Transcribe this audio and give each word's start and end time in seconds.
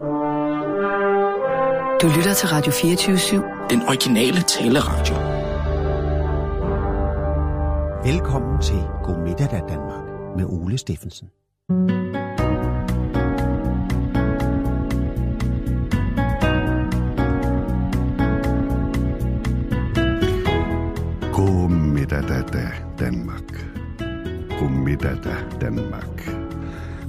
Du 0.00 0.06
lytter 2.16 2.34
til 2.36 2.48
Radio 2.48 2.72
24-7. 2.72 3.68
Den 3.70 3.82
originale 3.82 4.40
taleradio. 4.40 5.14
Velkommen 8.12 8.62
til 8.62 8.82
God 9.04 9.18
middag 9.18 9.50
da 9.50 9.60
Danmark 9.68 10.04
med 10.36 10.44
Ole 10.44 10.78
Steffensen. 10.78 11.28
God 21.32 21.70
middag 21.70 22.22
da 22.22 22.42
da 22.52 22.70
Danmark. 22.98 23.66
God 24.60 24.70
middag 24.70 25.16
da 25.24 25.36
Danmark. 25.60 26.30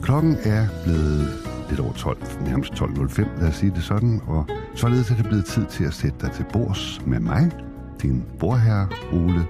Klokken 0.02 0.38
er 0.44 0.68
blevet 0.84 1.49
lidt 1.70 1.80
over 1.80 1.94
12, 1.94 2.18
nærmest 2.42 2.74
12.05, 2.74 3.40
lad 3.40 3.48
os 3.50 3.56
sige 3.56 3.72
det 3.76 3.84
sådan, 3.84 4.22
og 4.28 4.48
således 4.76 5.12
er 5.12 5.16
det 5.16 5.26
blevet 5.26 5.46
tid 5.46 5.66
til 5.66 5.84
at 5.84 5.94
sætte 5.94 6.18
dig 6.22 6.32
til 6.32 6.46
bords 6.54 7.02
med 7.06 7.20
mig, 7.20 7.52
din 8.02 8.26
borherre 8.40 8.88
Ole 9.14 9.46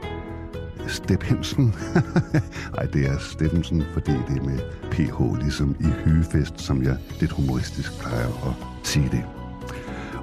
Stepp 0.87 1.23
Hansen. 1.23 1.75
Ej, 2.77 2.85
det 2.85 3.09
er 3.09 3.17
Steffensen, 3.19 3.83
fordi 3.93 4.11
det 4.11 4.37
er 4.37 4.43
med 4.43 4.59
PH, 4.91 5.41
ligesom 5.41 5.75
i 5.79 5.87
hyfest, 6.05 6.61
som 6.61 6.83
jeg 6.83 6.97
lidt 7.19 7.31
humoristisk 7.31 7.99
plejer 7.99 8.27
at 8.27 8.87
sige 8.87 9.09
det. 9.11 9.23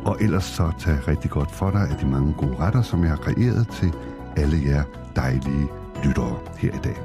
Og 0.04 0.16
ellers 0.20 0.44
så 0.44 0.72
tag 0.78 1.08
rigtig 1.08 1.30
godt 1.30 1.50
for 1.50 1.70
dig 1.70 1.80
af 1.90 1.96
de 1.96 2.06
mange 2.06 2.32
gode 2.32 2.56
retter, 2.56 2.82
som 2.82 3.02
jeg 3.02 3.10
har 3.10 3.16
kreeret 3.16 3.68
til 3.68 3.92
alle 4.36 4.60
jer 4.66 4.82
dejlige 5.16 5.68
lyttere 6.04 6.36
her 6.58 6.74
i 6.74 6.80
dag. 6.84 6.96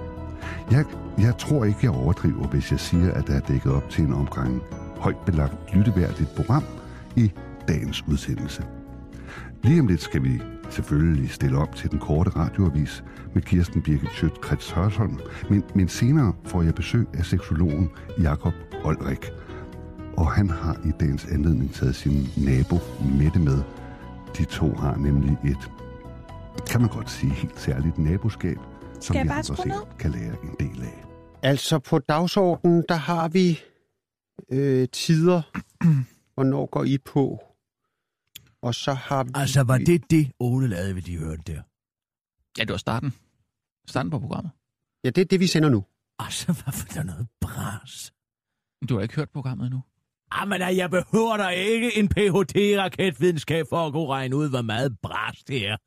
Jeg, 0.72 0.86
jeg 1.18 1.38
tror 1.38 1.66
ikke, 1.66 1.80
jeg 1.82 1.92
overdriver, 1.92 2.48
hvis 2.48 2.72
jeg 2.72 2.80
siger, 2.80 3.14
at 3.14 3.28
der 3.28 3.34
er 3.34 3.40
dækket 3.40 3.72
op 3.72 3.90
til 3.90 4.04
en 4.04 4.14
omgang 4.14 4.62
højt 5.02 5.26
belagt 5.26 5.76
lytteværdigt 5.76 6.36
program 6.36 6.64
i 7.16 7.32
dagens 7.68 8.04
udsendelse. 8.08 8.64
Lige 9.64 9.80
om 9.80 9.88
lidt 9.88 10.02
skal 10.02 10.24
vi 10.24 10.42
selvfølgelig 10.70 11.32
stille 11.32 11.58
op 11.58 11.76
til 11.76 11.92
den 11.92 12.00
korte 12.00 12.30
radioavis 12.30 13.04
med 13.34 13.42
Kirsten 13.42 13.82
Birgit 13.82 14.10
Schøtz-Krets 14.10 14.74
Hørsholm, 14.76 15.20
men, 15.50 15.64
men 15.76 15.88
senere 15.88 16.34
får 16.46 16.62
jeg 16.62 16.76
besøg 16.76 17.08
af 17.14 17.26
seksologen 17.26 17.90
Jakob 18.22 18.54
Olrik. 18.84 19.32
Og 20.18 20.32
han 20.32 20.50
har 20.50 20.78
i 20.86 20.92
dagens 21.00 21.26
anledning 21.26 21.74
taget 21.74 21.96
sin 21.96 22.28
nabo 22.38 22.80
Mette 23.20 23.40
med. 23.40 23.62
De 24.38 24.46
to 24.46 24.74
har 24.74 24.98
nemlig 24.98 25.38
et, 25.46 25.72
kan 26.70 26.82
man 26.82 26.90
godt 26.90 27.10
sige, 27.10 27.32
helt 27.34 27.60
særligt 27.60 27.98
naboskab, 27.98 28.58
som 29.00 29.16
jeg 29.16 29.26
vi 29.26 29.30
andre 29.30 29.44
selv 29.44 29.72
kan 30.00 30.12
lære 30.12 30.36
en 30.44 30.56
del 30.60 30.84
af. 30.84 31.06
Altså 31.44 31.80
på 31.80 32.00
dagsordenen, 32.00 32.84
der 32.90 32.96
har 32.96 33.28
vi 33.28 33.60
øh, 34.50 34.88
tider, 34.88 35.42
hvornår 36.34 36.66
går 36.66 36.84
I 36.84 36.98
på? 36.98 37.44
Og 38.62 38.76
så 38.76 38.94
har 38.94 39.24
vi... 39.24 39.32
Altså, 39.36 39.64
var 39.64 39.78
det 39.78 40.12
det, 40.12 40.32
Ole 40.40 40.68
lavede 40.68 40.96
ved 40.96 41.02
de 41.02 41.18
hørte 41.18 41.42
der? 41.48 41.62
Ja, 42.58 42.64
det 42.64 42.72
var 42.72 42.78
starten. 42.78 43.14
Starten 43.88 44.10
på 44.12 44.20
programmet. 44.20 44.52
Ja, 45.04 45.10
det 45.10 45.22
er 45.22 45.26
det, 45.26 45.40
vi 45.40 45.48
sender 45.48 45.70
nu. 45.70 45.86
Altså, 46.20 46.46
hvad 46.46 46.74
for 46.74 46.88
der 46.88 47.04
noget 47.04 47.28
bras? 47.42 48.14
Du 48.90 48.96
har 48.96 49.02
ikke 49.02 49.16
hørt 49.16 49.30
programmet 49.30 49.66
endnu. 49.66 49.82
Jamen, 50.40 50.62
jeg 50.62 50.90
behøver 50.90 51.38
da 51.38 51.48
ikke 51.48 51.98
en 51.98 52.08
Ph.D.-raketvidenskab 52.10 53.66
for 53.70 53.88
at 53.88 53.94
kunne 53.94 54.08
regne 54.08 54.36
ud, 54.36 54.50
hvor 54.50 54.62
meget 54.62 55.00
bras 55.02 55.44
det 55.48 55.68
er. 55.68 55.78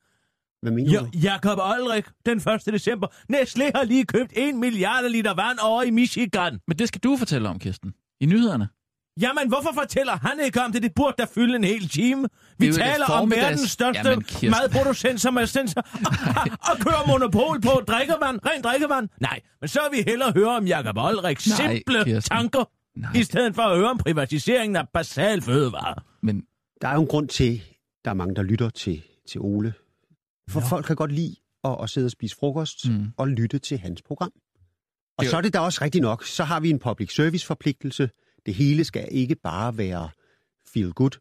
Hvad 0.61 0.71
mener 0.71 0.91
Ja, 0.91 0.99
du? 0.99 1.09
Jakob 1.13 1.57
Olrik, 1.59 2.05
den 2.25 2.37
1. 2.37 2.65
december. 2.65 3.07
Nestlé 3.07 3.71
har 3.75 3.83
lige 3.83 4.05
købt 4.05 4.33
en 4.35 4.59
milliard 4.59 5.09
liter 5.09 5.33
vand 5.33 5.59
over 5.63 5.83
i 5.83 5.89
Michigan. 5.91 6.59
Men 6.67 6.79
det 6.79 6.87
skal 6.87 7.01
du 7.03 7.17
fortælle 7.17 7.49
om, 7.49 7.59
Kirsten. 7.59 7.93
I 8.21 8.25
nyhederne. 8.25 8.67
Jamen, 9.21 9.47
hvorfor 9.47 9.69
fortæller 9.73 10.17
han 10.17 10.39
ikke 10.45 10.61
om 10.61 10.71
det? 10.71 10.83
Det 10.83 10.91
burde 10.95 11.15
da 11.19 11.25
fylde 11.35 11.55
en 11.55 11.63
hel 11.63 11.89
time. 11.89 12.27
Vi 12.59 12.71
taler 12.73 13.05
om 13.05 13.31
verdens 13.31 13.71
største 13.71 14.01
Jamen, 14.09 14.23
Kirsten. 14.23 14.49
madproducent, 14.51 15.21
som 15.21 15.37
er 15.37 15.45
sendt 15.45 15.77
og 16.69 16.77
kører 16.79 17.07
monopol 17.07 17.61
på 17.61 17.69
drikkevand, 17.87 18.39
rent 18.45 18.63
drikkevand. 18.63 19.09
Nej, 19.21 19.39
men 19.61 19.67
så 19.67 19.79
vil 19.91 19.97
vi 19.97 20.03
hellere 20.11 20.31
høre 20.35 20.57
om 20.57 20.67
Jakob 20.67 20.97
Olriks 20.97 21.47
Nej, 21.59 21.73
simple 21.77 22.03
Kirsten. 22.03 22.37
tanker, 22.37 22.63
Nej. 22.99 23.11
i 23.15 23.23
stedet 23.23 23.55
for 23.55 23.61
at 23.61 23.77
høre 23.77 23.89
om 23.89 23.97
privatiseringen 23.97 24.75
af 24.75 24.89
basal 24.93 25.41
fødevare. 25.41 25.95
Men 26.23 26.43
Der 26.81 26.87
er 26.87 26.93
jo 26.93 27.01
en 27.01 27.07
grund 27.07 27.27
til, 27.27 27.61
der 28.05 28.11
er 28.11 28.15
mange, 28.15 28.35
der 28.35 28.43
lytter 28.43 28.69
til, 28.69 29.03
til 29.29 29.41
Ole. 29.41 29.73
For 30.49 30.59
Ja. 30.59 30.65
folk 30.67 30.85
kan 30.85 30.95
godt 30.95 31.11
lide 31.11 31.35
at, 31.63 31.77
at 31.83 31.89
sidde 31.89 32.05
og 32.05 32.11
spise 32.11 32.35
frokost 32.39 32.89
Mm. 32.89 33.05
og 33.17 33.27
lytte 33.27 33.59
til 33.59 33.77
hans 33.77 34.01
program. 34.01 34.31
Og 35.17 35.23
Det 35.23 35.31
så 35.31 35.37
er 35.37 35.41
det 35.41 35.53
da 35.53 35.59
også 35.59 35.79
rigtigt 35.81 36.01
nok. 36.01 36.25
Så 36.25 36.43
har 36.43 36.59
vi 36.59 36.69
en 36.69 36.79
public 36.79 37.15
service 37.15 37.45
forpligtelse. 37.45 38.09
Det 38.45 38.53
hele 38.53 38.83
skal 38.83 39.07
ikke 39.11 39.35
bare 39.35 39.77
være 39.77 40.09
feel 40.73 40.91
good. 40.91 41.11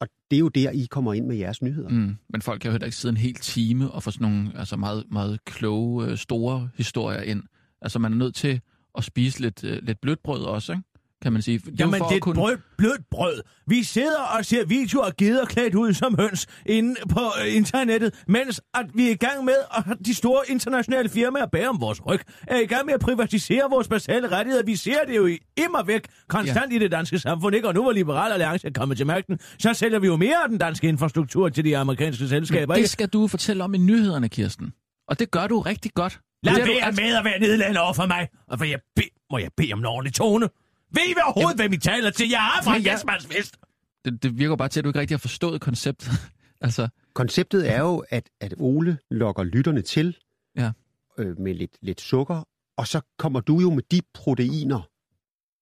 Og 0.00 0.08
det 0.30 0.36
er 0.36 0.40
jo 0.40 0.48
der, 0.48 0.70
I 0.70 0.86
kommer 0.90 1.14
ind 1.14 1.26
med 1.26 1.36
jeres 1.36 1.62
nyheder. 1.62 1.88
Mm, 1.88 2.16
men 2.28 2.42
folk 2.42 2.60
kan 2.60 2.68
jo 2.68 2.72
heller 2.72 2.86
ikke 2.86 2.96
sidde 2.96 3.12
en 3.12 3.16
hel 3.16 3.34
time 3.34 3.90
og 3.90 4.02
få 4.02 4.10
sådan 4.10 4.28
nogle 4.28 4.50
altså 4.58 4.76
meget, 4.76 5.04
meget 5.10 5.44
kloge, 5.44 6.06
øh, 6.06 6.18
store 6.18 6.68
historier 6.76 7.20
ind. 7.22 7.42
Altså, 7.82 7.98
man 7.98 8.12
er 8.12 8.16
nødt 8.16 8.34
til 8.34 8.60
at 8.98 9.04
spise 9.04 9.40
lidt, 9.40 9.64
øh, 9.64 9.78
lidt 9.82 10.00
blødt 10.00 10.22
brød 10.22 10.44
også, 10.44 10.72
ikke? 10.72 10.84
Kan 11.22 11.32
man 11.32 11.42
sige. 11.42 11.58
Det 11.58 11.80
Jamen, 11.80 11.94
det 11.94 12.12
er 12.12 12.28
et 12.28 12.34
brød, 12.34 12.56
blødt 12.78 13.00
brød. 13.10 13.42
Vi 13.66 13.82
sidder 13.82 14.20
og 14.38 14.44
ser 14.44 14.64
videoer 14.66 15.04
af 15.04 15.16
geder 15.16 15.44
klædt 15.44 15.74
ud 15.74 15.92
som 15.92 16.14
høns 16.18 16.46
inde 16.66 16.94
på 17.08 17.20
øh, 17.44 17.56
internettet, 17.56 18.24
mens 18.28 18.60
at 18.74 18.86
vi 18.94 19.06
er 19.06 19.10
i 19.10 19.14
gang 19.14 19.44
med, 19.44 19.54
at 19.76 19.84
de 20.06 20.14
store 20.14 20.42
internationale 20.48 21.08
firmaer 21.08 21.46
bag 21.46 21.68
om 21.68 21.80
vores 21.80 22.06
ryg, 22.06 22.20
er 22.46 22.58
i 22.58 22.66
gang 22.66 22.86
med 22.86 22.94
at 22.94 23.00
privatisere 23.00 23.62
vores 23.70 23.88
basale 23.88 24.28
rettigheder. 24.28 24.64
Vi 24.64 24.76
ser 24.76 25.04
det 25.08 25.16
jo 25.16 25.26
i 25.26 25.38
immer 25.56 25.82
væk 25.82 26.06
konstant 26.28 26.72
ja. 26.72 26.76
i 26.76 26.78
det 26.78 26.90
danske 26.92 27.18
samfund, 27.18 27.56
ikke? 27.56 27.68
Og 27.68 27.74
nu 27.74 27.82
hvor 27.82 27.92
Liberal 27.92 28.32
Alliance 28.32 28.66
er 28.66 28.72
kommet 28.72 28.96
til 28.96 29.06
magten, 29.06 29.38
så 29.58 29.74
sælger 29.74 29.98
vi 29.98 30.06
jo 30.06 30.16
mere 30.16 30.36
af 30.42 30.48
den 30.48 30.58
danske 30.58 30.88
infrastruktur 30.88 31.48
til 31.48 31.64
de 31.64 31.76
amerikanske 31.78 32.28
selskaber, 32.28 32.66
Men 32.66 32.76
ikke? 32.76 32.82
det 32.82 32.90
skal 32.90 33.08
du 33.08 33.26
fortælle 33.28 33.64
om 33.64 33.74
i 33.74 33.78
nyhederne, 33.78 34.28
Kirsten. 34.28 34.72
Og 35.08 35.18
det 35.18 35.30
gør 35.30 35.46
du 35.46 35.60
rigtig 35.60 35.92
godt. 35.94 36.20
Lad 36.42 36.54
du 36.54 36.60
være 36.60 36.84
altid- 36.86 37.02
med 37.04 37.14
at 37.16 37.24
være 37.24 37.38
nedladende 37.40 37.80
over 37.80 37.92
for 37.92 38.06
mig, 38.06 38.28
og 38.48 38.58
for 38.58 38.64
jeg 38.64 38.78
be, 38.96 39.02
må 39.32 39.38
jeg 39.38 39.50
bede 39.56 39.72
om 39.72 39.78
en 39.78 39.84
ordentlig 39.86 40.14
tone. 40.14 40.48
Ved 40.92 41.02
I 41.08 41.14
overhovedet, 41.24 41.56
hvem 41.60 41.72
I 41.72 41.76
taler 41.78 42.10
til? 42.10 42.28
Jeg 42.28 42.56
er 42.58 42.64
fra 42.64 42.72
Men 42.72 42.84
jeg- 42.84 42.92
Jesmans 42.92 43.26
Fest. 43.26 43.56
det, 44.04 44.22
det 44.22 44.38
virker 44.38 44.56
bare 44.56 44.68
til, 44.68 44.80
at 44.80 44.84
du 44.84 44.88
ikke 44.88 45.00
rigtig 45.00 45.14
har 45.14 45.18
forstået 45.18 45.60
konceptet. 45.60 46.08
altså, 46.60 46.88
Konceptet 47.14 47.70
er 47.70 47.80
jo, 47.80 48.04
at, 48.10 48.30
at 48.40 48.54
Ole 48.58 48.98
lokker 49.10 49.42
lytterne 49.44 49.82
til 49.82 50.16
Ja. 50.56 50.72
øh, 51.18 51.38
med 51.40 51.54
lidt, 51.54 51.76
lidt 51.82 52.00
sukker, 52.00 52.48
og 52.76 52.86
så 52.86 53.00
kommer 53.18 53.40
du 53.40 53.60
jo 53.60 53.70
med 53.74 53.82
de 53.90 54.00
proteiner. 54.14 54.80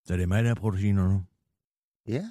Så 0.07 0.15
det 0.17 0.23
er 0.23 0.27
mig, 0.27 0.45
der 0.45 0.51
er 0.51 0.55
proteiner 0.55 1.09
nu. 1.09 1.25
Ja. 2.09 2.31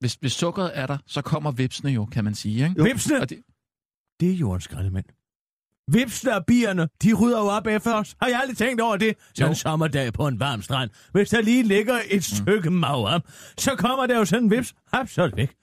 hvis, 0.00 0.14
hvis 0.14 0.32
sukkeret 0.32 0.78
er 0.78 0.86
der, 0.86 0.98
så 1.06 1.22
kommer 1.22 1.50
vipsene 1.50 1.90
jo, 1.90 2.04
kan 2.06 2.24
man 2.24 2.34
sige. 2.34 2.68
Ikke? 2.68 2.82
Vipsene, 2.82 3.20
Og 3.20 3.30
det, 3.30 3.42
det 4.20 4.30
er 4.30 4.34
jordens 4.34 4.64
skraldemænd. 4.64 5.04
Vipsene 5.92 6.36
og 6.36 6.46
bierne, 6.46 6.88
de 7.02 7.12
rydder 7.14 7.38
jo 7.38 7.46
op 7.46 7.66
efter 7.66 7.94
os. 7.94 8.16
Har 8.22 8.28
jeg 8.28 8.40
aldrig 8.40 8.56
tænkt 8.56 8.80
over 8.80 8.96
det? 8.96 9.14
Så 9.34 9.44
Jo. 9.44 9.48
en 9.48 9.54
sommerdag 9.54 10.12
på 10.12 10.28
en 10.28 10.40
varm 10.40 10.62
strand. 10.62 10.90
Hvis 11.12 11.28
der 11.28 11.40
lige 11.40 11.62
ligger 11.62 11.94
et 12.10 12.24
stykke 12.24 12.70
mav 12.70 13.20
så 13.58 13.70
kommer 13.78 14.06
der 14.06 14.18
jo 14.18 14.24
sådan 14.24 14.44
en 14.44 14.50
vips. 14.50 14.74
Hap, 14.92 15.08
så 15.08 15.22
er 15.22 15.26
det 15.26 15.36
væk. 15.36 15.54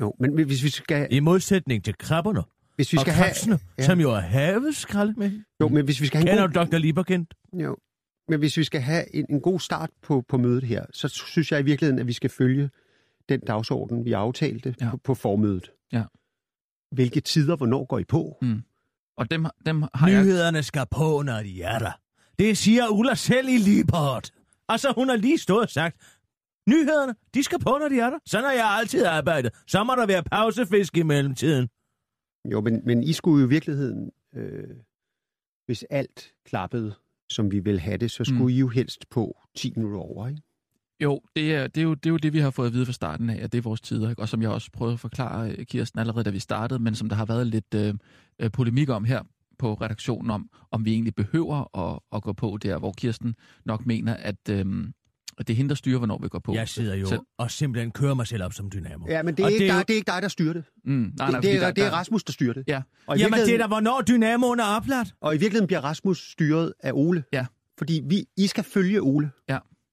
Jo, 0.00 0.14
men 0.20 0.44
hvis 0.44 0.62
vi 0.64 0.68
skal, 0.68 1.08
I 1.10 1.20
modsætning 1.20 1.84
til 1.84 1.94
krabberne 1.98 2.42
hvis 2.76 2.92
vi 2.92 2.98
og 2.98 3.00
skal 3.00 3.14
have... 3.14 3.58
ja. 3.78 3.82
som 3.84 4.00
jo 4.00 4.10
er 4.10 4.20
havets 4.20 4.78
skraldemænd. 4.78 5.32
Jo, 5.60 5.68
men 5.68 5.84
hvis 5.84 6.00
vi 6.00 6.06
skal 6.06 6.18
have 6.18 6.30
en 6.30 6.36
Kender 6.38 6.60
god, 6.60 6.66
du 6.66 6.76
Dr. 6.76 6.78
Lieberkind? 6.78 7.26
jo, 7.52 7.76
men 8.28 8.38
hvis 8.38 8.56
vi 8.56 8.64
skal 8.64 8.80
have 8.80 9.14
en, 9.14 9.26
en 9.28 9.40
god 9.40 9.60
start 9.60 9.90
på, 10.02 10.24
på 10.28 10.38
mødet 10.38 10.64
her, 10.64 10.84
så 10.92 11.08
synes 11.08 11.52
jeg 11.52 11.60
i 11.60 11.62
virkeligheden, 11.62 11.98
at 11.98 12.06
vi 12.06 12.12
skal 12.12 12.30
følge 12.30 12.70
den 13.28 13.40
dagsorden, 13.40 14.04
vi 14.04 14.12
aftalte 14.12 14.74
ja. 14.80 14.90
på, 14.90 14.96
på 14.96 15.14
formødet. 15.14 15.70
Ja. 15.92 16.02
Hvilke 16.92 17.20
tider, 17.20 17.56
hvornår 17.56 17.84
går 17.84 17.98
I 17.98 18.04
på? 18.04 18.36
Mm. 18.42 18.62
Og 19.20 19.30
dem, 19.30 19.46
dem 19.66 19.84
har 19.94 20.08
jeg... 20.08 20.22
Nyhederne 20.22 20.62
skal 20.62 20.86
på, 20.90 21.22
når 21.22 21.42
de 21.42 21.62
er 21.62 21.78
der. 21.78 21.92
Det 22.38 22.58
siger 22.58 22.88
Ulla 22.88 23.14
selv 23.14 23.48
i 23.48 23.56
Libert. 23.56 24.30
Altså, 24.68 24.92
hun 24.96 25.08
har 25.08 25.16
lige 25.16 25.38
stået 25.38 25.62
og 25.62 25.70
sagt, 25.70 25.96
nyhederne, 26.68 27.14
de 27.34 27.42
skal 27.42 27.58
på, 27.58 27.78
når 27.80 27.88
de 27.88 28.00
er 28.00 28.10
der. 28.10 28.18
Sådan 28.26 28.44
har 28.44 28.52
jeg 28.52 28.66
altid 28.66 29.04
arbejdet. 29.04 29.54
Så 29.66 29.84
må 29.84 29.94
der 29.94 30.06
være 30.06 30.22
pausefisk 30.22 30.96
i 30.96 31.02
mellemtiden. 31.02 31.68
Jo, 32.52 32.60
men, 32.60 32.82
men 32.84 33.02
I 33.02 33.12
skulle 33.12 33.40
jo 33.40 33.46
i 33.46 33.48
virkeligheden, 33.48 34.10
øh, 34.34 34.76
hvis 35.66 35.84
alt 35.90 36.32
klappede, 36.46 36.94
som 37.30 37.50
vi 37.50 37.58
vil 37.58 37.80
have 37.80 37.96
det, 37.96 38.10
så 38.10 38.24
skulle 38.24 38.42
mm. 38.42 38.48
I 38.48 38.58
jo 38.58 38.68
helst 38.68 39.10
på 39.10 39.36
10 39.56 39.72
minutter 39.76 39.98
over, 39.98 40.28
ikke? 40.28 40.42
Jo, 41.02 41.20
det 41.36 41.54
er, 41.54 41.66
det, 41.66 41.80
er 41.80 41.84
jo, 41.84 41.94
det 41.94 42.06
er 42.06 42.10
jo 42.10 42.16
det, 42.16 42.32
vi 42.32 42.38
har 42.38 42.50
fået 42.50 42.66
at 42.66 42.72
vide 42.72 42.86
fra 42.86 42.92
starten 42.92 43.30
af, 43.30 43.44
at 43.44 43.52
det 43.52 43.58
er 43.58 43.62
vores 43.62 43.80
tider, 43.80 44.10
ikke? 44.10 44.22
og 44.22 44.28
som 44.28 44.42
jeg 44.42 44.50
også 44.50 44.70
prøvede 44.72 44.92
at 44.94 45.00
forklare 45.00 45.50
øh, 45.50 45.66
Kirsten 45.66 46.00
allerede, 46.00 46.24
da 46.24 46.30
vi 46.30 46.38
startede, 46.38 46.82
men 46.82 46.94
som 46.94 47.08
der 47.08 47.16
har 47.16 47.24
været 47.24 47.46
lidt 47.46 47.74
øh, 47.74 47.94
øh, 48.40 48.50
polemik 48.50 48.88
om 48.88 49.04
her 49.04 49.22
på 49.58 49.74
redaktionen, 49.74 50.30
om, 50.30 50.48
om 50.70 50.84
vi 50.84 50.92
egentlig 50.92 51.14
behøver 51.14 51.78
at, 51.92 51.98
at 52.12 52.22
gå 52.22 52.32
på 52.32 52.58
der, 52.62 52.78
hvor 52.78 52.92
Kirsten 52.92 53.34
nok 53.64 53.86
mener, 53.86 54.14
at, 54.14 54.48
øh, 54.50 54.64
at 55.38 55.48
det 55.48 55.54
er 55.54 55.56
hende, 55.56 55.68
der 55.68 55.74
styrer, 55.74 55.98
hvornår 55.98 56.18
vi 56.22 56.28
går 56.28 56.38
på. 56.38 56.54
Jeg 56.54 56.68
sidder 56.68 56.94
jo 56.94 57.06
Så- 57.06 57.24
og 57.38 57.50
simpelthen 57.50 57.90
kører 57.90 58.14
mig 58.14 58.26
selv 58.26 58.42
op 58.42 58.52
som 58.52 58.70
dynamo. 58.70 59.06
Ja, 59.08 59.22
men 59.22 59.34
det 59.36 59.42
er, 59.42 59.46
Og 59.46 59.52
ikke, 59.52 59.64
det 59.64 59.70
er 59.70 59.72
dig, 59.72 59.78
jo- 59.78 59.84
det 59.88 59.92
er 59.92 59.96
ikke 59.96 60.12
dig, 60.12 60.22
der 60.22 60.28
styrer 60.28 60.52
det. 60.52 60.64
Mm, 60.84 60.92
nej, 60.92 61.12
nej, 61.18 61.40
det, 61.40 61.42
det, 61.42 61.56
er, 61.56 61.60
der- 61.60 61.70
det 61.72 61.84
er 61.84 61.90
Rasmus, 61.90 62.24
der 62.24 62.32
styrer 62.32 62.52
det. 62.52 62.64
Ja. 62.68 62.82
Og 63.06 63.16
i, 63.16 63.20
Jamen, 63.20 63.38
det 63.40 63.54
er 63.54 63.58
da, 63.58 63.66
hvornår 63.66 64.00
dynamoen 64.08 64.60
er 64.60 64.64
opladt. 64.64 65.14
og 65.20 65.34
i 65.34 65.38
virkeligheden 65.38 65.66
bliver 65.66 65.80
Rasmus 65.80 66.30
styret 66.32 66.72
af 66.82 66.90
Ole. 66.94 67.24
Ja. 67.32 67.46
Fordi 67.78 68.02
vi, 68.06 68.24
I 68.36 68.46
skal 68.46 68.64
følge 68.64 69.00
Ole. 69.00 69.30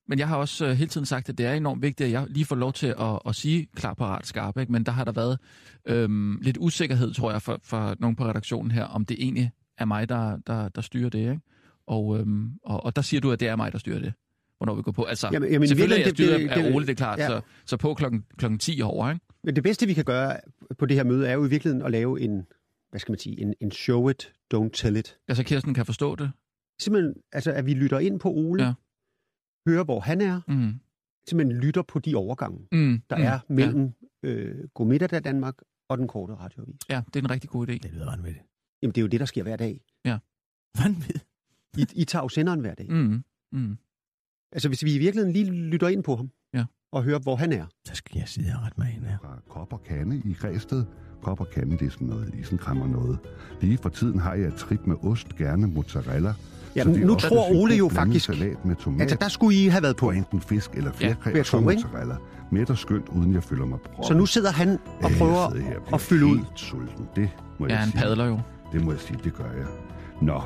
Men 0.08 0.20
jeg 0.20 0.28
har 0.28 0.36
også 0.38 0.66
øh, 0.66 0.72
hele 0.72 0.90
tiden 0.90 1.06
sagt, 1.06 1.30
at 1.30 1.38
det 1.38 1.46
er 1.46 1.54
enormt 1.54 1.82
vigtigt, 1.82 2.06
at 2.08 2.12
jeg 2.12 2.26
lige 2.30 2.46
får 2.46 2.56
lov 2.56 2.74
til 2.74 2.88
at, 3.00 3.20
at 3.28 3.36
sige 3.36 3.68
klar, 3.76 3.94
parat, 3.94 4.28
skarp. 4.28 4.58
Ikke? 4.58 4.72
Men 4.72 4.84
der 4.84 4.92
har 4.92 5.04
der 5.04 5.12
været 5.12 5.40
øhm, 5.86 6.40
lidt 6.42 6.58
usikkerhed, 6.60 7.14
tror 7.14 7.32
jeg, 7.32 7.42
for, 7.42 7.60
for 7.64 7.96
nogen 8.00 8.16
på 8.16 8.26
redaktionen 8.26 8.72
her, 8.72 8.84
om 8.84 9.06
det 9.06 9.18
egentlig 9.24 9.52
er 9.78 9.86
mig, 9.86 10.10
der, 10.10 10.38
der, 10.48 10.70
der 10.70 10.82
styrer 10.82 11.10
det. 11.10 11.20
Ikke? 11.20 11.40
Og, 11.88 12.20
øhm, 12.20 12.50
og, 12.64 12.84
og 12.86 12.96
der 12.96 13.02
siger 13.02 13.22
du, 13.22 13.32
at 13.32 13.40
det 13.40 13.48
er 13.48 13.56
mig, 13.56 13.72
der 13.72 13.78
styrer 13.78 14.00
det 14.00 14.14
hvornår 14.60 14.76
vi 14.76 14.82
går 14.82 14.92
på. 14.92 15.04
Altså, 15.04 15.30
Jamen, 15.34 15.52
jamen, 15.52 15.68
selvfølgelig 15.68 15.96
er 16.02 16.06
jeg 16.06 16.10
styret 16.10 16.40
det- 16.40 16.50
det- 16.50 16.56
af 16.66 16.74
Ole, 16.76 16.86
det 16.86 16.92
er 16.92 16.96
klart, 16.96 17.20
ja. 17.20 17.28
så, 17.28 17.42
så 17.66 17.78
på 17.78 17.94
klokken, 17.94 18.24
klokken 18.38 18.60
10 18.60 18.82
over, 18.84 19.10
ikke? 19.10 19.26
Men 19.44 19.56
det 19.56 19.64
bedste, 19.64 19.88
vi 19.88 19.94
kan 19.94 20.04
gøre 20.06 20.38
på 20.80 20.86
det 20.86 20.98
her 20.98 21.04
møde, 21.04 21.28
er 21.28 21.34
jo 21.34 21.46
i 21.46 21.50
virkeligheden 21.50 21.86
at 21.86 21.92
lave 21.92 22.22
en, 22.22 22.42
hvad 22.90 23.00
skal 23.00 23.12
man 23.12 23.20
sige, 23.20 23.42
en, 23.42 23.54
en 23.62 23.72
show 23.72 24.10
it, 24.10 24.34
don't 24.54 24.70
tell 24.74 24.98
it. 24.98 25.18
Altså, 25.28 25.44
Kirsten 25.44 25.74
kan 25.74 25.86
forstå 25.86 26.16
det. 26.16 26.32
Simpelthen, 26.82 27.14
altså, 27.34 27.52
at 27.52 27.66
vi 27.66 27.74
lytter 27.74 28.00
ind 28.00 28.20
på 28.20 28.30
Ole, 28.32 28.64
Ja. 28.66 28.74
Ja. 29.68 29.72
hører, 29.72 29.84
hvor 29.84 30.00
han 30.00 30.22
er, 30.22 30.42
Mm. 30.48 30.74
simpelthen 31.30 31.60
lytter 31.62 31.82
på 31.82 32.00
de 32.00 32.16
overgange, 32.16 32.68
Mm. 32.72 33.02
der 33.10 33.18
mm. 33.18 33.24
er 33.24 33.40
mellem 33.50 33.92
øh, 34.24 34.68
Godmiddag 34.74 35.10
der 35.10 35.20
Danmark 35.20 35.56
og 35.90 35.98
den 35.98 36.08
korte 36.08 36.34
radioavis. 36.36 36.76
Ja. 36.90 36.96
ja, 36.96 37.02
det 37.14 37.16
er 37.16 37.24
en 37.24 37.30
rigtig 37.32 37.50
god 37.50 37.68
idé. 37.70 37.72
Det 37.74 37.92
lyder 37.94 38.06
vanvittigt. 38.10 38.46
Jamen, 38.82 38.92
det 38.96 38.98
er 38.98 39.02
jo 39.02 39.08
det, 39.08 39.20
der 39.20 39.26
sker 39.26 39.44
hver 39.44 39.56
dag. 39.56 39.82
Vanvittigt. 40.84 41.26
I, 41.78 41.86
I 42.02 42.06
tager 42.06 42.24
jo 42.24 42.30
senderen 42.30 42.60
hver 42.60 42.74
dag. 42.76 42.88
Mm. 42.90 43.24
Mm. 43.52 43.78
Altså, 44.52 44.68
hvis 44.68 44.84
vi 44.84 44.96
i 44.96 44.98
virkeligheden 44.98 45.34
lige 45.34 45.52
lytter 45.52 45.88
ind 45.88 46.04
på 46.04 46.16
ham, 46.16 46.32
Ja. 46.54 46.66
og 46.92 47.04
hører, 47.04 47.20
hvor 47.20 47.36
han 47.36 47.52
er. 47.52 47.66
Så 47.86 47.96
skal 47.96 48.20
jeg 48.20 48.28
sidde 48.28 48.52
og 48.56 48.62
rette 48.64 48.80
mig 48.80 48.94
ind 48.96 49.04
her. 49.06 49.18
fra 49.18 49.40
Kop 49.50 49.74
og 49.74 49.84
Kande 49.84 50.22
i 50.26 50.34
Græsted. 50.34 50.86
Kop 51.22 51.40
og 51.40 51.50
Kande, 51.50 51.78
det 51.78 51.86
er 51.86 51.90
sådan 51.90 52.08
noget 52.08 52.36
isenkrammer 52.36 52.88
noget. 52.88 53.20
Lige 53.62 53.78
for 53.78 53.90
tiden 53.90 54.20
har 54.20 54.34
jeg 54.34 54.48
et 54.48 54.54
trip 54.56 54.86
med 54.88 54.96
ost, 55.04 55.36
gerne 55.36 55.68
mozzarella. 55.68 56.34
Ja, 56.78 56.82
er 57.02 57.06
nu 57.06 57.14
også 57.14 57.28
tror 57.28 57.50
Ole 57.62 57.76
jo 57.76 57.90
faktisk- 57.90 58.26
Salat 58.26 58.66
med 58.66 58.76
tomat, 58.76 59.02
Altså, 59.02 59.18
der 59.22 59.28
skulle 59.28 59.58
I 59.58 59.68
have 59.68 59.84
været 59.84 59.96
på. 59.96 60.12
enten 60.12 60.42
fisk 60.42 60.72
eller 60.74 60.92
fjerkræ, 60.92 61.30
jeg 61.32 61.40
og 61.40 61.46
så 61.46 61.60
mozzarella. 61.60 62.16
Mæt 62.52 62.70
og 62.70 62.78
skønt, 62.78 63.06
uden 63.10 63.34
jeg 63.34 63.44
føler 63.44 63.66
mig 63.66 63.80
proppet. 63.80 64.06
Så 64.06 64.14
nu 64.14 64.26
sidder 64.26 64.52
han 64.52 64.70
og 64.70 64.80
Ja, 65.02 65.08
jeg 65.08 65.18
prøver 65.18 65.36
og 65.38 65.52
bliver 65.52 65.94
at 65.94 66.02
fylde 66.02 66.26
ud. 66.26 66.40
sulten. 66.56 67.06
Det 67.16 67.30
må 67.60 67.66
Ja, 67.66 67.72
jeg 67.72 67.80
han 67.80 67.90
sige. 67.92 68.02
padler 68.02 68.26
jo. 68.26 68.40
Det 68.72 68.86
må 68.86 68.92
jeg 68.92 69.00
sige, 69.00 69.20
det 69.24 69.34
gør 69.34 69.44
jeg. 69.58 69.66
Nå, 70.22 70.42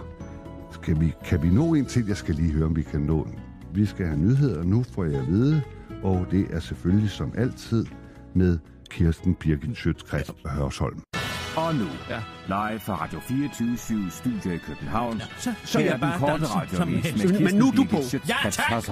skal 0.71 0.99
vi, 0.99 1.13
kan 1.25 1.43
vi 1.43 1.49
nå 1.49 1.73
en 1.73 1.85
til? 1.85 2.07
Jeg 2.07 2.17
skal 2.17 2.35
lige 2.35 2.51
høre, 2.53 2.65
om 2.65 2.75
vi 2.75 2.81
kan 2.81 3.01
nå. 3.01 3.27
Vi 3.73 3.85
skal 3.85 4.05
have 4.05 4.19
nyheder, 4.19 4.63
nu 4.63 4.83
får 4.93 5.03
jeg 5.03 5.19
at 5.21 5.27
vide, 5.27 5.61
og 6.03 6.25
det 6.31 6.47
er 6.49 6.59
selvfølgelig 6.59 7.09
som 7.09 7.31
altid 7.37 7.85
med 8.33 8.57
Kirsten 8.89 9.35
Birgit 9.35 9.77
Schøtzgrads 9.77 10.31
Hørsholm. 10.45 10.99
Og 11.55 11.75
nu, 11.75 11.87
Ja. 12.09 12.19
live 12.47 12.79
fra 12.79 12.95
Radio 13.03 13.19
24 13.27 13.77
Studio 14.11 14.51
i 14.51 14.57
København. 14.57 15.17
Ja, 15.17 15.23
så- 15.37 15.53
så 15.65 15.79
er 15.79 15.83
jeg 15.83 15.99
bare 15.99 16.31
danser 16.31 16.61
som 16.73 16.89
en 16.89 16.99
hest. 16.99 17.39
Men 17.41 17.55
nu 17.55 17.67
er 17.67 17.71
du 17.71 17.83
på. 17.91 17.97
Ja, 18.27 18.49
tak. 18.49 18.83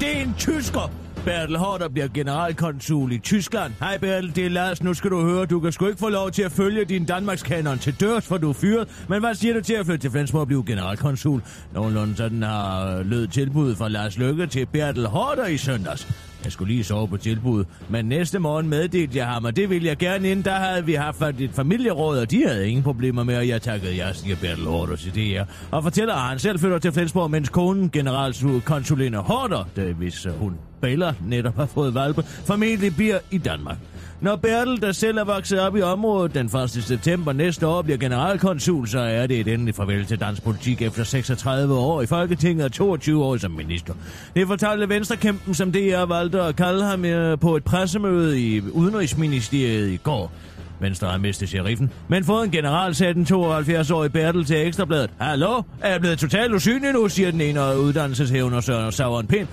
Det 0.00 0.16
er 0.16 0.22
en 0.22 0.34
tysker. 0.38 0.90
Bertel 1.24 1.56
Hårder 1.56 1.88
bliver 1.88 2.08
generalkonsul 2.08 3.12
i 3.12 3.18
Tyskland. 3.18 3.72
Hej 3.80 3.98
Bertel, 3.98 4.36
det 4.36 4.46
er 4.46 4.50
Lars. 4.50 4.82
Nu 4.82 4.94
skal 4.94 5.10
du 5.10 5.22
høre, 5.22 5.46
du 5.46 5.60
kan 5.60 5.72
sgu 5.72 5.86
ikke 5.86 5.98
få 5.98 6.08
lov 6.08 6.30
til 6.30 6.42
at 6.42 6.52
følge 6.52 6.84
din 6.84 7.04
Danmarkskanon 7.04 7.78
til 7.78 8.00
dørs, 8.00 8.26
for 8.26 8.38
du 8.38 8.48
er 8.48 8.52
fyret. 8.52 8.88
Men 9.08 9.20
hvad 9.20 9.34
siger 9.34 9.54
du 9.54 9.60
til 9.60 9.74
at 9.74 9.86
flytte 9.86 10.04
til 10.04 10.10
Flensborg 10.10 10.40
og 10.40 10.46
blive 10.46 10.64
generalkonsul? 10.66 11.42
Nogenlunde 11.74 12.16
sådan 12.16 12.42
har 12.42 13.02
lød 13.02 13.26
tilbuddet 13.26 13.76
fra 13.76 13.88
Lars 13.88 14.18
Løkke 14.18 14.46
til 14.46 14.66
Bertel 14.66 15.06
Hårder 15.06 15.46
i 15.46 15.56
søndags. 15.56 16.08
Jeg 16.44 16.52
skulle 16.52 16.72
lige 16.72 16.84
sove 16.84 17.08
på 17.08 17.16
tilbud, 17.16 17.64
men 17.88 18.04
næste 18.04 18.38
morgen 18.38 18.68
meddelte 18.68 19.18
jeg 19.18 19.26
ham, 19.26 19.44
og 19.44 19.56
det 19.56 19.70
ville 19.70 19.88
jeg 19.88 19.96
gerne 19.96 20.30
ind. 20.30 20.44
Der 20.44 20.54
havde 20.54 20.86
vi 20.86 20.94
haft 20.94 21.22
et 21.38 21.50
familieråd, 21.52 22.18
og 22.18 22.30
de 22.30 22.46
havde 22.46 22.68
ingen 22.68 22.82
problemer 22.82 23.24
med, 23.24 23.36
og 23.36 23.48
jeg 23.48 23.62
takkede 23.62 23.96
jeg, 23.96 24.16
siger 24.16 24.36
Bertel 24.36 24.64
Hårder 24.64 24.96
til 24.96 25.14
det 25.14 25.24
her. 25.24 25.44
Og 25.70 25.82
fortæller, 25.82 26.14
at 26.14 26.28
han 26.28 26.38
selv 26.38 26.58
flytter 26.58 26.78
til 26.78 26.92
Flensborg, 26.92 27.30
mens 27.30 27.48
konen, 27.48 27.90
generalkonsulinde 27.90 29.18
Hårder, 29.18 29.64
det 29.76 29.94
hvis 29.94 30.26
øh, 30.26 30.32
hun 30.32 30.54
Bella 30.80 31.14
netop 31.26 31.56
har 31.56 31.66
fået 31.66 31.94
valpe, 31.94 32.22
formentlig 32.22 32.96
bliver 32.96 33.18
i 33.30 33.38
Danmark. 33.38 33.76
Når 34.20 34.36
Bertel, 34.36 34.80
der 34.80 34.92
selv 34.92 35.18
er 35.18 35.24
vokset 35.24 35.60
op 35.60 35.76
i 35.76 35.82
området 35.82 36.34
den 36.34 36.46
1. 36.46 36.70
september 36.70 37.32
næste 37.32 37.66
år, 37.66 37.82
bliver 37.82 37.98
generalkonsul, 37.98 38.88
så 38.88 38.98
er 38.98 39.26
det 39.26 39.40
et 39.40 39.48
endeligt 39.48 39.76
farvel 39.76 40.06
til 40.06 40.20
dansk 40.20 40.42
politik 40.42 40.82
efter 40.82 41.04
36 41.04 41.74
år 41.74 42.02
i 42.02 42.06
Folketinget 42.06 42.64
og 42.64 42.72
22 42.72 43.24
år 43.24 43.36
som 43.36 43.50
minister. 43.50 43.94
Det 44.36 44.46
fortalte 44.46 44.88
Venstrekæmpen, 44.88 45.54
som 45.54 45.72
DR 45.72 46.04
valgte 46.04 46.42
at 46.42 46.56
kalde 46.56 46.84
ham 46.84 47.04
øh, 47.04 47.38
på 47.38 47.56
et 47.56 47.64
pressemøde 47.64 48.40
i 48.40 48.60
Udenrigsministeriet 48.60 49.88
i 49.88 49.96
går. 49.96 50.32
Venstre 50.80 51.08
har 51.08 51.18
mistet 51.18 51.48
sheriffen, 51.48 51.92
men 52.08 52.24
fået 52.24 52.44
en 52.44 52.50
general, 52.50 52.94
sagde 52.94 53.14
den 53.14 53.22
72-årige 53.22 54.10
Bertel 54.10 54.44
til 54.44 54.66
Ekstrabladet. 54.66 55.10
Hallo? 55.18 55.62
Er 55.80 55.90
jeg 55.90 56.00
blevet 56.00 56.18
totalt 56.18 56.54
usynlig 56.54 56.92
nu, 56.92 57.08
siger 57.08 57.30
den 57.30 57.40
ene 57.40 57.60
uddannelseshævner 57.78 58.60
Søren 58.60 58.92
Sauron 58.92 59.26
Pind 59.26 59.48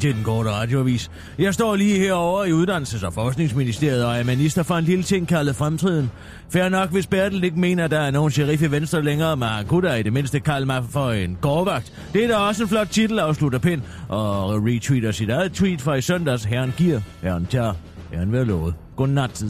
til 0.00 0.14
den 0.14 0.24
korte 0.24 0.50
radioavis. 0.50 1.10
Jeg 1.38 1.54
står 1.54 1.76
lige 1.76 1.98
herovre 1.98 2.48
i 2.48 2.52
Uddannelses- 2.52 3.06
og 3.06 3.12
Forskningsministeriet 3.12 4.04
og 4.04 4.16
er 4.16 4.24
minister 4.24 4.62
for 4.62 4.74
en 4.74 4.84
lille 4.84 5.04
ting 5.04 5.28
kaldet 5.28 5.56
fremtiden. 5.56 6.10
Fair 6.50 6.68
nok, 6.68 6.90
hvis 6.90 7.06
Bertel 7.06 7.44
ikke 7.44 7.60
mener, 7.60 7.84
at 7.84 7.90
der 7.90 8.00
er 8.00 8.10
nogen 8.10 8.30
sheriff 8.30 8.62
i 8.62 8.70
Venstre 8.70 9.02
længere, 9.02 9.36
men 9.36 9.48
han 9.48 9.66
kunne 9.66 9.88
da 9.88 9.94
i 9.94 10.02
det 10.02 10.12
mindste 10.12 10.40
kalde 10.40 10.66
mig 10.66 10.84
for 10.90 11.10
en 11.10 11.38
gårdvagt. 11.40 11.92
Det 12.12 12.24
er 12.24 12.28
da 12.28 12.36
også 12.36 12.62
en 12.62 12.68
flot 12.68 12.88
titel, 12.88 13.18
afslutter 13.18 13.58
Pind, 13.58 13.82
og 14.08 14.66
retweeter 14.66 15.12
sit 15.12 15.30
eget 15.30 15.52
tweet 15.52 15.80
fra 15.80 15.94
i 15.94 16.00
søndags. 16.00 16.44
Herren 16.44 16.74
giver, 16.76 17.00
herren 17.22 17.46
tager, 17.46 17.72
herren 18.12 18.32
vil 18.32 18.46
lovet. 18.46 18.74
Godnat. 18.96 19.44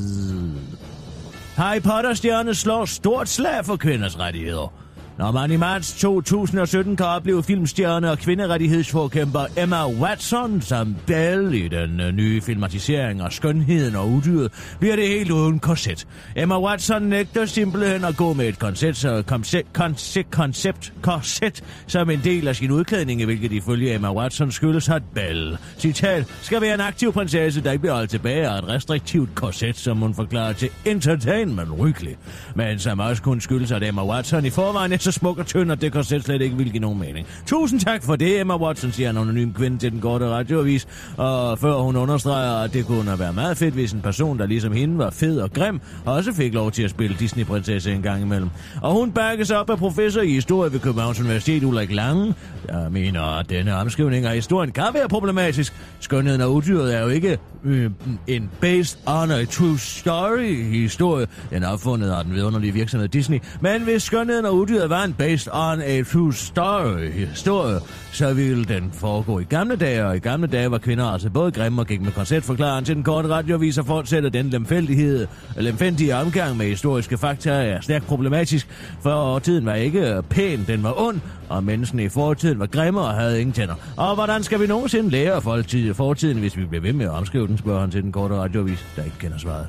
Harry 1.57 1.81
Potter-stjerne 1.81 2.55
slår 2.55 2.85
stort 2.85 3.29
slag 3.29 3.65
for 3.65 3.77
kvinders 3.77 4.19
rettigheder. 4.19 4.84
Når 5.19 5.33
man 5.33 5.51
i 5.51 5.57
marts 5.57 5.93
2017 5.93 6.97
kan 6.97 7.07
opleve 7.07 7.43
filmstjerne 7.43 8.11
og 8.11 8.19
kvinderettighedsforkæmper 8.19 9.47
Emma 9.57 9.89
Watson 9.89 10.63
som 10.63 10.97
Belle 11.07 11.59
i 11.59 11.69
den 11.69 12.01
øh, 12.01 12.13
nye 12.13 12.41
filmatisering 12.41 13.21
af 13.21 13.33
Skønheden 13.33 13.97
og 13.97 14.09
Udyret, 14.09 14.53
bliver 14.81 14.97
det 14.97 15.09
helt 15.09 15.31
uden 15.31 15.59
korset. 15.59 16.07
Emma 16.37 16.61
Watson 16.61 17.03
nægter 17.03 17.47
simpelthen 17.47 18.05
at 18.05 18.17
gå 18.17 18.33
med 18.33 18.49
et 18.49 18.59
koncept, 18.59 18.97
så 18.97 19.23
koncept, 19.27 19.73
koncept, 19.73 20.31
koncept 20.31 20.93
korset 21.03 21.65
som 21.87 22.11
en 22.11 22.21
del 22.25 22.49
af 22.49 22.57
sin 22.57 22.71
udklædning, 22.71 23.25
hvilket 23.25 23.53
ifølge 23.53 23.95
Emma 23.95 24.13
Watson 24.13 24.53
skyldes, 24.53 24.89
at 24.89 25.03
Belle, 25.15 25.59
citat, 25.79 26.25
skal 26.43 26.61
være 26.61 26.75
en 26.75 26.81
aktiv 26.81 27.13
prinsesse, 27.13 27.61
der 27.61 27.71
ikke 27.71 27.81
bliver 27.81 27.95
holdt 27.95 28.11
tilbage 28.11 28.49
af 28.49 28.59
et 28.59 28.69
restriktivt 28.69 29.35
korset, 29.35 29.77
som 29.77 29.99
hun 29.99 30.15
forklarer 30.15 30.53
til 30.53 30.69
Entertainment 30.85 31.71
Weekly. 31.71 32.13
Men 32.55 32.79
som 32.79 33.01
også 33.01 33.23
kun 33.23 33.41
skyldes, 33.41 33.73
at 33.73 33.83
Emma 33.83 34.05
Watson 34.07 34.45
i 34.45 34.51
forvejen 34.51 34.93
så 35.05 35.13
smuk 35.13 35.39
og 35.39 35.47
tynd, 35.47 35.73
at 35.73 35.81
det 35.81 35.93
korset 35.93 36.25
slet 36.25 36.43
ikke 36.43 36.57
ville 36.57 36.73
give 36.73 36.81
nogen 36.81 36.99
mening. 36.99 37.27
Tusind 37.47 37.81
tak 37.81 38.03
for 38.03 38.17
det, 38.17 38.41
Emma 38.41 38.57
Watson, 38.57 38.93
siger 38.93 39.11
en 39.11 39.17
anonym 39.17 39.53
kvinde 39.53 39.79
til 39.79 39.93
den 39.93 40.01
korte 40.01 40.29
radioavis. 40.29 40.87
Og 41.17 41.59
før 41.59 41.75
hun 41.75 41.97
understreger, 41.97 42.53
at 42.53 42.73
det 42.73 42.87
kunne 42.87 43.19
være 43.19 43.33
meget 43.33 43.57
fedt, 43.57 43.75
hvis 43.75 43.93
en 43.93 44.01
person, 44.01 44.39
der 44.39 44.47
ligesom 44.47 44.73
hende 44.73 44.99
var 44.99 45.11
fed 45.11 45.41
og 45.41 45.53
grim, 45.53 45.81
også 46.05 46.33
fik 46.33 46.55
lov 46.55 46.71
til 46.71 46.83
at 46.83 46.91
spille 46.91 47.17
Disney-prinsesse 47.19 47.93
en 47.93 48.03
gang 48.03 48.23
imellem. 48.23 48.51
Og 48.83 48.93
hun 48.93 49.13
bakkes 49.13 49.51
op 49.51 49.71
af 49.71 49.79
professor 49.79 50.21
i 50.21 50.33
historie 50.33 50.73
ved 50.73 50.81
Københavns 50.81 51.21
Universitet, 51.21 51.65
Ulrik 51.65 51.93
Lange. 51.93 52.35
Jeg 52.69 52.87
mener, 52.91 53.23
at 53.39 53.51
denne 53.51 53.77
omskrivning 53.77 54.27
af 54.27 54.35
historien 54.35 54.73
kan 54.73 54.85
være 54.95 55.09
problematisk. 55.09 55.73
Skønheden 56.01 56.41
og 56.41 56.55
udyret 56.55 56.97
er 56.97 57.01
jo 57.01 57.09
ikke 57.09 57.39
øh, 57.65 57.91
en 58.27 58.51
based 58.61 58.99
on 59.07 59.31
a 59.31 59.45
true 59.45 59.79
story 59.79 60.65
historie. 60.65 61.27
Den 61.51 61.63
er 61.63 61.69
opfundet 61.69 62.11
af 62.11 62.25
den 62.25 62.35
vidunderlige 62.35 62.73
virksomhed 62.73 63.09
Disney. 63.09 63.39
Men 63.61 63.83
hvis 63.83 64.03
skønheden 64.03 64.45
og 64.45 64.55
udyret 64.55 64.91
var 64.91 65.05
en 65.05 65.13
based 65.13 65.53
on 65.53 65.81
a 65.81 66.03
true 66.03 66.35
story 66.35 67.11
historie, 67.11 67.81
så 68.13 68.35
ville 68.35 68.65
den 68.65 68.91
foregå 68.93 69.39
i 69.39 69.45
gamle 69.45 69.77
dage, 69.77 70.07
og 70.07 70.17
i 70.17 70.19
gamle 70.19 70.47
dage 70.47 70.71
var 70.71 70.79
kvinder 70.79 71.05
altså 71.05 71.31
både 71.31 71.53
grimme 71.53 71.83
og 71.83 71.87
gik 71.87 72.01
med 72.01 72.13
konceptforklaren 72.13 72.85
til 72.85 72.95
den 72.95 73.03
korte 73.03 73.29
radioavis 73.29 73.79
og 73.79 73.87
fortsætter 73.87 74.31
den 74.31 74.51
lemfældighed, 74.51 75.27
lemfældige 75.57 76.17
omgang 76.17 76.57
med 76.57 76.67
historiske 76.67 77.19
fakta 77.19 77.51
er 77.51 77.81
stærkt 77.81 78.07
problematisk, 78.07 78.69
for 79.03 79.39
tiden 79.39 79.67
var 79.67 79.75
ikke 79.75 80.23
pæn, 80.31 80.65
den 80.67 80.83
var 80.83 81.01
ond, 81.01 81.21
og 81.49 81.65
menneskene 81.65 82.05
i 82.05 82.09
fortiden 82.09 82.59
var 82.59 82.67
grimme 82.67 83.01
og 83.01 83.15
havde 83.15 83.41
ingen 83.41 83.53
tænder. 83.53 83.75
Og 83.97 84.15
hvordan 84.15 84.43
skal 84.43 84.61
vi 84.61 84.67
nogensinde 84.67 85.11
lære 85.11 85.43
folk 85.43 85.65
fortiden, 85.65 85.95
fortiden, 85.95 86.39
hvis 86.39 86.57
vi 86.57 86.65
bliver 86.65 86.83
ved 86.83 86.93
med 86.93 87.07
at 87.07 87.11
omskrive 87.11 87.47
den, 87.47 87.59
spørger 87.59 87.81
han 87.81 87.91
til 87.91 88.03
den 88.03 88.13
korte 88.13 88.35
radiovis, 88.35 88.87
der 88.97 89.05
ikke 89.05 89.19
kender 89.19 89.39
svaret. 89.39 89.67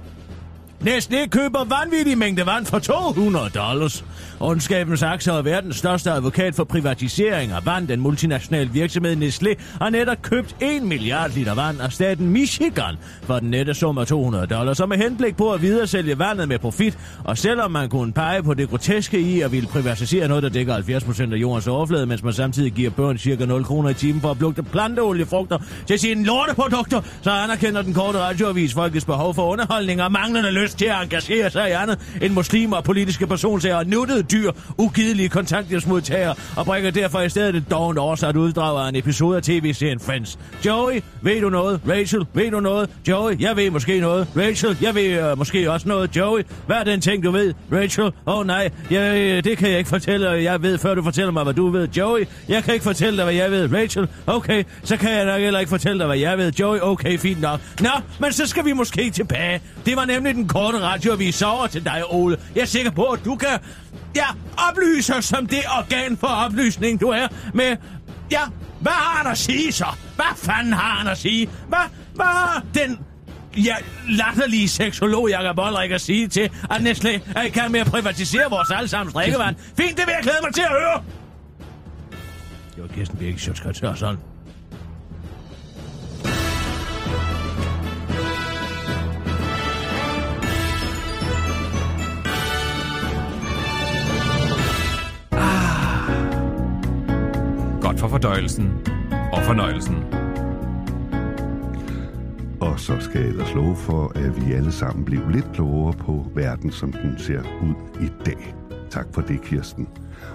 Nestlé 0.81 1.27
køber 1.27 1.63
vanvittige 1.63 2.15
mængde 2.15 2.45
vand 2.45 2.65
for 2.65 2.79
200 2.79 3.49
dollars. 3.49 4.05
Ondskabens 4.39 5.03
aktier 5.03 5.33
er 5.33 5.41
verdens 5.41 5.75
største 5.75 6.11
advokat 6.11 6.55
for 6.55 6.63
privatisering 6.63 7.51
af 7.51 7.65
vand. 7.65 7.87
Den 7.87 7.99
multinationale 7.99 8.69
virksomhed 8.69 9.15
Nestlé 9.15 9.63
har 9.81 9.89
netop 9.89 10.21
købt 10.21 10.55
1 10.61 10.83
milliard 10.83 11.31
liter 11.31 11.55
vand 11.55 11.81
af 11.81 11.91
staten 11.91 12.29
Michigan 12.29 12.95
for 13.23 13.39
den 13.39 13.49
nette 13.49 13.73
sum 13.73 13.97
af 13.97 14.07
200 14.07 14.47
dollars, 14.47 14.79
og 14.79 14.89
med 14.89 14.97
henblik 14.97 15.37
på 15.37 15.53
at 15.53 15.61
videresælge 15.61 16.19
vandet 16.19 16.47
med 16.47 16.59
profit. 16.59 16.97
Og 17.23 17.37
selvom 17.37 17.71
man 17.71 17.89
kunne 17.89 18.13
pege 18.13 18.43
på 18.43 18.53
det 18.53 18.69
groteske 18.69 19.19
i 19.19 19.41
at 19.41 19.51
ville 19.51 19.67
privatisere 19.67 20.27
noget, 20.27 20.43
der 20.43 20.49
dækker 20.49 20.73
70 20.73 21.03
procent 21.03 21.33
af 21.33 21.37
jordens 21.37 21.67
overflade, 21.67 22.05
mens 22.05 22.23
man 22.23 22.33
samtidig 22.33 22.71
giver 22.71 22.89
børn 22.89 23.17
cirka 23.17 23.45
0 23.45 23.63
kroner 23.65 23.89
i 23.89 23.93
timen 23.93 24.21
for 24.21 24.31
at 24.31 24.37
plugte 24.37 24.63
planteoliefrugter 24.63 25.57
til 25.87 25.99
sine 25.99 26.23
lorteprodukter, 26.25 27.01
så 27.21 27.31
anerkender 27.31 27.81
den 27.81 27.93
korte 27.93 28.19
radioavis 28.19 28.73
folkets 28.73 29.05
behov 29.05 29.33
for 29.33 29.51
underholdning 29.51 30.01
og 30.01 30.11
manglende 30.11 30.51
lyst 30.51 30.64
lyst 30.65 30.77
til 30.77 30.85
at 30.85 31.01
engagere 31.03 31.49
sig 31.49 31.69
i 31.69 31.71
andet 31.71 31.99
end 32.21 32.33
muslimer 32.33 32.77
og 32.77 32.83
politiske 32.83 33.27
personsager 33.27 33.75
og 33.75 33.85
nuttede 33.85 34.23
dyr, 34.23 34.51
ugidelige 34.77 35.29
kontanthjælpsmodtagere 35.29 36.35
og 36.55 36.65
bringer 36.65 36.91
derfor 36.91 37.21
i 37.21 37.29
stedet 37.29 37.55
et 37.55 37.71
dovent 37.71 37.99
oversat 37.99 38.35
uddrag 38.35 38.85
af 38.85 38.89
en 38.89 38.95
episode 38.95 39.37
af 39.37 39.43
tv-serien 39.43 39.99
Friends. 39.99 40.39
Joey, 40.65 41.01
ved 41.21 41.41
du 41.41 41.49
noget? 41.49 41.81
Rachel, 41.89 42.25
ved 42.33 42.51
du 42.51 42.59
noget? 42.59 42.89
Joey, 43.07 43.41
jeg 43.41 43.55
ved 43.55 43.71
måske 43.71 43.99
noget. 43.99 44.27
Rachel, 44.37 44.77
jeg 44.81 44.95
ved 44.95 45.29
øh, 45.31 45.37
måske 45.37 45.71
også 45.71 45.87
noget. 45.87 46.15
Joey, 46.15 46.41
hvad 46.67 46.77
er 46.77 46.83
den 46.83 47.01
ting, 47.01 47.23
du 47.23 47.31
ved? 47.31 47.53
Rachel, 47.71 48.03
åh 48.03 48.11
oh, 48.25 48.47
nej, 48.47 48.69
jeg, 48.91 49.17
øh, 49.17 49.43
det 49.43 49.57
kan 49.57 49.69
jeg 49.69 49.77
ikke 49.77 49.89
fortælle, 49.89 50.29
jeg 50.29 50.61
ved, 50.61 50.77
før 50.77 50.95
du 50.95 51.03
fortæller 51.03 51.31
mig, 51.31 51.43
hvad 51.43 51.53
du 51.53 51.69
ved. 51.69 51.87
Joey, 51.97 52.25
jeg 52.49 52.63
kan 52.63 52.73
ikke 52.73 52.83
fortælle 52.83 53.17
dig, 53.17 53.25
hvad 53.25 53.33
jeg 53.33 53.51
ved. 53.51 53.73
Rachel, 53.73 54.07
okay, 54.27 54.63
så 54.83 54.97
kan 54.97 55.11
jeg 55.11 55.25
nok 55.25 55.39
heller 55.39 55.59
ikke 55.59 55.69
fortælle 55.69 55.99
dig, 55.99 56.07
hvad 56.07 56.17
jeg 56.17 56.37
ved. 56.37 56.51
Joey, 56.59 56.79
okay, 56.81 57.17
fint 57.17 57.41
nok. 57.41 57.59
Nå, 57.81 57.89
men 58.19 58.33
så 58.33 58.47
skal 58.47 58.65
vi 58.65 58.73
måske 58.73 59.09
tilbage. 59.09 59.61
Det 59.85 59.95
var 59.95 60.05
nemlig 60.05 60.35
den 60.35 60.47
korte 60.55 60.79
radioavis 60.81 61.41
over 61.41 61.67
til 61.67 61.85
dig, 61.85 62.03
Ole. 62.09 62.37
Jeg 62.55 62.61
er 62.61 62.65
sikker 62.65 62.91
på, 62.91 63.03
at 63.03 63.25
du 63.25 63.35
kan 63.35 63.59
ja, 64.15 64.25
oplyse 64.69 65.15
os 65.15 65.25
som 65.25 65.47
det 65.47 65.59
organ 65.77 66.17
for 66.17 66.27
oplysning, 66.27 67.01
du 67.01 67.07
er 67.07 67.27
med... 67.53 67.77
Ja, 68.31 68.41
hvad 68.79 68.91
har 68.91 69.17
han 69.17 69.31
at 69.31 69.37
sige 69.37 69.71
så? 69.71 69.85
Hvad 70.15 70.35
fanden 70.35 70.73
har 70.73 70.95
han 70.95 71.07
at 71.07 71.17
sige? 71.17 71.49
Hvad, 71.67 71.79
hvad 72.13 72.25
har 72.25 72.63
den 72.73 72.99
ja, 73.57 73.75
latterlige 74.09 74.69
seksolog 74.69 75.29
Jacob 75.29 75.59
Olrik 75.59 75.91
at 75.91 76.01
sige 76.01 76.27
til, 76.27 76.49
at 76.69 76.81
Nestlé 76.81 77.19
er 77.35 77.41
i 77.41 77.49
gang 77.49 77.71
med 77.71 77.79
at 77.79 77.87
privatisere 77.87 78.49
vores 78.49 78.71
allesammens 78.71 79.13
drikkevand? 79.13 79.55
Fint, 79.77 79.97
det 79.97 80.05
vil 80.05 80.13
jeg 80.13 80.23
glæde 80.23 80.37
mig 80.43 80.53
til 80.53 80.61
at 80.61 80.69
høre! 80.69 81.03
Det 82.75 82.83
var 82.83 82.87
Kirsten 82.87 83.17
Birgit 83.17 83.41
Sjøtskrets 83.41 83.79
sådan. 83.79 84.34
For 98.05 98.09
fordøjelsen 98.09 98.71
og 99.33 99.43
fornøjelsen. 99.43 99.95
Og 102.61 102.79
så 102.79 102.99
skal 102.99 103.21
jeg 103.21 103.29
ellers 103.29 103.53
love 103.53 103.75
for, 103.75 104.11
at 104.15 104.45
vi 104.45 104.53
alle 104.53 104.71
sammen 104.71 105.05
blev 105.05 105.29
lidt 105.29 105.51
klogere 105.53 105.93
på 105.93 106.31
verden, 106.35 106.71
som 106.71 106.93
den 106.93 107.19
ser 107.19 107.39
ud 107.39 107.73
i 108.01 108.09
dag. 108.25 108.55
Tak 108.89 109.05
for 109.13 109.21
det, 109.21 109.41
Kirsten. 109.41 109.87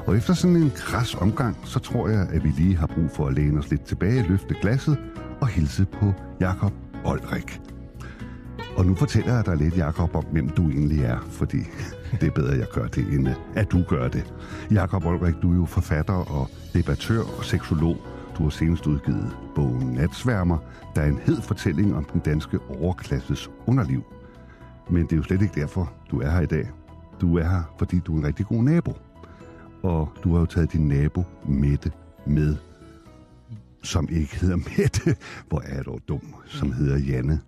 Og 0.06 0.16
efter 0.16 0.34
sådan 0.34 0.56
en 0.56 0.72
kras 0.76 1.14
omgang, 1.14 1.56
så 1.64 1.78
tror 1.78 2.08
jeg, 2.08 2.28
at 2.32 2.44
vi 2.44 2.48
lige 2.48 2.76
har 2.76 2.86
brug 2.86 3.10
for 3.10 3.26
at 3.26 3.34
læne 3.34 3.58
os 3.58 3.70
lidt 3.70 3.84
tilbage, 3.84 4.28
løfte 4.28 4.54
glasset 4.60 4.98
og 5.40 5.48
hilse 5.48 5.86
på 5.92 6.12
Jakob 6.40 6.72
Olrik. 7.04 7.60
Og 8.76 8.86
nu 8.86 8.94
fortæller 8.94 9.34
jeg 9.34 9.46
dig 9.46 9.56
lidt, 9.56 9.76
Jakob, 9.76 10.16
om 10.16 10.24
hvem 10.32 10.48
du 10.48 10.70
egentlig 10.70 11.04
er, 11.04 11.18
fordi 11.30 11.58
det 12.10 12.22
er 12.22 12.30
bedre, 12.30 12.52
at 12.52 12.58
jeg 12.58 12.66
gør 12.72 12.86
det, 12.86 13.06
end 13.12 13.28
at 13.54 13.72
du 13.72 13.82
gør 13.88 14.08
det. 14.08 14.34
Jakob 14.70 15.06
Olrik, 15.06 15.34
du 15.42 15.52
er 15.52 15.56
jo 15.56 15.64
forfatter 15.64 16.14
og 16.14 16.48
debattør 16.74 17.22
og 17.38 17.44
seksolog. 17.44 17.96
Du 18.38 18.42
har 18.42 18.50
senest 18.50 18.86
udgivet 18.86 19.36
bogen 19.54 19.92
Natsværmer, 19.92 20.58
der 20.96 21.02
er 21.02 21.06
en 21.06 21.18
hed 21.18 21.42
fortælling 21.42 21.96
om 21.96 22.04
den 22.04 22.20
danske 22.20 22.58
overklasses 22.68 23.50
underliv. 23.66 24.02
Men 24.90 25.02
det 25.02 25.12
er 25.12 25.16
jo 25.16 25.22
slet 25.22 25.42
ikke 25.42 25.60
derfor, 25.60 25.92
du 26.10 26.20
er 26.20 26.30
her 26.30 26.40
i 26.40 26.46
dag. 26.46 26.70
Du 27.20 27.38
er 27.38 27.48
her, 27.48 27.74
fordi 27.78 27.98
du 27.98 28.14
er 28.14 28.18
en 28.18 28.26
rigtig 28.26 28.46
god 28.46 28.62
nabo. 28.62 28.92
Og 29.82 30.12
du 30.24 30.32
har 30.32 30.40
jo 30.40 30.46
taget 30.46 30.72
din 30.72 30.88
nabo 30.88 31.24
Mette 31.48 31.92
med, 32.26 32.56
som 33.82 34.08
ikke 34.10 34.36
hedder 34.40 34.56
Mette. 34.76 35.16
Hvor 35.48 35.62
er 35.66 35.82
du 35.82 35.98
dum, 36.08 36.34
som 36.46 36.72
hedder 36.72 36.98
Janne. 36.98 37.40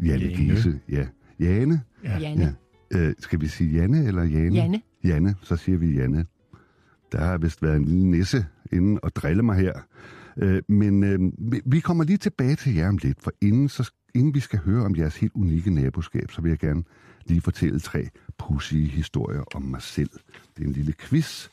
Janne. 0.00 0.28
Giese, 0.28 0.80
ja. 0.88 1.06
Jane? 1.40 1.82
Janne. 2.04 2.54
Øh, 2.96 3.14
skal 3.18 3.40
vi 3.40 3.46
sige 3.48 3.70
Janne 3.70 4.04
eller 4.06 4.22
Jane? 4.22 4.54
Janne. 4.54 4.80
Janne, 5.04 5.34
så 5.42 5.56
siger 5.56 5.78
vi 5.78 5.92
Janne. 5.94 6.26
Der 7.12 7.20
har 7.24 7.38
vist 7.38 7.62
været 7.62 7.76
en 7.76 7.84
lille 7.84 8.04
nisse 8.10 8.46
inden 8.72 8.98
og 9.02 9.16
drille 9.16 9.42
mig 9.42 9.56
her. 9.56 9.72
Øh, 10.36 10.62
men 10.68 11.04
øh, 11.04 11.18
vi- 11.64 11.80
kommer 11.80 12.04
lige 12.04 12.16
tilbage 12.16 12.56
til 12.56 12.74
jer 12.74 12.88
om 12.88 12.98
lidt, 13.02 13.22
for 13.22 13.32
inden, 13.40 13.68
så, 13.68 13.92
inden 14.14 14.34
vi 14.34 14.40
skal 14.40 14.58
høre 14.58 14.84
om 14.84 14.96
jeres 14.96 15.16
helt 15.16 15.32
unikke 15.34 15.70
naboskab, 15.70 16.30
så 16.30 16.42
vil 16.42 16.48
jeg 16.48 16.58
gerne 16.58 16.82
lige 17.26 17.40
fortælle 17.40 17.80
tre 17.80 18.08
pudsige 18.38 18.86
historier 18.88 19.42
om 19.54 19.62
mig 19.62 19.82
selv. 19.82 20.10
Det 20.56 20.62
er 20.62 20.66
en 20.66 20.72
lille 20.72 20.92
quiz, 20.98 21.48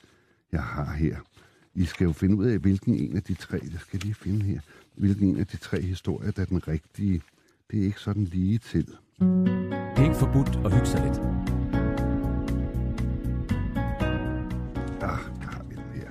jeg 0.51 0.63
har 0.63 0.93
her. 0.93 1.17
I 1.75 1.85
skal 1.85 2.05
jo 2.05 2.11
finde 2.11 2.35
ud 2.35 2.45
af, 2.45 2.59
hvilken 2.59 2.93
en 2.95 3.15
af 3.15 3.23
de 3.23 3.33
tre, 3.33 3.59
jeg 3.71 3.79
skal 3.79 3.99
lige 3.99 4.13
finde 4.13 4.45
her, 4.45 4.59
hvilken 4.97 5.29
en 5.29 5.37
af 5.39 5.47
de 5.47 5.57
tre 5.57 5.81
historier, 5.81 6.31
der 6.31 6.41
er 6.41 6.45
den 6.45 6.67
rigtige. 6.67 7.21
Det 7.71 7.79
er 7.79 7.83
ikke 7.83 7.99
sådan 7.99 8.23
lige 8.23 8.57
til. 8.57 8.87
Det 9.21 9.97
er 9.97 10.03
ikke 10.03 10.15
forbudt 10.15 10.65
at 10.65 10.73
hygge 10.73 10.87
sig 10.87 11.01
lidt. 11.01 11.17
Ah, 15.01 15.19
der 15.41 15.47
har 15.47 15.63
vi 15.69 15.75
den 15.75 15.91
her. 15.93 16.09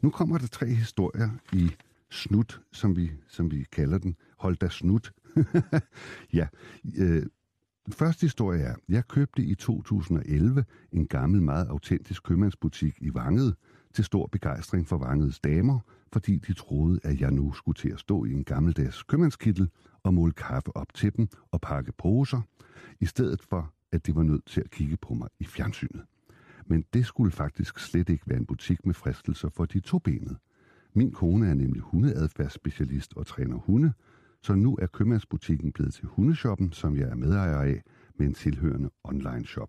Nu 0.00 0.10
kommer 0.10 0.38
der 0.38 0.46
tre 0.46 0.66
historier 0.66 1.30
i 1.52 1.70
snut, 2.10 2.60
som 2.72 2.96
vi, 2.96 3.10
som 3.28 3.50
vi 3.50 3.66
kalder 3.72 3.98
den. 3.98 4.16
Hold 4.38 4.56
da 4.56 4.68
snut. 4.68 5.12
ja, 6.32 6.46
øh, 6.98 7.26
den 7.86 7.92
første 7.92 8.20
historie 8.20 8.62
er, 8.62 8.74
jeg 8.88 9.08
købte 9.08 9.42
i 9.42 9.54
2011 9.54 10.64
en 10.92 11.06
gammel, 11.06 11.42
meget 11.42 11.66
autentisk 11.66 12.22
købmandsbutik 12.22 12.94
i 13.00 13.14
Vanget 13.14 13.54
til 13.94 14.04
stor 14.04 14.26
begejstring 14.26 14.88
for 14.88 14.98
Vangets 14.98 15.40
damer, 15.40 15.78
fordi 16.12 16.38
de 16.38 16.52
troede, 16.52 17.00
at 17.02 17.20
jeg 17.20 17.30
nu 17.30 17.52
skulle 17.52 17.76
til 17.76 17.88
at 17.88 18.00
stå 18.00 18.24
i 18.24 18.32
en 18.32 18.44
gammeldags 18.44 19.02
købmandskittel 19.02 19.68
og 20.04 20.14
måle 20.14 20.32
kaffe 20.32 20.76
op 20.76 20.94
til 20.94 21.16
dem 21.16 21.28
og 21.50 21.60
pakke 21.60 21.92
poser, 21.92 22.40
i 23.00 23.06
stedet 23.06 23.42
for, 23.42 23.72
at 23.92 24.06
de 24.06 24.14
var 24.14 24.22
nødt 24.22 24.46
til 24.46 24.60
at 24.60 24.70
kigge 24.70 24.96
på 24.96 25.14
mig 25.14 25.28
i 25.38 25.44
fjernsynet. 25.44 26.04
Men 26.66 26.84
det 26.92 27.06
skulle 27.06 27.32
faktisk 27.32 27.78
slet 27.78 28.08
ikke 28.08 28.24
være 28.26 28.38
en 28.38 28.46
butik 28.46 28.86
med 28.86 28.94
fristelser 28.94 29.48
for 29.48 29.64
de 29.64 29.80
to 29.80 29.98
benede. 29.98 30.36
Min 30.94 31.12
kone 31.12 31.48
er 31.48 31.54
nemlig 31.54 31.82
hundeadfærdsspecialist 31.82 33.16
og 33.16 33.26
træner 33.26 33.56
hunde, 33.56 33.92
så 34.42 34.54
nu 34.54 34.78
er 34.82 34.86
købmandsbutikken 34.86 35.72
blevet 35.72 35.94
til 35.94 36.06
hundeshoppen, 36.06 36.72
som 36.72 36.96
jeg 36.96 37.08
er 37.08 37.14
medejer 37.14 37.58
af, 37.58 37.82
med 38.18 38.26
en 38.26 38.34
tilhørende 38.34 38.90
online 39.04 39.46
shop. 39.46 39.68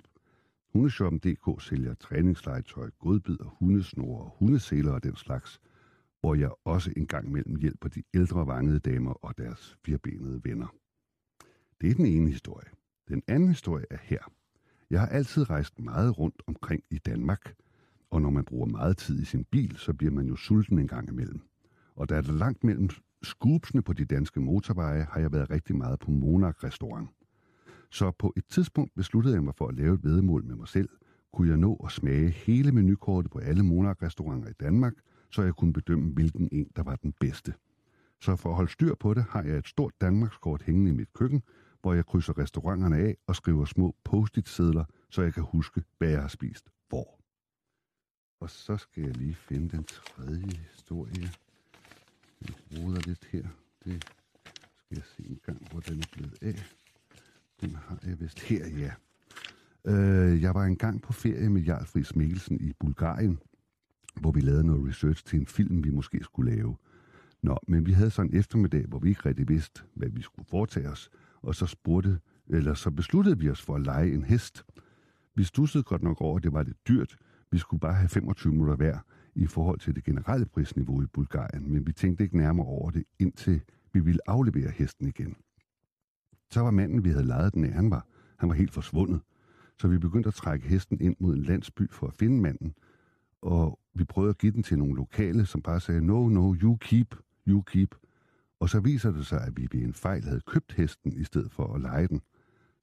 Hundeshoppen.dk 0.74 1.62
sælger 1.62 1.94
træningslegetøj, 1.94 2.90
godbid, 3.00 3.38
hundesnore 3.60 4.24
og 4.24 4.36
hundesæler 4.40 4.92
og 4.92 5.04
den 5.04 5.16
slags, 5.16 5.62
hvor 6.26 6.36
jeg 6.36 6.52
også 6.64 6.94
en 6.98 7.08
gang 7.08 7.28
imellem 7.28 7.56
hjælper 7.56 7.90
de 7.90 8.04
ældre 8.14 8.48
vangede 8.48 8.80
damer 8.80 9.12
og 9.12 9.38
deres 9.38 9.78
firbenede 9.86 10.42
venner. 10.44 10.68
Det 11.82 11.90
er 11.90 11.94
den 11.94 12.06
ene 12.06 12.32
historie. 12.32 12.70
Den 13.08 13.24
anden 13.28 13.50
historie 13.50 13.86
er 13.90 13.98
her. 14.02 14.20
Jeg 14.90 15.00
har 15.00 15.08
altid 15.08 15.50
rejst 15.50 15.80
meget 15.80 16.20
rundt 16.20 16.42
omkring 16.48 16.84
i 16.90 16.98
Danmark, 16.98 17.56
og 18.12 18.22
når 18.22 18.30
man 18.30 18.46
bruger 18.46 18.66
meget 18.66 18.98
tid 18.98 19.22
i 19.22 19.26
sin 19.26 19.44
bil, 19.44 19.78
så 19.78 19.94
bliver 19.94 20.12
man 20.12 20.26
jo 20.26 20.36
sulten 20.36 20.80
en 20.80 20.88
gang 20.88 21.10
imellem. 21.10 21.42
Og 21.96 22.10
da 22.10 22.16
er 22.16 22.22
langt 22.22 22.64
mellem 22.64 22.90
scoopsene 23.24 23.82
på 23.82 23.94
de 23.94 24.06
danske 24.06 24.40
motorveje, 24.40 25.08
har 25.12 25.20
jeg 25.20 25.32
været 25.32 25.50
rigtig 25.50 25.76
meget 25.76 26.00
på 26.00 26.12
Monark 26.12 26.64
Restaurant. 26.64 27.10
Så 27.92 28.12
på 28.12 28.34
et 28.38 28.46
tidspunkt 28.46 28.96
besluttede 28.96 29.36
jeg 29.36 29.44
mig 29.44 29.54
for 29.56 29.68
at 29.68 29.76
lave 29.76 29.94
et 29.94 30.04
vedmål 30.04 30.46
med 30.46 30.56
mig 30.56 30.68
selv. 30.68 30.90
Kunne 31.34 31.50
jeg 31.50 31.58
nå 31.58 31.82
at 31.86 31.92
smage 31.92 32.30
hele 32.30 32.72
menukortet 32.72 33.32
på 33.32 33.40
alle 33.40 33.64
Monark 33.64 34.04
restauranter 34.04 34.50
i 34.50 34.54
Danmark, 34.60 34.94
så 35.36 35.42
jeg 35.42 35.56
kunne 35.56 35.74
bedømme, 35.74 36.14
hvilken 36.14 36.50
en, 36.52 36.72
der 36.76 36.84
var 36.84 36.96
den 36.96 37.14
bedste. 37.20 37.54
Så 38.22 38.36
for 38.36 38.50
at 38.50 38.56
holde 38.56 38.72
styr 38.72 38.96
på 38.96 39.14
det, 39.14 39.24
har 39.30 39.44
jeg 39.44 39.58
et 39.58 39.68
stort 39.68 39.94
Danmarkskort 40.02 40.62
hængende 40.62 40.92
i 40.92 40.94
mit 40.94 41.14
køkken, 41.14 41.44
hvor 41.82 41.94
jeg 41.94 42.06
krydser 42.06 42.38
restauranterne 42.38 42.98
af 42.98 43.18
og 43.28 43.36
skriver 43.36 43.66
små 43.66 43.96
post-it-sedler, 44.04 44.86
så 45.10 45.22
jeg 45.22 45.34
kan 45.34 45.44
huske, 45.44 45.84
hvad 45.98 46.10
jeg 46.10 46.22
har 46.22 46.28
spist 46.28 46.70
hvor. 46.90 47.20
Og 48.40 48.50
så 48.50 48.78
skal 48.78 49.04
jeg 49.04 49.18
lige 49.18 49.36
finde 49.36 49.70
den 49.70 49.84
tredje 49.84 50.52
historie. 50.72 51.30
Jeg 52.42 52.56
roder 52.72 53.02
lidt 53.08 53.26
her. 53.26 53.48
Det 53.86 54.04
skal 54.78 54.96
jeg 54.98 55.04
se 55.18 55.24
en 55.30 55.40
gang, 55.46 55.68
hvor 55.72 55.80
den 55.80 56.00
er 56.00 56.08
blevet 56.14 56.38
af. 56.42 56.64
Den 57.62 57.76
har 57.76 58.00
jeg 58.04 58.20
vist 58.20 58.40
her, 58.40 58.68
ja. 58.68 58.94
Øh, 59.86 60.42
jeg 60.42 60.56
var 60.56 60.64
engang 60.64 61.02
på 61.02 61.14
ferie 61.14 61.50
med 61.50 61.62
Jarl 61.62 61.86
Friis 61.86 62.16
Mikkelsen 62.16 62.62
i 62.62 62.74
Bulgarien, 62.80 63.40
hvor 64.20 64.32
vi 64.32 64.40
lavede 64.40 64.64
noget 64.64 64.88
research 64.88 65.26
til 65.26 65.40
en 65.40 65.46
film, 65.46 65.84
vi 65.84 65.90
måske 65.90 66.20
skulle 66.24 66.56
lave. 66.56 66.76
Nå, 67.44 67.58
men 67.68 67.86
vi 67.86 67.92
havde 67.92 68.10
så 68.10 68.22
en 68.22 68.36
eftermiddag, 68.36 68.86
hvor 68.88 69.00
vi 69.00 69.10
ikke 69.10 69.26
rigtig 69.26 69.50
vidste, 69.50 69.82
hvad 69.94 70.10
vi 70.10 70.22
skulle 70.22 70.48
foretage 70.50 70.90
os, 70.90 71.10
og 71.42 71.56
så 71.56 71.66
spurgte, 71.66 72.20
eller 72.48 72.74
så 72.74 72.92
besluttede 72.92 73.40
vi 73.40 73.50
os 73.50 73.62
for 73.62 73.76
at 73.76 73.82
lege 73.82 74.14
en 74.14 74.24
hest. 74.24 74.66
Vi 75.36 75.44
stussede 75.44 75.84
godt 75.84 76.04
nok 76.04 76.22
over, 76.22 76.38
at 76.38 76.44
det 76.44 76.54
var 76.54 76.64
lidt 76.64 76.88
dyrt. 76.88 77.18
Vi 77.52 77.58
skulle 77.58 77.80
bare 77.80 77.94
have 77.94 78.10
25 78.10 78.54
minutter 78.54 78.76
hver 78.76 79.00
i 79.36 79.48
forhold 79.48 79.80
til 79.80 79.96
det 79.96 80.04
generelle 80.04 80.46
prisniveau 80.46 81.02
i 81.02 81.06
Bulgarien, 81.06 81.72
men 81.72 81.88
vi 81.88 81.92
tænkte 81.92 82.24
ikke 82.24 82.38
nærmere 82.38 82.68
over 82.68 82.92
det, 82.92 83.04
indtil 83.20 83.62
vi 83.94 84.00
ville 84.00 84.30
aflevere 84.30 84.72
hesten 84.72 85.08
igen. 85.08 85.36
Så 86.52 86.62
var 86.62 86.72
manden, 86.72 87.04
vi 87.04 87.10
havde 87.10 87.26
lejet 87.26 87.54
den 87.54 87.64
af, 87.64 87.72
han 87.72 87.92
var, 87.92 88.08
han 88.38 88.50
var 88.50 88.56
helt 88.56 88.74
forsvundet. 88.74 89.22
Så 89.80 89.88
vi 89.88 89.98
begyndte 89.98 90.28
at 90.28 90.34
trække 90.34 90.68
hesten 90.68 91.02
ind 91.02 91.16
mod 91.20 91.34
en 91.34 91.44
landsby 91.44 91.92
for 91.92 92.08
at 92.08 92.14
finde 92.14 92.42
manden, 92.42 92.74
og 93.42 93.80
vi 93.96 94.04
prøvede 94.04 94.30
at 94.30 94.38
give 94.38 94.52
den 94.52 94.64
til 94.64 94.78
nogle 94.78 94.96
lokale, 94.96 95.46
som 95.46 95.62
bare 95.62 95.80
sagde, 95.80 96.06
no, 96.06 96.30
no, 96.30 96.56
you 96.56 96.76
keep, 96.76 97.16
you 97.48 97.62
keep. 97.62 97.96
Og 98.60 98.70
så 98.70 98.80
viser 98.80 99.12
det 99.12 99.26
sig, 99.26 99.42
at 99.42 99.58
vi 99.58 99.68
ved 99.72 99.82
en 99.82 99.94
fejl 99.94 100.24
havde 100.24 100.42
købt 100.48 100.74
hesten 100.74 101.14
i 101.14 101.24
stedet 101.24 101.52
for 101.52 101.74
at 101.74 101.82
lege 101.82 102.08
den. 102.08 102.22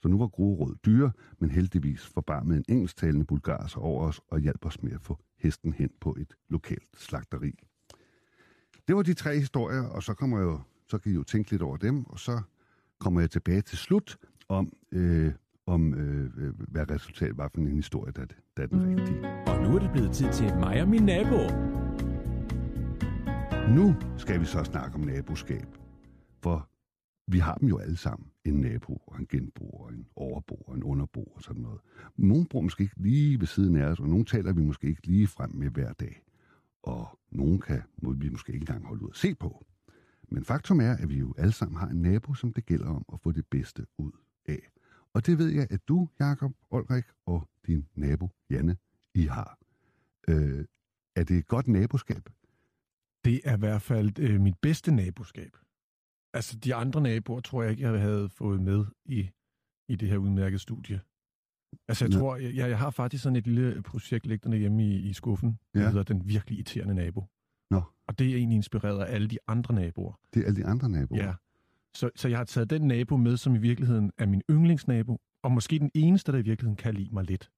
Så 0.03 0.09
nu 0.09 0.19
var 0.19 0.27
gode 0.27 0.77
dyre, 0.87 1.13
men 1.39 1.51
heldigvis 1.51 2.07
forbarmede 2.07 2.59
en 2.59 2.65
engelsktalende 2.69 3.25
bulgar 3.25 3.67
sig 3.67 3.83
over 3.83 4.07
os 4.07 4.21
og 4.29 4.41
hjalp 4.41 4.67
os 4.67 4.83
med 4.83 4.93
at 4.93 5.03
få 5.03 5.19
hesten 5.39 5.73
hen 5.73 5.91
på 6.01 6.17
et 6.21 6.35
lokalt 6.49 6.89
slagteri. 6.97 7.53
Det 8.89 8.97
var 8.97 9.03
de 9.03 9.15
tre 9.15 9.39
historier, 9.39 9.83
og 9.83 10.03
så 10.03 10.15
kommer 10.15 10.39
jeg 10.39 10.45
jo, 10.45 10.61
så 10.89 10.99
kan 10.99 11.13
I 11.13 11.15
jo 11.15 11.23
tænke 11.23 11.51
lidt 11.51 11.63
over 11.63 11.77
dem, 11.77 12.05
og 12.05 12.19
så 12.19 12.41
kommer 12.99 13.21
jeg 13.21 13.31
tilbage 13.31 13.61
til 13.61 13.79
slut 13.79 14.19
om, 14.49 14.73
øh, 14.93 15.33
om 15.67 15.95
øh, 15.95 16.31
øh, 16.37 16.53
hvad 16.69 16.91
resultatet 16.91 17.37
var 17.37 17.51
for 17.55 17.61
en 17.61 17.69
historie, 17.69 18.13
der, 18.13 18.25
der 18.57 18.63
er 18.63 18.67
den 18.67 18.99
rigtige. 18.99 19.21
Og 19.47 19.63
nu 19.63 19.75
er 19.77 19.79
det 19.79 19.91
blevet 19.93 20.13
tid 20.13 20.33
til 20.33 20.55
mig 20.61 20.83
og 20.83 20.89
min 20.89 21.03
nabo. 21.03 21.41
Nu 23.75 23.95
skal 24.17 24.41
vi 24.41 24.45
så 24.45 24.65
snakke 24.65 24.95
om 24.95 25.01
naboskab. 25.01 25.67
For 26.43 26.69
vi 27.27 27.39
har 27.39 27.55
dem 27.55 27.69
jo 27.69 27.79
alle 27.79 27.97
sammen. 27.97 28.29
En 28.45 28.55
nabo, 28.55 29.03
og 29.07 29.19
en 29.19 29.27
genbo, 29.27 29.69
og 29.69 29.93
en 29.93 30.07
overbo, 30.17 30.55
og 30.55 30.75
en 30.75 30.83
underbo 30.83 31.23
og 31.23 31.43
sådan 31.43 31.63
noget. 31.63 31.81
Nogle 32.17 32.47
bor 32.51 32.61
måske 32.61 32.83
ikke 32.83 33.03
lige 33.03 33.41
ved 33.41 33.47
siden 33.47 33.77
af 33.77 33.85
os, 33.85 34.01
og 34.01 34.09
nogle 34.09 34.25
taler 34.25 34.53
vi 34.53 34.63
måske 34.63 34.89
ikke 34.89 35.07
lige 35.07 35.27
frem 35.27 35.51
med 35.55 35.71
hver 35.71 35.93
dag. 35.93 36.23
Og 36.83 37.19
nogle 37.31 37.61
kan 37.61 37.83
må 38.03 38.13
vi 38.13 38.29
måske 38.29 38.53
ikke 38.53 38.63
engang 38.63 38.87
holde 38.87 39.05
ud 39.05 39.11
at 39.11 39.17
se 39.17 39.35
på. 39.35 39.65
Men 40.29 40.45
faktum 40.45 40.81
er, 40.81 40.93
at 40.93 41.09
vi 41.09 41.19
jo 41.19 41.35
alle 41.39 41.53
sammen 41.53 41.79
har 41.79 41.89
en 41.89 42.03
nabo, 42.03 42.35
som 42.35 42.53
det 42.53 42.67
gælder 42.67 42.89
om 42.89 43.05
at 43.13 43.21
få 43.21 43.33
det 43.33 43.47
bedste 43.47 43.87
ud 43.99 44.13
af. 44.49 44.72
Og 45.15 45.27
det 45.27 45.39
ved 45.39 45.49
jeg, 45.49 45.67
at 45.71 45.89
du, 45.89 46.09
Jakob 46.21 46.53
Olrik, 46.71 47.05
og 47.27 47.49
din 47.67 47.89
nabo, 47.95 48.31
Janne, 48.51 48.77
I 49.15 49.23
har. 49.23 49.59
Øh, 50.29 50.65
er 51.17 51.25
det 51.25 51.39
et 51.39 51.47
godt 51.49 51.69
naboskab? 51.69 52.29
Det 53.25 53.41
er 53.45 53.57
i 53.57 53.59
hvert 53.59 53.83
fald 53.83 54.19
øh, 54.19 54.41
mit 54.41 54.59
bedste 54.63 54.93
naboskab. 54.95 55.57
Altså, 56.35 56.57
de 56.59 56.75
andre 56.75 57.01
naboer 57.01 57.41
tror 57.41 57.63
jeg 57.63 57.71
ikke, 57.71 57.83
jeg 57.83 58.01
havde 58.01 58.29
fået 58.29 58.63
med 58.63 58.85
i, 59.05 59.31
i 59.89 59.97
det 59.97 60.09
her 60.09 60.17
udmærkede 60.17 60.59
studie. 60.59 61.01
Altså, 61.89 62.05
jeg 62.05 62.11
Nå. 62.13 62.19
tror, 62.19 62.37
jeg, 62.37 62.55
jeg 62.55 62.79
har 62.79 62.91
faktisk 62.91 63.23
sådan 63.23 63.37
et 63.37 63.47
lille 63.47 63.83
projekt 63.83 64.27
liggende 64.27 64.57
hjemme 64.59 64.85
i, 64.85 64.97
i 64.97 65.13
skuffen, 65.13 65.59
der 65.75 65.81
Ja. 65.81 65.89
hedder 65.89 66.03
Den 66.03 66.29
virkelig 66.29 66.57
irriterende 66.59 66.95
nabo. 66.95 67.25
Nå. 67.71 67.83
Og 68.07 68.19
det 68.19 68.31
er 68.31 68.37
egentlig 68.37 68.57
inspireret 68.57 69.05
af 69.05 69.15
alle 69.15 69.29
de 69.29 69.39
andre 69.47 69.75
naboer. 69.75 70.21
Det 70.35 70.43
er 70.43 70.47
alle 70.47 70.57
de 70.61 70.67
andre 70.67 70.89
naboer. 70.89 71.25
Ja. 71.25 71.35
Så, 71.95 72.11
så 72.17 72.29
jeg 72.29 72.39
har 72.39 72.45
taget 72.45 72.71
den 72.71 72.83
nabo 72.83 73.17
med, 73.17 73.37
som 73.37 73.55
i 73.55 73.59
virkeligheden 73.59 74.13
er 74.19 74.27
min 74.27 74.43
yndlingsnabo, 74.51 75.21
og 75.43 75.53
måske 75.53 75.79
den 75.79 75.91
eneste, 75.95 76.33
der 76.33 76.39
i 76.39 76.43
virkeligheden 76.43 76.77
kan 76.77 76.95
lide 76.95 77.15
mig 77.15 77.25
lidt. 77.25 77.51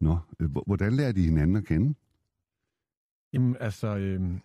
Nå, 0.00 0.18
øh, 0.40 0.50
hvor- 0.50 0.64
hvordan 0.66 0.92
lærer 0.92 1.12
de 1.12 1.22
hinanden 1.24 1.56
at 1.56 1.64
kende? 1.64 1.94
Jamen, 3.32 3.56
altså, 3.60 3.96
øhm, 3.96 4.40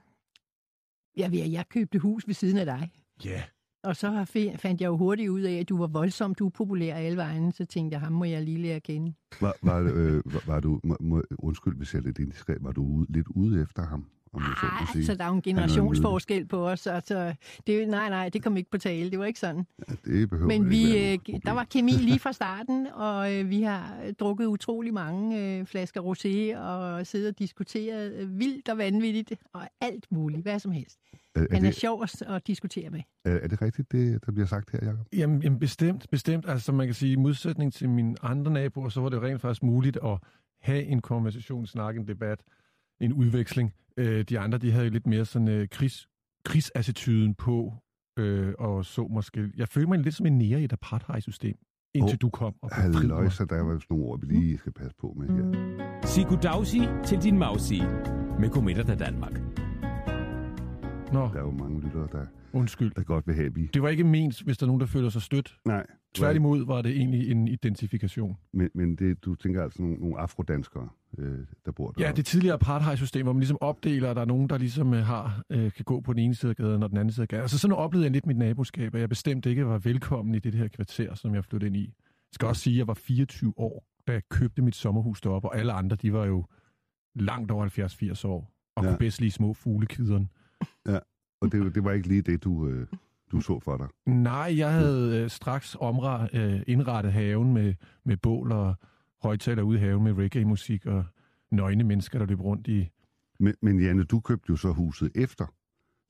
Ja, 1.17 1.27
ved 1.29 1.39
jeg 1.49 1.69
købte 1.69 1.99
hus 1.99 2.27
ved 2.27 2.33
siden 2.33 2.57
af 2.57 2.65
dig. 2.65 2.91
ja, 3.25 3.43
Og 3.83 3.95
så 3.95 4.25
fandt 4.59 4.81
jeg 4.81 4.87
jo 4.87 4.97
hurtigt 4.97 5.29
ud 5.29 5.41
af, 5.41 5.53
at 5.53 5.69
du 5.69 5.77
var 5.77 5.87
voldsomt 5.87 6.41
upopulær 6.41 6.95
alle 6.95 7.17
vejen. 7.17 7.51
Så 7.51 7.65
tænkte 7.65 7.93
jeg, 7.93 8.01
ham 8.01 8.11
må 8.13 8.25
jeg 8.25 8.43
lige 8.43 8.57
lære 8.61 8.75
at 8.75 8.83
kende. 8.83 9.13
Var, 9.41 9.53
var, 9.63 9.79
øh, 9.79 10.21
var, 10.25 10.43
var 10.45 10.59
du, 10.59 10.79
må, 10.83 10.97
må, 10.99 11.23
undskyld, 11.39 11.77
hvis 11.77 11.93
jeg 11.93 11.99
er 11.99 12.03
lidt 12.03 12.19
indiskret, 12.19 12.57
var 12.61 12.71
du 12.71 12.83
ude, 12.85 13.05
lidt 13.13 13.27
ude 13.27 13.61
efter 13.61 13.85
ham? 13.85 14.05
Om 14.35 14.41
jeg 14.41 14.55
så 14.59 14.65
må 14.65 14.85
sige? 14.91 14.99
altså, 14.99 15.15
der 15.15 15.23
er 15.23 15.27
jo 15.27 15.35
en 15.35 15.41
generationsforskel 15.41 16.45
på 16.45 16.69
os. 16.69 16.87
Altså, 16.87 17.35
det, 17.67 17.87
nej, 17.87 18.09
nej, 18.09 18.29
det 18.29 18.43
kom 18.43 18.57
ikke 18.57 18.71
på 18.71 18.77
tale. 18.77 19.11
Det 19.11 19.19
var 19.19 19.25
ikke 19.25 19.39
sådan. 19.39 19.65
Ja, 19.89 19.93
det 20.05 20.29
behøver 20.29 20.47
Men 20.47 20.61
ikke 20.61 20.69
vi, 20.69 20.93
være 20.93 21.17
noget 21.17 21.29
øh, 21.29 21.39
der 21.45 21.51
var 21.51 21.63
kemi 21.63 21.91
lige 21.91 22.19
fra 22.19 22.33
starten, 22.33 22.87
og 22.87 23.33
øh, 23.33 23.49
vi 23.49 23.61
har 23.61 23.95
drukket 24.19 24.45
utrolig 24.45 24.93
mange 24.93 25.57
øh, 25.59 25.65
flasker 25.65 26.01
rosé 26.01 26.57
og 26.57 27.07
siddet 27.07 27.29
og 27.29 27.39
diskuteret 27.39 28.13
øh, 28.13 28.39
vildt 28.39 28.69
og 28.69 28.77
vanvittigt 28.77 29.33
og 29.53 29.61
alt 29.81 30.11
muligt, 30.11 30.41
hvad 30.41 30.59
som 30.59 30.71
helst. 30.71 30.99
er, 31.35 31.41
er, 31.41 31.47
Han 31.51 31.65
er 31.65 31.69
det, 31.69 31.75
sjov 31.75 32.03
at, 32.03 32.21
at 32.21 32.47
diskutere 32.47 32.89
med. 32.89 33.01
er, 33.25 33.31
er 33.31 33.47
det 33.47 33.61
rigtigt, 33.61 33.91
det 33.91 34.25
der 34.25 34.31
bliver 34.31 34.47
sagt 34.47 34.71
her, 34.71 34.79
Jacob? 34.83 35.07
Jamen, 35.13 35.43
jamen 35.43 35.59
bestemt, 35.59 36.05
bestemt. 36.11 36.45
Altså, 36.49 36.71
man 36.71 36.87
kan 36.87 36.93
sige, 36.93 37.11
i 37.11 37.15
modsætning 37.15 37.73
til 37.73 37.89
mine 37.89 38.15
andre 38.21 38.51
naboer, 38.51 38.89
så 38.89 39.01
var 39.01 39.09
det 39.09 39.17
jo 39.17 39.23
rent 39.23 39.41
faktisk 39.41 39.63
muligt 39.63 39.97
at 40.03 40.17
have 40.61 40.83
en 40.83 41.01
konversation, 41.01 41.65
snakke, 41.67 41.99
en 41.99 42.07
debat, 42.07 42.39
en 42.99 43.13
udveksling. 43.13 43.73
Øh, 43.97 44.23
de 44.29 44.39
andre, 44.39 44.57
de 44.57 44.71
havde 44.71 44.85
jo 44.85 44.91
lidt 44.91 45.07
mere 45.07 45.25
sådan 45.25 45.47
øh, 45.47 45.67
krigs, 45.71 46.07
krigsattituden 46.45 47.35
på, 47.35 47.73
øh, 48.19 48.53
og 48.59 48.85
så 48.85 49.07
måske... 49.07 49.51
Jeg 49.57 49.67
følte 49.67 49.89
mig 49.89 49.99
lidt 49.99 50.15
som 50.15 50.25
en 50.25 50.37
nære 50.37 50.61
i 50.61 50.63
et 50.63 50.73
apartheid-system, 50.73 51.55
indtil 51.95 52.15
Åh, 52.15 52.21
du 52.21 52.29
kom 52.29 52.53
og 52.61 52.69
befriede 52.69 52.97
Halløj, 52.97 53.23
mig. 53.23 53.31
så 53.31 53.45
der 53.45 53.61
var 53.61 53.73
jo 53.73 53.79
sådan 53.79 53.87
nogle 53.97 54.05
ord, 54.05 54.19
vi 54.21 54.25
lige 54.27 54.57
skal 54.57 54.71
passe 54.73 54.95
på 55.01 55.15
med 55.17 55.27
her. 55.27 55.45
Sig 56.05 56.25
goddagsi 56.27 56.81
til 57.05 57.17
din 57.23 57.37
mausi 57.37 57.81
med 58.39 58.49
Godmiddag 58.49 58.87
da 58.87 58.95
Danmark. 58.95 59.41
Nå, 61.15 61.21
Der 61.33 61.39
er 61.39 61.39
jo 61.43 61.51
mange 61.51 61.81
lyttere, 61.81 62.07
der, 62.11 62.25
undskyld. 62.53 62.91
der 62.95 63.03
godt 63.03 63.27
vil 63.27 63.35
have, 63.35 63.53
vi... 63.55 63.69
Det 63.73 63.81
var 63.81 63.89
ikke 63.89 64.03
ment, 64.03 64.41
hvis 64.41 64.57
der 64.57 64.65
er 64.65 64.67
nogen, 64.67 64.79
der 64.79 64.85
føler 64.85 65.09
sig 65.09 65.21
stødt. 65.21 65.57
Nej, 65.65 65.85
Tværtimod 66.15 66.65
var 66.65 66.81
det 66.81 66.91
egentlig 66.91 67.31
en 67.31 67.47
identifikation. 67.47 68.37
men, 68.53 68.69
men 68.75 68.95
det, 68.95 69.25
du 69.25 69.35
tænker 69.35 69.63
altså 69.63 69.81
nogle, 69.81 69.97
nogle 69.97 70.19
afrodanskere, 70.19 70.89
øh, 71.17 71.37
der 71.65 71.71
bor 71.71 71.91
der. 71.91 72.05
Ja, 72.05 72.11
det 72.11 72.25
tidligere 72.25 72.53
apartheid-system, 72.53 73.25
hvor 73.25 73.33
man 73.33 73.39
ligesom 73.39 73.57
opdeler, 73.61 74.09
at 74.09 74.15
der 74.15 74.21
er 74.21 74.25
nogen, 74.25 74.49
der 74.49 74.57
ligesom 74.57 74.93
øh, 74.93 75.05
har, 75.05 75.41
øh, 75.49 75.71
kan 75.71 75.85
gå 75.85 76.01
på 76.01 76.13
den 76.13 76.19
ene 76.21 76.35
side 76.35 76.49
af 76.49 76.55
gaden 76.55 76.83
og 76.83 76.89
den 76.89 76.97
anden 76.97 77.11
side 77.11 77.21
af 77.23 77.27
gaden. 77.27 77.41
Altså 77.41 77.57
sådan 77.59 77.75
oplevede 77.77 78.05
jeg 78.05 78.11
lidt 78.11 78.25
mit 78.25 78.37
naboskab, 78.37 78.95
at 78.95 79.01
jeg 79.01 79.09
bestemt 79.09 79.45
ikke 79.45 79.65
var 79.67 79.77
velkommen 79.77 80.35
i 80.35 80.39
det 80.39 80.53
her 80.53 80.67
kvarter, 80.67 81.15
som 81.15 81.35
jeg 81.35 81.45
flyttede 81.45 81.67
ind 81.67 81.77
i. 81.77 81.85
Jeg 81.85 82.33
skal 82.33 82.47
også 82.47 82.61
sige, 82.61 82.73
at 82.73 82.77
jeg 82.77 82.87
var 82.87 82.93
24 82.93 83.53
år, 83.57 83.85
da 84.07 84.11
jeg 84.13 84.21
købte 84.29 84.61
mit 84.61 84.75
sommerhus 84.75 85.21
deroppe, 85.21 85.47
og 85.49 85.57
alle 85.57 85.73
andre, 85.73 85.95
de 85.95 86.13
var 86.13 86.25
jo 86.25 86.45
langt 87.15 87.51
over 87.51 87.65
70-80 87.65 88.27
år, 88.27 88.51
og 88.75 88.83
Ja. 88.83 88.89
kunne 88.89 88.97
bedst 88.97 89.19
lide 89.21 89.31
små 89.31 89.53
fuglekideren. 89.53 90.29
Og 91.41 91.51
det, 91.51 91.75
det 91.75 91.83
var 91.83 91.91
ikke 91.91 92.07
lige 92.07 92.21
det, 92.21 92.43
du, 92.43 92.67
øh, 92.67 92.87
du 93.31 93.41
så 93.41 93.59
for 93.59 93.77
dig. 93.77 93.87
Nej, 94.05 94.57
jeg 94.57 94.71
havde 94.73 95.23
øh, 95.23 95.29
straks 95.29 95.77
omret, 95.79 96.29
øh, 96.33 96.61
indrettet 96.67 97.13
haven 97.13 97.53
med, 97.53 97.73
med 98.03 98.17
bål 98.17 98.51
og 98.51 98.75
højtaler 99.21 99.63
ude 99.63 99.77
i 99.77 99.81
haven 99.81 100.03
med 100.03 100.13
reggae-musik 100.13 100.85
og 100.85 101.05
nøgne 101.51 101.83
mennesker, 101.83 102.19
der 102.19 102.25
løb 102.25 102.41
rundt 102.41 102.67
i, 102.67 102.89
Men, 103.39 103.55
men 103.61 103.79
Janne, 103.79 104.03
du 104.03 104.19
købte 104.19 104.45
jo 104.49 104.55
så 104.55 104.71
huset 104.71 105.11
efter, 105.15 105.45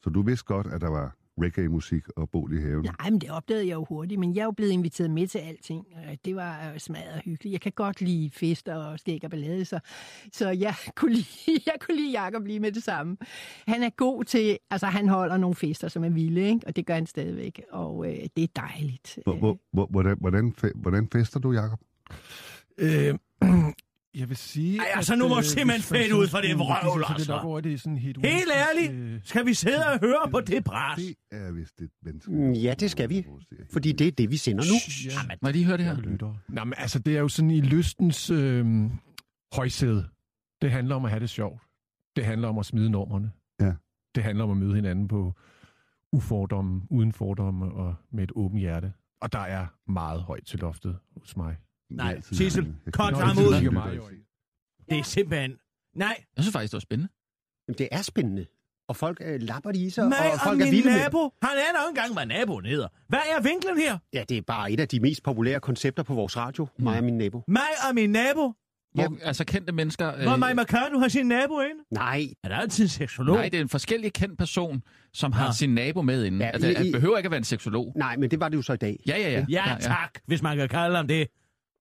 så 0.04 0.10
du 0.10 0.22
vidste 0.22 0.46
godt, 0.46 0.68
at 0.68 0.82
der 0.82 0.90
var 0.90 1.16
reggae-musik 1.42 2.04
og 2.16 2.30
bål 2.30 2.54
i 2.54 2.62
haven. 2.62 2.86
Nej, 2.86 3.10
men 3.10 3.22
det 3.22 3.30
opdagede 3.30 3.68
jeg 3.68 3.74
jo 3.74 3.86
hurtigt, 3.90 4.20
men 4.20 4.36
jeg 4.36 4.42
er 4.42 4.46
jo 4.46 4.52
blevet 4.52 4.72
inviteret 4.72 5.12
med 5.12 5.28
til 5.28 5.40
alting. 5.40 5.86
Det 6.26 6.36
var 6.36 6.72
øh, 6.74 6.80
smadret 6.80 7.22
hyggeligt. 7.26 7.54
Jeg 7.54 7.62
kan 7.62 7.72
godt 7.72 8.02
lide 8.02 8.30
fester 8.34 8.76
og 8.76 9.00
skæg 9.00 9.24
og 9.24 9.30
ballade, 9.30 9.66
så, 9.66 9.80
så 10.32 10.50
jeg, 10.50 10.76
kunne 10.96 11.14
lide, 11.14 11.62
jeg 11.66 11.76
kunne 11.80 11.98
lide 11.98 12.22
Jacob 12.22 12.46
lige 12.46 12.60
med 12.60 12.72
det 12.72 12.84
samme. 12.84 13.18
Han 13.68 13.84
er 13.84 13.90
god 13.90 14.24
til, 14.24 14.58
altså 14.70 14.86
han 14.86 15.10
holder 15.10 15.38
nogle 15.38 15.56
fester, 15.56 15.88
som 15.88 16.04
er 16.04 16.10
vilde, 16.10 16.42
ikke? 16.42 16.68
og 16.68 16.76
det 16.76 16.86
gør 16.86 16.94
han 16.94 17.06
stadigvæk, 17.06 17.62
og 17.72 18.08
øh, 18.08 18.20
det 18.36 18.44
er 18.44 18.48
dejligt. 18.56 19.20
Hvor, 19.24 19.36
hvor, 19.36 19.60
hvor, 19.72 19.86
hvordan, 19.86 20.18
hvordan, 20.20 20.54
hvordan 20.76 21.08
fester 21.14 21.40
du, 21.40 21.52
Jacob? 21.52 21.80
Øh, 22.78 23.16
jeg 24.20 24.30
vil 24.30 24.38
sige... 24.38 24.80
Ej, 24.80 24.86
altså, 24.96 25.16
nu 25.16 25.28
må 25.28 25.38
øh, 25.38 25.44
simpelthen 25.44 25.82
sådan 25.82 26.14
ud 26.14 26.28
for 26.28 26.38
det 26.38 26.60
vrøvl, 26.60 27.02
så 27.04 27.08
det 27.08 27.14
altså. 27.16 27.34
er 27.34 27.36
nok 27.38 27.46
over, 27.46 27.62
det 27.62 27.74
er 27.74 27.78
sådan 27.78 27.98
helt... 27.98 28.26
Helt 28.26 28.52
ærligt, 28.56 28.92
Øh, 28.94 29.20
skal 29.24 29.46
vi 29.46 29.54
sidde 29.54 29.86
og 29.94 30.00
høre 30.00 30.32
på 30.32 30.42
det 30.42 30.64
bras? 30.64 30.96
Det 31.00 31.16
er 31.32 31.52
vist 31.52 31.82
et 31.82 31.90
menneske. 32.04 32.32
Mm, 32.32 32.52
Ja, 32.52 32.74
det 32.80 32.92
skal 32.92 33.10
vi. 33.10 33.26
Fordi 33.74 33.92
det 33.92 34.08
er 34.08 34.12
det, 34.12 34.32
vi 34.32 34.38
sender 34.38 34.64
nu. 34.64 35.12
ja, 35.30 35.36
Må 35.42 35.48
jeg 35.48 35.54
lige 35.54 35.66
høre 35.66 35.78
det 35.78 35.86
her? 35.86 35.96
lytter. 35.96 36.34
Nå, 36.50 36.64
men 36.64 36.74
altså, 36.78 37.00
det 37.00 37.16
er 37.16 37.20
jo 37.20 37.28
sådan 37.28 37.52
i 37.52 37.62
lystens 37.62 38.30
øh, 38.30 38.66
højsæde. 39.54 40.08
Det 40.62 40.72
handler 40.72 40.96
om 40.96 41.06
at 41.06 41.12
have 41.12 41.20
det 41.20 41.30
sjovt. 41.30 41.62
Det 42.16 42.26
handler 42.26 42.48
om 42.48 42.58
at 42.58 42.66
smide 42.66 42.90
normerne. 42.90 43.32
Ja. 43.60 43.74
Det 44.16 44.24
handler 44.24 44.44
om 44.44 44.52
at 44.52 44.58
møde 44.58 44.76
hinanden 44.76 45.08
på 45.08 45.34
ufordomme, 46.14 46.82
uden 46.90 47.12
fordomme 47.14 47.66
og 47.72 47.96
med 48.12 48.24
et 48.24 48.32
åbent 48.36 48.60
hjerte. 48.62 48.94
Og 49.22 49.34
der 49.34 49.40
er 49.40 49.68
meget 49.92 50.22
højt 50.22 50.46
til 50.46 50.60
loftet 50.60 50.98
hos 51.18 51.38
mig. 51.38 51.56
Nej, 51.92 52.22
Sissel, 52.22 52.74
ham 52.98 53.14
det 53.36 53.46
ud. 53.48 54.16
Det 54.90 55.00
er 55.00 55.04
simpelthen... 55.04 55.52
Nej, 55.96 56.16
Jeg 56.38 56.44
synes 56.44 56.54
faktisk, 56.54 56.72
det 56.72 56.76
var 56.76 56.80
spændende. 56.80 57.12
Jamen, 57.68 57.78
det 57.78 57.88
er 57.92 58.02
spændende. 58.02 58.46
Og 58.88 58.96
folk 58.96 59.22
øh, 59.26 59.42
lapper 59.42 59.72
det 59.72 59.80
i 59.80 59.90
sig, 59.90 60.08
mig 60.10 60.18
og 60.26 60.32
og 60.34 60.40
folk 60.44 60.62
er 60.62 60.66
min 60.66 60.72
vilde 60.74 60.86
med 60.90 60.94
det. 60.96 61.02
nabo. 61.02 61.20
Han 61.42 61.52
er 61.58 61.84
nok 61.84 61.90
engang, 61.90 62.14
hvad 62.14 62.26
naboen 62.26 62.66
hedder. 62.66 62.88
Hvad 63.08 63.20
er 63.38 63.42
vinklen 63.42 63.78
her? 63.78 63.98
Ja, 64.14 64.24
det 64.30 64.38
er 64.38 64.42
bare 64.42 64.72
et 64.72 64.80
af 64.80 64.88
de 64.88 65.00
mest 65.00 65.24
populære 65.24 65.60
koncepter 65.60 66.04
på 66.04 66.14
vores 66.14 66.38
radio, 66.38 66.68
Mm. 66.78 66.84
mig 66.84 66.98
og 66.98 67.04
min 67.04 67.18
nabo. 67.18 67.44
Mig 67.48 67.62
og 67.90 67.96
min 67.96 68.10
nabo. 68.10 68.54
Hvor, 68.94 69.04
Jamen. 69.04 69.20
altså 69.24 69.46
kendte 69.46 69.74
mennesker... 69.74 70.16
Øh, 70.16 70.22
Hvor 70.24 70.36
Mike 70.36 70.62
McCartney 70.62 71.00
har 71.00 71.08
sin 71.08 71.26
nabo 71.28 71.60
inde. 71.62 71.82
Nej, 71.92 72.28
Er 72.44 72.50
der 72.50 72.56
altid 72.56 72.84
en 72.84 72.90
seksolog? 72.90 73.36
nej, 73.36 73.50
det 73.50 73.58
er 73.58 73.62
en 73.62 73.70
forskellig 73.70 74.14
kendt 74.14 74.38
person, 74.38 74.84
som 75.14 75.32
har 75.32 75.48
Nå. 75.48 75.54
sin 75.54 75.76
nabo 75.76 76.02
med 76.02 76.24
inde. 76.26 76.38
Ja, 76.38 76.46
Ja, 76.46 76.52
altså, 76.52 76.70
i- 76.70 76.74
det 76.74 76.86
i- 76.86 76.92
behøver 76.92 77.18
ikke 77.18 77.28
at 77.28 77.32
være 77.32 77.38
en 77.38 77.44
seksolog. 77.44 77.94
nej, 77.96 78.18
men 78.18 78.32
det 78.32 78.40
var 78.40 78.50
det 78.50 78.58
jo 78.58 78.62
så 78.62 78.74
i 78.74 78.78
dag. 78.78 79.00
Ja, 79.08 79.18
ja, 79.18 79.30
ja. 79.32 79.46
Ja, 79.50 79.78
tak, 79.80 80.10
hvis 80.26 80.42
man 80.42 80.58
kan 80.58 80.70
kalde 80.70 80.96
ham 80.96 81.08
det. 81.08 81.28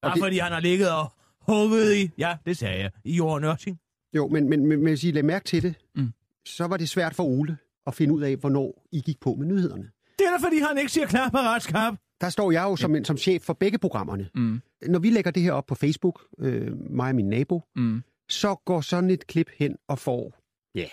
Bare 0.04 0.14
det- 0.14 0.22
fordi 0.22 0.38
han 0.38 0.52
har 0.52 0.60
ligget 0.60 0.90
og 0.90 1.12
hugget 1.40 1.94
i, 1.96 2.10
ja, 2.18 2.36
det 2.46 2.56
sagde 2.56 2.80
jeg, 2.82 2.90
i 3.04 3.16
jorden 3.16 3.44
Ørting. 3.44 3.78
Jo, 4.16 4.28
men, 4.28 4.48
men, 4.48 4.66
men 4.66 4.80
hvis 4.82 5.04
I 5.04 5.10
lagde 5.10 5.26
mærke 5.26 5.44
til 5.44 5.62
det, 5.62 5.74
Mm. 5.94 6.12
så 6.46 6.66
var 6.66 6.76
det 6.76 6.88
svært 6.88 7.14
for 7.14 7.24
Ole 7.24 7.56
at 7.86 7.94
finde 7.94 8.14
ud 8.14 8.22
af, 8.22 8.36
hvornår 8.36 8.86
I 8.92 9.00
gik 9.00 9.20
på 9.20 9.34
med 9.34 9.46
nyhederne. 9.46 9.90
Det 10.18 10.26
er 10.26 10.30
da 10.38 10.46
fordi, 10.46 10.58
han 10.58 10.78
ikke 10.78 10.92
siger 10.92 11.06
klar 11.06 11.28
på 11.30 11.36
retskap. 11.38 11.94
Der 12.20 12.28
står 12.28 12.50
jeg 12.52 12.62
jo 12.62 12.76
som, 12.76 12.94
en, 12.94 13.04
som 13.04 13.16
chef 13.16 13.42
for 13.42 13.52
begge 13.52 13.78
programmerne. 13.78 14.28
Mm, 14.34 14.60
Når 14.88 14.98
vi 14.98 15.10
lægger 15.10 15.30
det 15.30 15.42
her 15.42 15.52
op 15.52 15.66
på 15.66 15.74
Facebook, 15.74 16.22
øh, 16.38 16.90
mig 16.90 17.08
og 17.08 17.14
min 17.14 17.28
nabo, 17.28 17.62
mm. 17.76 18.02
så 18.28 18.54
går 18.54 18.80
sådan 18.80 19.10
et 19.10 19.26
klip 19.26 19.50
hen 19.58 19.76
og 19.88 19.98
får, 19.98 20.32
ja, 20.74 20.86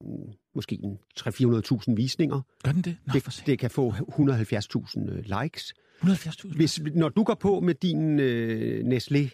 mm, 0.00 0.32
måske 0.54 0.78
en 0.84 0.98
300-400.000 1.20 1.94
visninger. 1.94 2.40
Gør 2.64 2.72
den 2.72 2.82
det? 2.82 2.96
Nå, 3.06 3.12
Det, 3.12 3.42
det 3.46 3.58
kan 3.58 3.70
få 3.70 3.90
170.000 3.90 5.10
øh, 5.10 5.24
likes. 5.42 5.74
170.000. 6.02 6.56
Hvis, 6.56 6.80
når 6.94 7.08
du 7.08 7.22
går 7.22 7.34
på 7.34 7.60
med 7.60 7.74
din 7.74 8.20
øh, 8.20 8.84
Nestlé, 8.84 9.28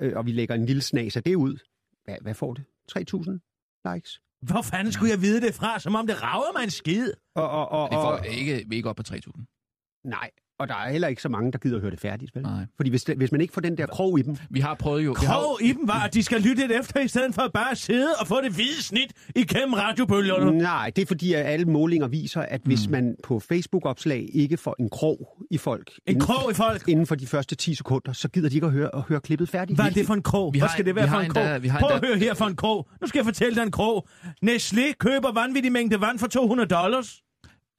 øh, 0.00 0.16
og 0.16 0.26
vi 0.26 0.32
lægger 0.32 0.54
en 0.54 0.66
lille 0.66 0.82
snas 0.82 1.16
af 1.16 1.22
det 1.22 1.34
ud, 1.34 1.58
hvad, 2.04 2.16
hvad 2.20 2.34
får 2.34 2.54
det? 2.54 2.64
3.000 2.92 3.92
likes? 3.94 4.20
Hvor 4.42 4.62
fanden 4.62 4.92
skulle 4.92 5.10
jeg 5.10 5.20
vide 5.20 5.40
det 5.40 5.54
fra, 5.54 5.80
som 5.80 5.94
om 5.94 6.06
det 6.06 6.22
rager 6.22 6.52
mig 6.58 6.64
en 6.64 6.70
skid? 6.70 7.12
Og, 7.34 7.50
og, 7.50 7.68
og, 7.68 7.90
Det 7.90 7.96
får 7.96 8.02
og, 8.02 8.26
ikke, 8.26 8.66
ikke 8.72 8.88
op 8.88 8.96
på 8.96 9.02
3.000. 9.08 10.02
nej, 10.04 10.30
og 10.62 10.68
der 10.68 10.74
er 10.74 10.90
heller 10.92 11.08
ikke 11.08 11.22
så 11.22 11.28
mange, 11.28 11.52
der 11.52 11.58
gider 11.58 11.76
at 11.76 11.80
høre 11.82 11.90
det 11.90 12.00
færdigt, 12.00 12.34
vel? 12.34 12.42
Nej. 12.42 12.66
Fordi 12.76 12.90
hvis, 12.90 13.04
hvis 13.16 13.32
man 13.32 13.40
ikke 13.40 13.54
får 13.54 13.60
den 13.60 13.76
der 13.78 13.86
krog 13.86 14.18
i 14.18 14.22
dem, 14.22 14.36
Vi 14.50 14.60
har 14.60 14.74
prøvet 14.74 15.04
jo... 15.04 15.16
Vi 15.20 15.26
har, 15.26 15.34
Krog 15.40 15.62
i 15.62 15.72
dem 15.72 15.88
var, 15.88 16.02
at 16.04 16.14
de 16.14 16.22
skal 16.22 16.40
lytte 16.40 16.62
lidt 16.62 16.72
efter, 16.72 17.00
i 17.00 17.08
stedet 17.08 17.34
for 17.34 17.50
bare 17.54 17.70
at 17.70 17.78
sidde 17.78 18.08
og 18.20 18.26
få 18.26 18.40
det 18.40 18.52
hvide 18.52 18.82
snit 18.82 19.12
igennem 19.36 19.74
radiobølgerne. 19.74 20.58
Nej, 20.58 20.90
det 20.96 21.02
er 21.02 21.06
fordi, 21.06 21.32
at 21.32 21.44
alle 21.46 21.66
målinger 21.66 22.08
viser, 22.08 22.40
at 22.42 22.60
hvis 22.64 22.86
Mm. 22.86 22.92
man 22.92 23.16
på 23.24 23.40
Facebook-opslag 23.40 24.28
ikke 24.34 24.56
får 24.56 24.76
en 24.80 24.90
krog 24.90 25.28
i 25.50 25.58
folk, 25.58 25.90
En 26.06 26.14
inden, 26.14 26.20
krog 26.26 26.50
i 26.50 26.54
folk. 26.54 26.88
inden 26.88 27.06
for 27.06 27.14
de 27.14 27.26
første 27.26 27.54
10 27.54 27.74
sekunder, 27.74 28.12
så 28.12 28.28
gider 28.28 28.48
de 28.48 28.54
ikke 28.54 28.66
at 28.66 28.72
høre, 28.72 28.90
at 28.94 29.00
høre 29.08 29.20
klippet 29.20 29.48
færdigt. 29.48 29.76
Hvad 29.78 29.86
er 29.86 29.90
det 29.90 30.06
for 30.06 30.14
en 30.14 30.22
krog? 30.22 30.54
Vi 30.54 30.58
Hvad 30.58 30.68
skal 30.68 30.84
det 30.84 30.94
være 30.96 31.08
for 31.08 31.16
en 31.18 31.26
endda- 31.30 31.50
krog? 31.52 31.62
vi 31.62 31.68
har 31.68 31.78
Prøv 31.80 31.90
at 31.90 32.04
høre 32.06 32.16
her 32.18 32.34
for 32.34 32.44
en 32.44 32.56
krog. 32.56 32.88
Nu 33.00 33.06
skal 33.06 33.18
jeg 33.18 33.24
fortælle 33.24 33.54
dig 33.54 33.62
en 33.62 33.70
krog. 33.70 34.08
Nestlé 34.44 34.92
køber 34.98 35.32
vanvittig 35.32 35.72
mængde 35.72 36.00
vand 36.00 36.18
for 36.18 36.26
200 36.26 36.68
dollars. 36.68 37.22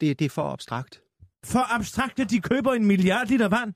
det, 0.02 0.20
det 0.20 0.26
er 0.26 0.30
for 0.30 0.42
abstrakt. 0.42 1.00
For 1.44 1.76
abstrakte, 1.76 2.24
de 2.24 2.40
køber 2.40 2.74
en 2.74 2.86
milliard 2.86 3.28
liter 3.28 3.48
vand. 3.48 3.74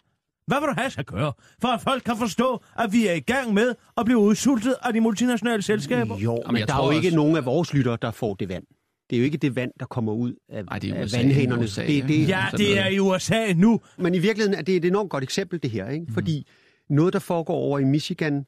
Hvad 0.48 0.58
vil 0.60 0.68
du 0.70 0.74
have, 0.78 0.90
skal 0.90 1.04
gøre? 1.06 1.34
For 1.62 1.68
at 1.68 1.82
folk 1.82 2.04
kan 2.04 2.18
forstå, 2.18 2.64
at 2.80 2.94
vi 2.94 3.08
er 3.08 3.14
i 3.14 3.20
gang 3.20 3.54
med 3.54 3.76
at 3.98 4.06
blive 4.06 4.18
udsultet 4.18 4.76
af 4.84 4.94
de 4.94 5.00
multinationale 5.02 5.62
selskaber. 5.62 6.18
Jo, 6.18 6.44
men 6.52 6.68
der 6.68 6.74
er 6.76 6.86
jo 6.86 6.92
ikke 6.92 7.08
også- 7.08 7.16
nogen 7.16 7.36
af 7.36 7.46
vores 7.46 7.74
lyttere, 7.74 7.98
der 8.02 8.12
får 8.12 8.34
det 8.34 8.50
vand. 8.50 8.64
Det 9.10 9.16
er 9.16 9.20
jo 9.20 9.26
ikke 9.26 9.38
det 9.38 9.56
vand, 9.56 9.72
der 9.80 9.86
kommer 9.86 10.14
ud 10.14 10.34
af, 10.50 10.64
Ej, 10.72 10.80
det 10.80 10.90
er 10.90 10.96
af 10.96 11.08
vandhænderne. 11.14 11.64
USA, 11.64 11.88
det, 11.88 12.04
det, 12.08 12.28
Ja, 12.28 12.46
det 12.58 12.80
er 12.80 12.88
i 12.88 13.00
USA 13.00 13.54
nu. 13.54 13.80
Men 13.98 14.16
i 14.16 14.20
virkeligheden 14.20 14.60
er 14.60 14.62
det 14.64 14.76
et 14.76 14.86
enormt 14.86 15.10
godt 15.10 15.24
eksempel, 15.24 15.64
det 15.64 15.72
her. 15.72 15.90
Ikke? 15.90 16.06
Mm. 16.08 16.14
Fordi 16.14 16.48
noget, 16.90 17.14
der 17.14 17.20
foregår 17.20 17.54
over 17.56 17.80
i 17.80 17.84
Michigan, 17.84 18.46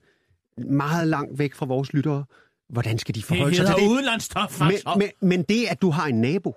meget 0.58 1.08
langt 1.08 1.39
væk 1.39 1.53
fra 1.53 1.65
vores 1.65 1.93
lyttere, 1.93 2.25
hvordan 2.69 2.97
skal 2.97 3.15
de 3.15 3.19
Det 3.19 3.25
forholde 3.27 3.55
sig 3.55 3.65
til 3.65 3.75
det? 3.75 3.89
udenlandstof, 3.91 4.60
Men, 4.60 4.71
altså. 4.71 4.95
men, 4.97 5.29
men 5.29 5.43
det, 5.43 5.65
at 5.69 5.82
du 5.82 5.89
har 5.89 6.08
en 6.08 6.21
nabo, 6.21 6.55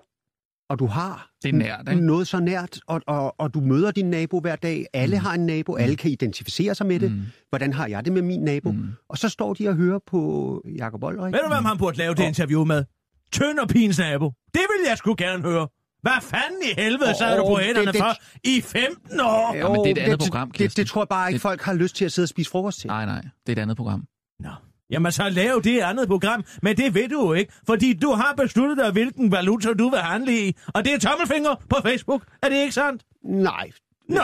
og 0.72 0.78
du 0.78 0.86
har 0.86 1.30
Det 1.42 1.48
er 1.48 1.52
nært, 1.52 1.88
ikke? 1.90 2.06
noget 2.06 2.28
så 2.28 2.40
nært, 2.40 2.78
og, 2.86 3.00
og, 3.06 3.40
og 3.40 3.54
du 3.54 3.60
møder 3.60 3.90
din 3.90 4.10
nabo 4.10 4.40
hver 4.40 4.56
dag, 4.56 4.86
alle 4.92 5.18
har 5.18 5.34
en 5.34 5.46
nabo, 5.46 5.74
alle 5.76 5.96
kan 5.96 6.10
identificere 6.10 6.74
sig 6.74 6.86
med 6.86 7.00
det. 7.00 7.12
Mm. 7.12 7.22
Hvordan 7.48 7.72
har 7.72 7.86
jeg 7.86 8.04
det 8.04 8.12
med 8.12 8.22
min 8.22 8.40
nabo? 8.44 8.70
Mm. 8.70 8.88
Og 9.08 9.18
så 9.18 9.28
står 9.28 9.54
de 9.54 9.68
og 9.68 9.74
hører 9.74 9.98
på 10.06 10.62
Jacob 10.78 11.02
Olrik. 11.04 11.32
Ved 11.34 11.40
du, 11.40 11.48
hvem 11.54 11.64
han 11.64 11.78
burde 11.78 11.98
lave 11.98 12.14
det 12.14 12.22
interview 12.24 12.64
med? 12.64 12.84
Tønderpins 13.32 13.98
nabo. 13.98 14.26
Det 14.54 14.60
vil 14.60 14.88
jeg 14.88 14.98
sgu 14.98 15.14
gerne 15.18 15.42
høre. 15.42 15.68
Hvad 16.02 16.12
fanden 16.22 16.62
i 16.70 16.80
helvede 16.80 17.14
sad 17.18 17.36
du 17.38 17.42
på 17.42 17.52
Åh, 17.52 17.58
det- 17.58 17.66
hænderne 17.66 17.92
det- 17.92 17.96
for 18.00 18.12
i 18.44 18.60
15 18.60 19.20
år? 19.20 19.54
Ja, 19.56 19.68
men 19.68 19.80
det 19.80 19.86
er 19.86 19.90
et 19.92 19.98
andet 19.98 20.20
det, 20.20 20.28
program, 20.28 20.48
det, 20.50 20.56
Kirsten. 20.58 20.82
det 20.82 20.90
tror 20.90 21.02
jeg 21.02 21.08
bare 21.08 21.28
ikke, 21.28 21.34
Det- 21.34 21.42
folk 21.42 21.62
har 21.62 21.74
lyst 21.74 21.96
til 21.96 22.04
at 22.04 22.12
sidde 22.12 22.24
og 22.24 22.28
spise 22.28 22.50
frokost 22.50 22.80
til. 22.80 22.88
Nej, 22.88 23.04
nej. 23.06 23.20
Det 23.20 23.30
er 23.48 23.52
et 23.52 23.58
andet 23.58 23.76
program. 23.76 24.04
Nå. 24.40 24.48
Jamen 24.92 25.12
så 25.12 25.28
lav 25.28 25.60
det 25.64 25.80
andet 25.80 26.08
program, 26.08 26.44
men 26.62 26.76
det 26.76 26.94
ved 26.94 27.08
du 27.08 27.20
jo 27.26 27.32
ikke, 27.32 27.52
fordi 27.66 27.92
du 27.92 28.10
har 28.10 28.34
besluttet 28.36 28.78
dig, 28.78 28.90
hvilken 28.92 29.32
valuta 29.32 29.72
du 29.72 29.88
vil 29.90 29.98
handle 29.98 30.48
i, 30.48 30.56
og 30.74 30.84
det 30.84 30.92
er 30.94 30.98
tommelfinger 30.98 31.54
på 31.68 31.76
Facebook. 31.82 32.22
Er 32.42 32.48
det 32.48 32.56
ikke 32.56 32.72
sandt? 32.72 33.02
Nej. 33.24 33.70
Nå, 34.08 34.16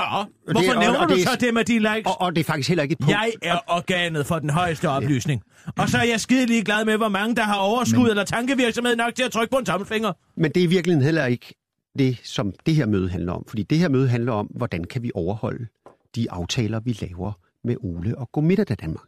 hvorfor 0.53 0.73
og- 0.75 0.81
nævner 0.81 0.99
og 1.01 1.09
du 1.09 1.15
det 1.15 1.23
så 1.23 1.37
det 1.41 1.55
med 1.55 1.65
de 1.65 1.79
likes? 1.79 2.07
Og, 2.07 2.21
og 2.21 2.35
det 2.37 2.41
er 2.41 2.45
faktisk 2.45 2.69
heller 2.69 2.83
ikke 2.83 2.93
et 2.93 2.99
punkt. 2.99 3.11
Jeg 3.13 3.33
er 3.43 3.59
organet 3.69 4.27
for 4.27 4.39
den 4.39 4.51
højeste 4.51 4.89
oplysning. 4.89 5.43
Og 5.79 5.89
så 5.89 5.99
er 5.99 6.03
jeg 6.03 6.21
skide 6.21 6.65
glad 6.65 6.85
med, 6.85 6.97
hvor 6.97 7.09
mange 7.09 7.37
der 7.37 7.43
har 7.43 7.57
overskud 7.57 7.99
Men- 8.03 8.11
eller 8.11 8.25
tankevirksomhed 8.25 8.97
nok 8.97 9.15
til 9.15 9.23
at 9.23 9.33
trykke 9.33 9.51
på 9.51 9.59
en 9.59 9.65
tommelfinger. 9.65 10.13
Men 10.37 10.51
det 10.51 10.61
er 10.61 10.65
i 10.65 10.67
virkeligheden 10.67 11.05
heller 11.05 11.27
ikke 11.27 11.55
det, 11.99 12.19
som 12.25 12.53
det 12.67 12.75
her 12.75 12.87
møde 12.87 13.09
handler 13.11 13.33
om. 13.33 13.45
Fordi 13.49 13.63
det 13.63 13.79
her 13.79 13.89
møde 13.89 14.09
handler 14.09 14.33
om, 14.33 14.47
hvordan 14.47 14.85
kan 14.85 15.03
vi 15.03 15.11
overholde 15.15 15.67
de 16.15 16.31
aftaler, 16.31 16.81
vi 16.81 16.93
laver 17.01 17.33
med 17.65 17.77
Ole 17.81 18.19
og 18.19 18.33
Godmiddag 18.33 18.77
Danmark. 18.81 19.07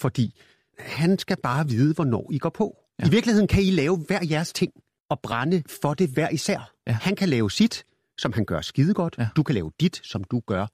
Fordi 0.00 0.34
han 0.78 1.18
skal 1.18 1.36
bare 1.42 1.68
vide, 1.68 1.94
hvornår 1.94 2.28
I 2.32 2.38
går 2.38 2.48
på. 2.50 2.76
Ja. 3.00 3.06
I 3.06 3.10
virkeligheden 3.10 3.48
kan 3.48 3.62
I 3.62 3.70
lave 3.70 3.96
hver 4.06 4.20
jeres 4.30 4.52
ting 4.52 4.72
og 5.10 5.20
brænde 5.22 5.62
for 5.82 5.94
det 5.94 6.10
hver 6.10 6.28
især. 6.28 6.72
Ja. 6.86 6.92
Han 6.92 7.16
kan 7.16 7.28
lave 7.28 7.50
sit, 7.50 7.84
som 8.18 8.32
han 8.32 8.44
gør 8.44 8.60
skide 8.60 8.94
godt. 8.94 9.14
Ja. 9.18 9.28
Du 9.36 9.42
kan 9.42 9.54
lave 9.54 9.72
dit, 9.80 10.00
som 10.04 10.24
du 10.24 10.40
gør 10.46 10.66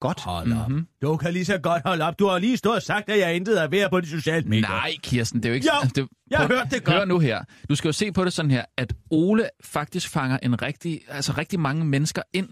godt. 0.00 0.20
Hold 0.20 0.52
op. 0.52 0.70
Mhm. 0.70 0.86
Du 1.02 1.16
kan 1.16 1.32
lige 1.32 1.44
så 1.44 1.58
godt 1.58 1.82
holde 1.84 2.04
op. 2.04 2.18
Du 2.18 2.26
har 2.26 2.38
lige 2.38 2.56
stået 2.56 2.76
og 2.76 2.82
sagt, 2.82 3.08
at 3.08 3.18
jeg 3.18 3.36
intet 3.36 3.62
er 3.62 3.68
ved 3.68 3.88
på 3.90 4.00
de 4.00 4.06
sociale 4.06 4.48
medier. 4.48 4.68
Nej, 4.68 4.92
Kirsten, 5.02 5.42
det 5.42 5.44
er 5.44 5.50
jo 5.50 5.54
ikke... 5.54 5.66
Jo, 5.84 5.88
det, 6.02 6.08
jeg 6.30 6.38
har 6.38 6.46
prøv- 6.46 6.56
hørt 6.56 6.70
det 6.70 6.84
godt. 6.84 6.96
Hør 6.96 7.04
nu 7.04 7.18
her. 7.18 7.44
Du 7.68 7.74
skal 7.74 7.88
jo 7.88 7.92
se 7.92 8.12
på 8.12 8.24
det 8.24 8.32
sådan 8.32 8.50
her, 8.50 8.64
at 8.76 8.94
Ole 9.10 9.48
faktisk 9.64 10.08
fanger 10.08 10.38
en 10.42 10.62
rigtig, 10.62 11.00
altså 11.08 11.32
rigtig 11.32 11.60
mange 11.60 11.84
mennesker 11.84 12.22
ind 12.32 12.48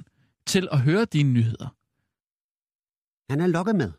til 0.46 0.68
at 0.72 0.80
høre 0.80 1.04
dine 1.04 1.32
nyheder. 1.32 1.74
Han 3.32 3.40
er 3.40 3.46
lokket 3.46 3.76
med. 3.76 3.92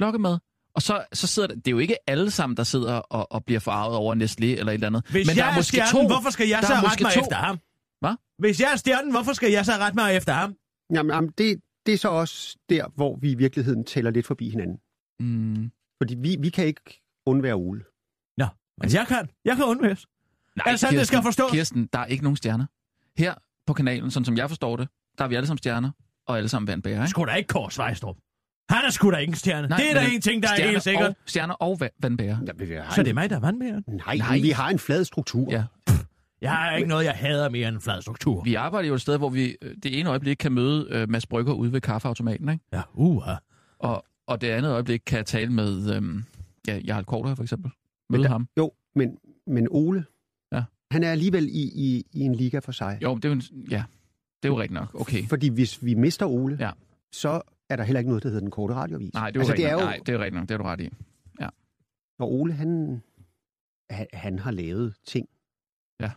Lokke 0.00 0.18
med. 0.18 0.38
Og 0.74 0.82
så, 0.82 1.04
så 1.12 1.26
sidder 1.26 1.48
der, 1.48 1.54
det 1.54 1.66
er 1.66 1.70
jo 1.70 1.78
ikke 1.78 1.96
alle 2.10 2.30
sammen, 2.30 2.56
der 2.56 2.62
sidder 2.64 2.92
og, 2.94 3.32
og 3.32 3.44
bliver 3.44 3.60
farvet 3.60 3.96
over 3.96 4.14
Nestlé 4.14 4.44
eller 4.44 4.66
et 4.66 4.74
eller 4.74 4.86
andet. 4.86 5.06
Hvis 5.10 5.26
Men 5.26 5.36
jeg 5.36 5.44
der 5.44 5.50
er 5.50 5.56
måske 5.56 5.70
stjernen, 5.76 5.92
to. 6.02 6.06
hvorfor 6.14 6.30
skal 6.30 6.48
jeg 6.48 6.58
Der 6.60 6.66
så 6.66 6.72
er 6.74 6.90
rette 6.90 7.02
mig 7.04 7.12
to. 7.12 7.20
efter 7.20 7.36
ham? 7.36 7.58
Hvad? 8.00 8.14
Hvis 8.38 8.60
jeg 8.60 8.72
er 8.72 8.76
stjernen, 8.76 9.10
hvorfor 9.12 9.32
skal 9.32 9.50
jeg 9.52 9.64
så 9.64 9.72
rette 9.72 9.96
mig 9.96 10.16
efter 10.16 10.32
ham? 10.32 10.54
Jamen, 10.94 11.14
jamen 11.14 11.30
det, 11.38 11.60
det 11.86 11.94
er 11.94 11.98
så 11.98 12.08
også 12.08 12.56
der, 12.68 12.86
hvor 12.96 13.16
vi 13.20 13.30
i 13.30 13.34
virkeligheden 13.34 13.84
taler 13.84 14.10
lidt 14.10 14.26
forbi 14.26 14.50
hinanden. 14.50 14.76
Mm, 15.20 15.70
Fordi 16.02 16.14
vi, 16.14 16.36
vi 16.40 16.48
kan 16.48 16.66
ikke 16.66 17.02
undvære 17.26 17.54
Ole. 17.54 17.84
Nå, 18.38 18.46
men 18.80 18.92
jeg 18.92 19.04
kan. 19.08 19.28
Jeg 19.44 19.56
kan 19.56 19.64
undværes. 19.64 20.06
nej, 20.56 20.62
Er 20.66 20.70
det 20.70 20.80
sådan, 20.80 20.98
det 20.98 21.06
skal 21.06 21.22
forstås? 21.22 21.50
Kirsten, 21.50 21.88
der 21.92 21.98
er 21.98 22.06
ikke 22.06 22.24
nogen 22.24 22.36
stjerner. 22.36 22.66
Her 23.18 23.34
på 23.66 23.72
kanalen, 23.72 24.10
sådan 24.10 24.24
som 24.24 24.36
jeg 24.36 24.48
forstår 24.48 24.76
det, 24.76 24.88
der 25.18 25.24
er 25.24 25.28
vi 25.28 25.34
alle 25.34 25.46
sammen 25.46 25.58
stjerner, 25.58 25.90
og 26.26 26.36
alle 26.36 26.48
sammen 26.48 26.66
vandbærer, 26.66 26.96
ikke? 27.02 27.08
Sgu 27.10 27.24
da 27.24 27.32
ikke 27.34 27.48
Kåre 27.48 27.70
Svejstrup. 27.70 28.16
Han 28.70 28.84
er 28.86 28.90
sgu 28.90 29.10
da 29.10 29.16
ikke 29.16 29.30
en 29.30 29.34
stjerne. 29.36 29.68
Nej, 29.68 29.78
det 29.78 29.90
er 29.90 29.94
men 29.94 30.08
da 30.10 30.14
en 30.14 30.20
ting, 30.20 30.42
der 30.42 30.48
er 30.48 30.68
helt 30.68 30.82
sikkert. 30.82 31.08
Og, 31.08 31.16
stjerner 31.26 31.54
og 31.54 31.78
va- 31.84 31.96
vandbærer. 32.00 32.36
Ja, 32.46 32.52
vi 32.64 32.72
har 32.74 32.94
Så 32.94 33.00
en- 33.00 33.04
det 33.04 33.10
er 33.10 33.14
mig, 33.14 33.30
der 33.30 33.36
er 33.36 33.40
vandbærer? 33.40 33.80
Nej, 33.88 34.16
Nej. 34.16 34.38
Vi 34.40 34.50
har 34.50 34.68
en 34.70 34.78
flad 34.78 35.04
struktur. 35.04 35.50
Ja. 35.50 35.64
Jeg 36.40 36.50
har 36.52 36.76
ikke 36.76 36.88
noget, 36.88 37.04
jeg 37.04 37.12
hader 37.14 37.48
mere 37.48 37.68
end 37.68 37.76
en 37.76 37.80
flad 37.80 38.02
struktur. 38.02 38.42
Vi 38.44 38.54
arbejder 38.54 38.88
jo 38.88 38.94
et 38.94 39.00
sted, 39.00 39.18
hvor 39.18 39.28
vi 39.28 39.56
øh, 39.62 39.74
det 39.82 39.98
ene 40.00 40.10
øjeblik 40.10 40.36
kan 40.36 40.52
møde 40.52 40.86
øh, 40.90 41.10
Mads 41.10 41.26
Brygger 41.26 41.52
ude 41.52 41.72
ved 41.72 41.80
kaffeautomaten, 41.80 42.48
ikke? 42.48 42.64
Ja, 42.72 42.82
uha. 42.94 43.34
Og, 43.78 44.04
og 44.26 44.40
det 44.40 44.46
andet 44.48 44.70
øjeblik 44.72 45.02
kan 45.06 45.16
jeg 45.16 45.26
tale 45.26 45.52
med 45.52 45.94
øhm, 45.96 46.24
ja, 46.66 46.78
Jarl 46.86 47.04
Korter 47.04 47.34
for 47.34 47.42
eksempel. 47.42 47.70
Men 48.10 48.18
Møde 48.18 48.22
der- 48.22 48.28
ham. 48.30 48.48
Jo, 48.58 48.72
men, 48.94 49.18
men 49.46 49.66
Ole, 49.70 50.04
Ja. 50.52 50.62
han 50.90 51.02
er 51.04 51.10
alligevel 51.10 51.44
i, 51.48 51.62
i, 51.74 52.04
i 52.12 52.20
en 52.20 52.34
liga 52.34 52.58
for 52.58 52.72
sig. 52.72 52.98
Jo, 53.02 53.14
det 53.16 53.24
er 53.24 53.28
jo, 53.28 53.32
en, 53.34 53.42
ja, 53.70 53.82
det 54.42 54.48
er 54.48 54.52
jo 54.52 54.60
rigtigt 54.60 54.80
nok. 54.80 55.00
Okay. 55.00 55.28
Fordi 55.28 55.48
hvis 55.48 55.84
vi 55.84 55.94
mister 55.94 56.26
Ole, 56.26 56.56
Ja. 56.60 56.70
så 57.12 57.40
er 57.70 57.76
der 57.76 57.84
heller 57.84 57.98
ikke 58.00 58.10
noget, 58.10 58.22
der 58.22 58.28
hedder 58.28 58.40
den 58.40 58.50
korte 58.50 58.74
radiovis. 58.74 59.14
Nej, 59.14 59.30
det 59.30 59.36
er 59.36 59.40
jo 59.40 59.50
altså, 59.50 59.52
rigtigt 59.52 59.66
det 59.66 59.70
er 59.70 59.74
jo, 59.74 59.80
Nej, 59.80 59.98
det 60.06 60.14
er 60.14 60.18
rigtigt 60.18 60.34
nok. 60.34 60.48
Det 60.48 60.54
er 60.54 60.58
du 60.58 60.64
ret 60.64 60.80
i. 60.80 60.90
Og 62.18 62.32
Ole, 62.32 62.52
han, 62.52 63.02
han, 63.90 64.06
han 64.12 64.38
har 64.38 64.50
lavet 64.50 64.94
ting. 65.06 65.28
Ja. 66.00 66.10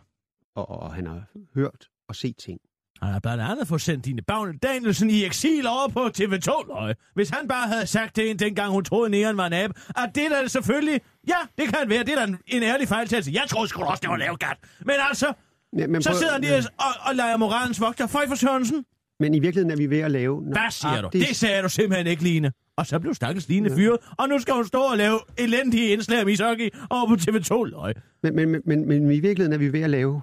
Og, 0.54 0.68
og 0.70 0.94
han 0.94 1.06
har 1.06 1.22
hørt 1.54 1.88
og 2.08 2.16
set 2.16 2.36
ting. 2.36 2.60
Han 3.02 3.12
har 3.12 3.20
blandt 3.20 3.42
andet 3.42 3.68
fået 3.68 3.80
sendt 3.80 4.04
dine 4.04 4.22
Bagne 4.22 4.58
Danielsen 4.58 5.10
i 5.10 5.24
eksil 5.24 5.66
over 5.66 5.88
på 5.88 6.06
TV2, 6.18 6.66
løg. 6.68 6.94
Hvis 7.14 7.30
han 7.30 7.48
bare 7.48 7.68
havde 7.68 7.86
sagt 7.86 8.14
til 8.14 8.26
hende, 8.26 8.44
dengang 8.44 8.72
hun 8.72 8.84
troede, 8.84 9.10
Neon 9.10 9.36
var 9.36 9.46
en 9.46 9.52
abe, 9.52 9.74
at 9.96 10.10
det 10.14 10.24
er 10.26 10.28
da 10.28 10.48
selvfølgelig... 10.48 11.00
Ja, 11.28 11.34
det 11.58 11.68
kan 11.74 11.88
være. 11.88 12.04
Det 12.04 12.12
er 12.12 12.16
da 12.16 12.24
en, 12.32 12.38
en 12.46 12.62
ærlig 12.62 12.88
fejltagelse. 12.88 13.30
Jeg 13.32 13.44
troede 13.48 13.68
sgu 13.68 13.82
også, 13.82 14.00
det 14.00 14.10
var 14.10 14.16
lavet 14.16 14.40
gat. 14.40 14.56
Men 14.80 14.94
altså, 15.08 15.32
Ja, 15.78 15.86
men, 15.86 16.02
så 16.02 16.10
prøv- 16.10 16.18
sidder 16.18 16.32
han 16.32 16.40
lige 16.40 16.56
og, 16.56 17.08
og 17.08 17.14
leger 17.14 17.36
moralens 17.36 17.80
vogter. 17.80 18.06
Føj 18.06 18.28
for 18.28 18.34
Sørensen. 18.34 18.84
Men 19.20 19.34
i 19.34 19.38
virkeligheden 19.38 19.70
er 19.70 19.76
vi 19.76 19.90
ved 19.90 19.98
at 20.00 20.10
lave... 20.10 20.40
Hvad 20.40 20.70
siger 20.70 21.00
du? 21.00 21.08
Det 21.12 21.36
sagde 21.36 21.62
du 21.62 21.68
simpelthen 21.68 22.06
ikke, 22.06 22.22
Line. 22.22 22.52
Og 22.76 22.86
så 22.86 22.98
blev 22.98 23.14
stakkels 23.14 23.48
Line 23.48 23.70
fyret, 23.70 23.98
og 24.18 24.28
nu 24.28 24.38
skal 24.38 24.54
hun 24.54 24.66
stå 24.66 24.80
og 24.80 24.96
lave 24.96 25.18
elendige 25.38 25.88
indslag 25.88 26.22
om 26.22 26.28
ishockey 26.28 26.70
over 26.90 27.08
på 27.08 27.14
TV2, 27.14 27.64
løg. 27.64 27.94
Men, 28.22 28.36
men, 28.36 28.50
men, 28.50 28.62
men, 28.66 28.88
men 28.88 29.10
i 29.10 29.20
virkeligheden 29.20 29.52
er 29.52 29.58
vi 29.58 29.72
ved 29.72 29.80
at 29.80 29.90
lave 29.90 30.20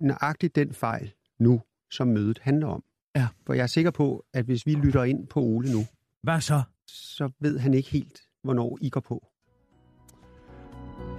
nøjagtigt 0.00 0.56
den 0.56 0.72
fejl 0.74 1.12
nu, 1.40 1.62
som 1.90 2.06
mødet 2.08 2.38
handler 2.42 2.66
om. 2.66 2.82
Ja. 3.16 3.28
For 3.46 3.54
jeg 3.54 3.62
er 3.62 3.66
sikker 3.66 3.90
på, 3.90 4.24
at 4.34 4.44
hvis 4.44 4.66
vi 4.66 4.74
lytter 4.74 5.04
ind 5.04 5.26
på 5.26 5.40
Ole 5.40 5.72
nu, 5.72 5.86
Hvad 6.22 6.40
så? 6.40 6.62
så 6.86 7.30
ved 7.40 7.58
han 7.58 7.74
ikke 7.74 7.90
helt, 7.90 8.20
hvornår 8.42 8.78
I 8.80 8.90
går 8.90 9.00
på. 9.00 9.26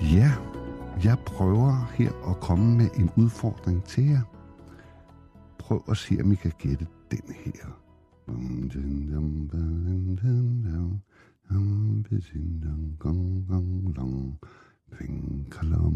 Ja, 0.02 0.32
jeg 1.04 1.18
prøver 1.26 1.92
her 1.94 2.30
at 2.30 2.40
komme 2.42 2.78
med 2.78 2.90
en 2.98 3.10
udfordring 3.16 3.84
til 3.84 4.04
jer. 4.10 4.22
Prøv 5.62 5.84
at 5.89 5.97
se, 5.97 6.17
om 6.24 6.32
I 6.32 6.36
kan 6.36 6.52
gætte 6.60 6.88
den 7.12 7.34
her. 7.34 7.82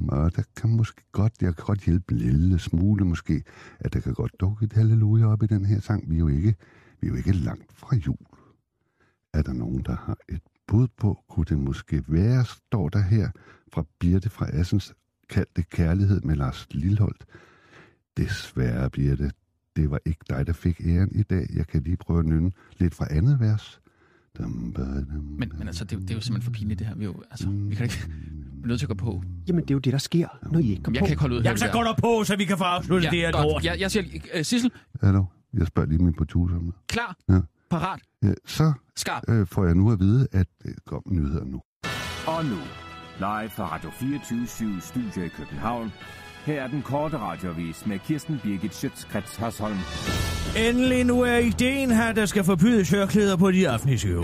Og 0.10 0.36
der 0.36 0.44
kan 0.56 0.70
måske 0.70 1.02
godt, 1.12 1.34
jeg 1.42 1.56
kan 1.56 1.66
godt 1.66 1.86
hjælpe 1.86 2.14
en 2.14 2.18
lille 2.18 2.60
smule 2.60 3.06
måske, 3.06 3.44
at 3.80 3.94
der 3.94 4.00
kan 4.00 4.14
godt 4.14 4.32
dukke 4.40 4.66
et 4.66 4.74
halleluja 4.74 5.26
op 5.26 5.44
i 5.44 5.48
den 5.48 5.66
her 5.66 5.80
sang. 5.80 6.10
Vi 6.10 6.16
er 6.16 6.20
jo 6.20 6.28
ikke, 6.28 6.56
vi 7.02 7.08
er 7.08 7.12
jo 7.12 7.18
ikke 7.18 7.32
langt 7.32 7.74
fra 7.74 7.96
jul. 7.96 8.18
Er 9.34 9.42
der 9.42 9.54
nogen, 9.54 9.84
der 9.84 9.96
har 9.96 10.18
et 10.30 10.42
bud 10.68 10.88
på, 10.98 11.24
kunne 11.30 11.46
det 11.50 11.60
måske 11.60 12.04
være, 12.08 12.46
står 12.46 12.90
der 12.90 13.02
her 13.02 13.30
fra 13.74 13.84
Birte 14.00 14.30
fra 14.30 14.50
Assens. 14.50 14.94
kaldte 15.30 15.52
det 15.56 15.70
kærlighed 15.70 16.22
med 16.22 16.36
Lars 16.36 16.68
Lilholdt. 16.72 17.26
Desværre, 18.18 18.90
Birte, 18.90 19.32
det 19.76 19.92
var 19.92 20.00
ikke 20.06 20.20
dig, 20.30 20.48
der 20.48 20.54
fik 20.54 20.82
æren 20.86 21.10
i 21.16 21.24
dag. 21.24 21.48
Jeg 21.56 21.68
kan 21.68 21.84
lige 21.84 21.98
prøve 21.98 22.20
at 22.20 22.26
nynne 22.26 22.52
lidt 22.78 22.96
fra 22.96 23.08
andet 23.12 23.40
vers. 23.40 23.80
Dum, 24.38 24.74
ba, 24.76 24.82
dum, 24.82 25.24
Men, 25.40 25.52
men 25.58 25.68
altså, 25.68 25.84
det, 25.86 25.92
er 25.92 25.96
jo- 25.96 26.02
det 26.02 26.10
er 26.12 26.16
jo 26.16 26.22
simpelthen 26.22 26.54
for 26.54 26.58
pinligt, 26.60 26.80
det 26.80 26.88
her. 26.88 26.96
Vi, 26.96 27.04
er 27.04 27.08
jo, 27.08 27.24
altså, 27.32 27.50
vi 27.50 27.76
kan 27.76 27.84
ikke... 27.84 28.04
Vi 28.08 28.62
er 28.64 28.68
nødt 28.68 28.80
til 28.80 28.86
at 28.86 28.90
gå 28.90 28.96
på. 28.96 29.24
Jamen, 29.48 29.62
det 29.64 29.72
er 29.72 29.76
jo 29.76 29.80
det, 29.80 29.94
der 29.94 30.00
sker, 30.00 30.28
når 30.52 30.60
I 30.60 30.70
ikke 30.70 30.84
går 30.84 30.92
Jeg 30.92 31.00
på. 31.00 31.06
kan 31.06 31.12
ikke 31.12 31.22
holde 31.22 31.36
ud. 31.36 31.42
Jamen, 31.42 31.58
så 31.58 31.70
går 31.72 31.84
der 31.84 31.94
på, 31.96 32.24
så 32.24 32.36
vi 32.36 32.46
kan 32.46 32.58
få 32.58 32.64
afsluttet 32.64 33.12
det 33.12 33.20
her 33.20 33.32
godt. 33.32 33.44
lort. 33.44 33.66
Jeg, 33.66 33.80
jeg 33.80 33.92
siger, 33.92 34.04
uh, 34.38 34.42
Sissel, 34.44 34.72
Hallo, 35.04 35.24
jeg 35.54 35.68
spørger 35.68 35.90
lige 35.90 36.04
min 36.04 36.14
producer. 36.14 36.56
om 36.56 36.64
det. 36.66 36.74
klar, 36.88 37.16
Ja. 37.30 37.40
parat, 37.70 38.00
Ja, 38.24 38.34
så 38.46 38.74
skarp. 38.96 39.24
øh, 39.30 39.48
får 39.48 39.66
jeg 39.66 39.76
nu 39.76 39.92
at 39.92 40.00
vide, 40.00 40.28
at 40.32 40.48
det 40.64 40.76
kom 40.86 41.02
nyheder 41.06 41.46
nu. 41.46 41.62
Og 42.28 42.46
nu, 42.46 42.58
live 43.18 43.50
fra 43.50 43.74
Radio 43.76 43.90
24 43.90 44.48
Studio 44.82 45.24
i 45.24 45.28
København. 45.28 45.92
Her 46.46 46.62
er 46.62 46.68
den 46.68 46.82
korte 46.82 47.18
radiovis 47.18 47.86
med 47.86 48.00
Kirsten 48.08 48.40
Birgit 48.44 48.76
Schøtzgrads 48.76 49.36
Hasholm. 49.36 49.78
Endelig 50.70 51.04
nu 51.04 51.22
er 51.22 51.38
ideen 51.38 51.92
her, 51.92 52.14
der 52.14 52.26
skal 52.26 52.44
forbyde 52.44 52.84
tørklæder 52.84 53.36
på 53.36 53.52
de 53.52 53.68
offentlige. 53.68 54.16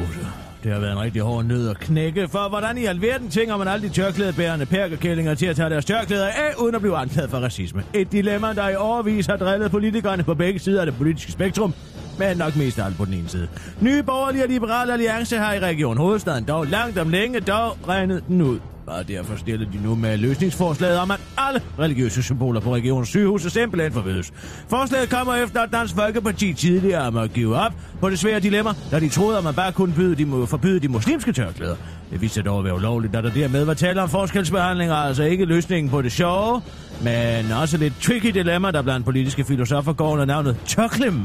Det 0.64 0.72
har 0.72 0.80
været 0.80 0.92
en 0.92 1.00
rigtig 1.00 1.22
hård 1.22 1.46
nød 1.46 1.70
at 1.70 1.80
knække, 1.80 2.28
for 2.28 2.50
hvordan 2.50 2.78
i 2.78 2.86
alverden 2.86 3.30
tænker 3.30 3.58
man 3.58 3.68
alle 3.68 3.88
de 3.88 3.94
tørklædebærende 3.94 4.66
perkerkællinger 4.66 5.34
til 5.34 5.46
at 5.46 5.56
tage 5.56 5.70
deres 5.70 5.86
tørklæder 5.86 6.28
af, 6.28 6.54
uden 6.60 6.76
at 6.76 6.82
blive 6.82 6.98
anklaget 6.98 7.30
for 7.30 7.38
racisme. 7.38 7.84
Et 7.94 8.12
dilemma, 8.12 8.54
der 8.54 8.70
i 8.70 8.76
overvis 8.76 9.26
har 9.26 9.38
drillet 9.38 9.72
politikerne 9.72 10.24
på 10.24 10.34
begge 10.34 10.60
sider 10.60 10.80
af 10.80 10.86
det 10.86 10.96
politiske 10.96 11.32
spektrum, 11.32 11.74
men 12.20 12.38
nok 12.38 12.56
mest 12.56 12.80
alt 12.80 12.98
på 12.98 13.06
den 13.06 13.14
ene 13.14 13.28
side. 13.28 13.48
Nye 13.82 14.04
borgerlige 14.04 14.44
og 14.44 14.50
liberale 14.50 14.94
alliance 14.94 15.38
har 15.38 15.54
i 15.54 15.60
Region 15.60 15.98
Hovedstaden 15.98 16.44
dog 16.44 16.66
langt 16.66 16.98
om 16.98 17.10
længe 17.10 17.40
dog 17.40 17.78
regnet 17.88 18.24
den 18.28 18.42
ud. 18.42 18.60
Og 18.97 19.08
derfor 19.08 19.36
stiller 19.36 19.65
de 19.71 19.84
nu 19.84 19.95
med 19.95 20.17
løsningsforslaget 20.17 20.99
om, 20.99 21.12
at 21.12 21.19
alle 21.38 21.62
religiøse 21.80 22.23
symboler 22.23 22.60
på 22.60 22.75
regionens 22.75 23.10
sygehuse 23.10 23.49
simpelthen 23.49 23.93
forbydes. 23.93 24.32
Forslaget 24.67 25.10
kommer 25.10 25.36
efter, 25.36 25.62
at 25.62 25.69
Dansk 25.71 25.95
Folkeparti 25.95 26.54
tidligere 26.54 27.12
må 27.12 27.25
give 27.25 27.56
op 27.56 27.73
på 28.01 28.10
det 28.10 28.19
svære 28.19 28.39
dilemma, 28.39 28.71
da 28.91 28.99
de 28.99 29.10
troede, 29.10 29.38
at 29.38 29.43
man 29.43 29.54
bare 29.54 29.71
kunne 29.71 29.93
byde 29.93 30.15
de, 30.15 30.25
må 30.25 30.45
forbyde 30.45 30.80
de 30.80 30.88
muslimske 30.88 31.34
tørklæder. 31.34 31.75
Det 32.12 32.21
viste 32.21 32.34
sig 32.34 32.45
dog 32.45 32.60
at 32.60 32.65
være 32.65 32.75
ulovligt, 32.75 33.13
da 33.13 33.21
der 33.21 33.30
dermed 33.30 33.65
var 33.65 33.73
tale 33.73 34.01
om 34.01 34.10
forskelsbehandling, 34.10 34.91
og 34.91 35.08
altså 35.08 35.23
ikke 35.23 35.45
løsningen 35.45 35.89
på 35.89 36.01
det 36.01 36.12
sjove, 36.12 36.62
men 37.04 37.51
også 37.51 37.77
lidt 37.77 37.93
tricky 38.01 38.27
dilemma, 38.27 38.71
der 38.71 38.82
blandt 38.82 39.06
politiske 39.06 39.43
filosofer 39.45 39.93
går 39.93 40.10
under 40.12 40.25
navnet 40.25 40.58
tørklim. 40.65 41.21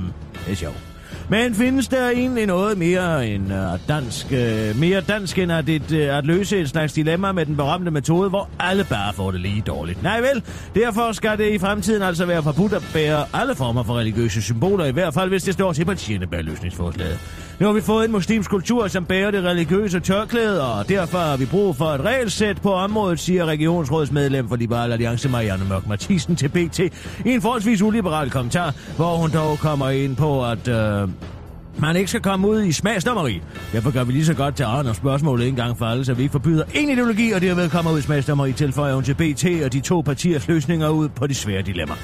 Det 0.46 0.52
er 0.52 0.56
sjovt. 0.56 0.95
Men 1.28 1.54
findes 1.54 1.88
der 1.88 2.08
egentlig 2.08 2.46
noget 2.46 2.78
mere 2.78 3.28
end 3.28 3.52
uh, 3.52 3.58
dansk, 3.88 4.26
uh, 4.30 4.80
mere 4.80 5.00
dansk 5.00 5.38
end 5.38 5.52
at, 5.52 5.68
et, 5.68 5.92
uh, 5.92 6.18
at 6.18 6.26
løse 6.26 6.60
et 6.60 6.68
slags 6.68 6.92
dilemma 6.92 7.32
med 7.32 7.46
den 7.46 7.56
berømte 7.56 7.90
metode, 7.90 8.28
hvor 8.28 8.48
alle 8.60 8.84
bare 8.84 9.12
får 9.12 9.30
det 9.30 9.40
lige 9.40 9.62
dårligt? 9.66 10.02
Nej 10.02 10.20
vel, 10.20 10.42
derfor 10.74 11.12
skal 11.12 11.38
det 11.38 11.52
i 11.52 11.58
fremtiden 11.58 12.02
altså 12.02 12.26
være 12.26 12.42
forbudt 12.42 12.72
at 12.72 12.82
bære 12.92 13.24
alle 13.32 13.54
former 13.54 13.82
for 13.82 13.98
religiøse 13.98 14.42
symboler, 14.42 14.84
i 14.84 14.92
hvert 14.92 15.14
fald 15.14 15.28
hvis 15.28 15.42
det 15.42 15.54
står 15.54 15.72
til 15.72 15.84
partierne 15.84 16.26
bag 16.26 16.44
løsningsforslaget. 16.44 17.18
Nu 17.60 17.66
har 17.66 17.72
vi 17.72 17.80
fået 17.80 18.04
en 18.04 18.12
muslimsk 18.12 18.50
kultur, 18.50 18.88
som 18.88 19.04
bærer 19.04 19.30
det 19.30 19.44
religiøse 19.44 20.00
tørklæde, 20.00 20.74
og 20.74 20.88
derfor 20.88 21.18
har 21.18 21.36
vi 21.36 21.46
brug 21.46 21.76
for 21.76 21.84
et 21.84 22.00
regelsæt 22.00 22.62
på 22.62 22.72
området, 22.72 23.20
siger 23.20 23.44
regionsrådsmedlem 23.44 24.48
for 24.48 24.56
Liberal 24.56 24.92
Alliance 24.92 25.28
Marianne 25.28 25.64
Mørk 25.68 25.86
Mathisen 25.86 26.36
til 26.36 26.48
BT 26.48 26.78
i 26.78 26.90
en 27.24 27.42
forholdsvis 27.42 27.82
uliberal 27.82 28.30
kommentar, 28.30 28.74
hvor 28.96 29.16
hun 29.16 29.30
dog 29.30 29.58
kommer 29.58 29.90
ind 29.90 30.16
på, 30.16 30.44
at 30.44 30.68
øh, 30.68 31.08
man 31.78 31.96
ikke 31.96 32.08
skal 32.08 32.20
komme 32.20 32.48
ud 32.48 32.62
i 32.62 32.72
smagsdommeri. 32.72 33.42
Derfor 33.72 33.90
gør 33.90 34.04
vi 34.04 34.12
lige 34.12 34.26
så 34.26 34.34
godt 34.34 34.56
til 34.56 34.64
Arne 34.64 34.94
spørgsmålet 34.94 35.48
en 35.48 35.56
gang 35.56 35.78
for 35.78 35.84
alle, 35.84 36.04
så 36.04 36.14
vi 36.14 36.22
ikke 36.22 36.32
forbyder 36.32 36.64
en 36.74 36.90
ideologi, 36.90 37.32
og 37.32 37.40
derved 37.40 37.70
kommer 37.70 37.92
ud 37.92 37.98
i 37.98 38.02
smagsdommeri, 38.02 38.52
tilføjer 38.52 38.94
hun 38.94 39.04
til 39.04 39.14
BT 39.14 39.64
og 39.64 39.72
de 39.72 39.80
to 39.80 40.00
partiers 40.00 40.48
løsninger 40.48 40.88
ud 40.88 41.08
på 41.08 41.26
de 41.26 41.34
svære 41.34 41.62
dilemmaer. 41.62 41.98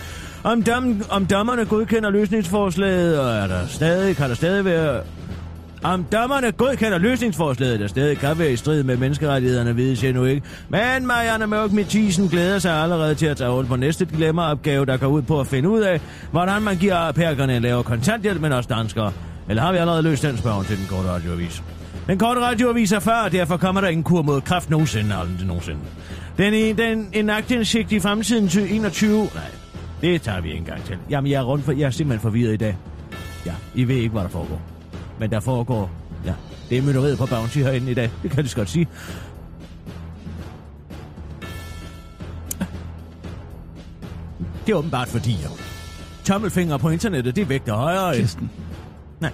Om, 0.45 0.63
dom, 0.63 1.03
om 1.11 1.27
dommerne 1.27 1.65
godkender 1.65 2.11
løsningsforslaget, 2.11 3.21
og 3.21 3.31
er 3.31 3.47
der 3.47 3.67
stadig, 3.67 4.17
kan 4.17 4.29
der 4.29 4.35
stadig 4.35 4.65
være 4.65 5.01
om 5.83 6.05
dommerne 6.13 6.53
godkender 6.53 6.99
løsningsforslaget, 6.99 7.81
der 7.81 7.87
stadig 7.87 8.19
kan 8.19 8.39
være 8.39 8.53
i 8.53 8.57
strid 8.57 8.83
med 8.83 8.97
menneskerettighederne, 8.97 9.77
vides 9.77 10.05
endnu 10.05 10.25
ikke. 10.25 10.43
Men 10.69 11.07
Marianne 11.07 11.47
Mørk 11.47 11.73
Mathisen 11.73 12.29
glæder 12.29 12.59
sig 12.59 12.73
allerede 12.73 13.15
til 13.15 13.27
at 13.27 13.37
tage 13.37 13.51
hul 13.51 13.67
på 13.67 13.77
næste 13.77 14.05
dilemmaopgave, 14.05 14.87
der 14.87 14.97
går 14.97 15.07
ud 15.07 15.23
på 15.23 15.41
at 15.41 15.47
finde 15.47 15.69
ud 15.69 15.81
af, 15.81 16.01
hvordan 16.31 16.63
man 16.63 16.77
giver 16.77 17.13
perkerne 17.13 17.57
en 17.57 17.63
lavere 17.63 17.85
kontanthjælp, 17.85 18.41
men 18.41 18.53
også 18.53 18.69
danskere. 18.75 19.13
Eller 19.49 19.63
har 19.63 19.73
vi 19.73 19.79
allerede 19.79 20.03
løst 20.03 20.23
den 20.23 20.39
spørgsmål 20.39 20.65
til 20.65 20.77
den 20.77 20.87
korte 20.87 21.09
radioavis? 21.09 21.63
Den 22.07 22.19
korte 22.19 22.41
radioavis 22.41 22.93
er 22.93 23.01
før, 23.01 23.23
og 23.25 23.33
derfor 23.33 23.57
kommer 23.57 23.81
der 23.81 23.89
ingen 23.89 24.05
kur 24.05 24.23
mod 24.23 24.41
kraft 24.41 24.71
nogensinde, 24.71 25.15
aldrig 25.15 25.47
nogensinde. 25.47 25.81
Den, 26.39 26.55
i, 26.55 26.73
den 26.73 27.09
en 27.13 27.31
aktindsigt 27.31 27.93
i 27.93 28.01
fremtiden 28.01 28.49
til 28.49 28.75
21... 28.75 29.19
Nej, 29.19 29.29
det 30.01 30.23
tager 30.23 30.41
vi 30.41 30.49
ikke 30.49 30.59
engang 30.59 30.85
til. 30.85 30.97
Jamen, 31.11 31.31
jeg 31.31 31.39
er, 31.39 31.45
rundt 31.45 31.65
for, 31.65 31.73
jeg 31.73 31.87
er 31.87 31.91
simpelthen 31.91 32.23
forvirret 32.23 32.53
i 32.53 32.57
dag. 32.57 32.77
Ja, 33.47 33.53
I 33.75 33.85
ved 33.85 33.97
ikke, 33.97 34.09
hvad 34.09 34.23
der 34.23 34.29
foregår. 34.29 34.72
Men 35.23 35.31
der 35.31 35.41
foregår... 35.41 35.91
Ja, 36.25 36.35
det 36.71 36.79
er 36.79 36.83
mytteriet 36.83 37.19
på 37.19 37.27
Bounty 37.27 37.59
herinde 37.59 37.91
i 37.91 37.95
dag. 37.95 38.11
Det 38.23 38.31
kan 38.31 38.41
jeg 38.41 38.51
så 38.51 38.57
godt 38.57 38.71
sige. 38.71 38.89
Det 44.67 44.73
er 44.73 44.77
åbenbart 44.77 45.09
fordi, 45.09 45.33
jo. 45.33 45.49
Tommelfinger 46.25 46.77
på 46.77 46.89
internettet, 46.91 47.37
det 47.37 47.49
vægter 47.49 47.75
højere. 47.75 48.17
Kirsten. 48.17 48.51
Nej. 49.21 49.31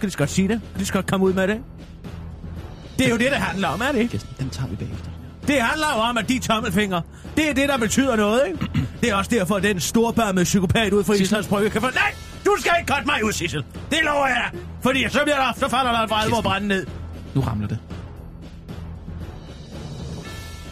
Kan 0.00 0.10
du 0.10 0.16
godt 0.18 0.30
sige 0.30 0.48
det? 0.48 0.60
Kan 0.76 0.84
du 0.84 0.92
godt 0.92 1.06
komme 1.06 1.26
ud 1.26 1.32
med 1.32 1.48
det? 1.48 1.60
Det 2.98 3.06
er 3.06 3.10
jo 3.10 3.16
det, 3.16 3.30
det 3.30 3.38
handler 3.38 3.68
om, 3.68 3.80
er 3.80 3.92
det 3.92 3.98
ikke? 3.98 4.10
Kirsten, 4.10 4.34
den 4.38 4.50
tager 4.50 4.68
vi 4.68 4.76
bagefter. 4.76 5.10
Det 5.46 5.60
handler 5.60 5.86
jo 5.96 6.00
om, 6.00 6.18
at 6.18 6.28
de 6.28 6.38
tommelfingre, 6.38 7.02
det 7.36 7.50
er 7.50 7.54
det, 7.54 7.68
der 7.68 7.78
betyder 7.78 8.16
noget, 8.16 8.42
ikke? 8.46 8.70
Det 9.00 9.10
er 9.10 9.14
også 9.14 9.30
derfor, 9.30 9.54
at 9.56 9.62
den 9.62 9.80
storbarmede 9.80 10.44
psykopat 10.44 10.92
ud 10.92 11.04
fra 11.04 11.14
Islands 11.14 11.46
Brygge 11.46 11.70
kan 11.70 11.80
få... 11.80 11.90
Nej! 11.90 12.14
Du 12.52 12.60
skal 12.60 12.72
ikke 12.80 12.92
cutte 12.92 13.06
mig 13.06 13.24
ud, 13.24 13.32
Sissel! 13.32 13.64
Det 13.90 13.98
lover 14.02 14.26
jeg 14.26 14.50
dig! 14.52 14.60
Fordi 14.82 15.08
så, 15.08 15.20
bliver 15.22 15.36
der, 15.36 15.52
så 15.56 15.68
falder 15.68 15.92
der 15.92 16.06
for 16.06 16.14
alvor 16.14 16.40
brænde 16.40 16.68
ned. 16.68 16.86
Nu 17.34 17.40
ramler 17.40 17.68
det. 17.68 17.78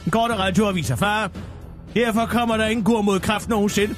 En 0.06 0.10
korte 0.10 0.36
radioavis 0.36 0.90
er 0.90 0.96
far. 0.96 1.30
Derfor 1.94 2.26
kommer 2.26 2.56
der 2.56 2.66
ingen 2.66 2.84
kur 2.84 3.02
mod 3.02 3.20
kraft 3.20 3.48
nogensinde. 3.48 3.94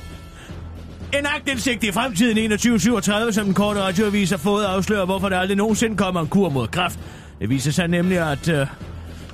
En 1.18 1.26
agtindsigt 1.26 1.84
i 1.84 1.92
fremtiden 1.92 2.36
2137, 2.50 3.32
som 3.32 3.44
den 3.44 3.54
korte 3.54 3.80
radioavis 3.82 4.30
har 4.30 4.36
fået 4.36 4.64
afslører, 4.64 5.04
hvorfor 5.04 5.28
der 5.28 5.38
aldrig 5.38 5.56
nogensinde 5.56 5.96
kommer 5.96 6.20
en 6.20 6.28
kur 6.28 6.48
mod 6.48 6.68
kraft. 6.68 6.98
Det 7.40 7.48
viser 7.48 7.70
sig 7.72 7.88
nemlig, 7.88 8.18
at 8.18 8.48
øh, 8.48 8.66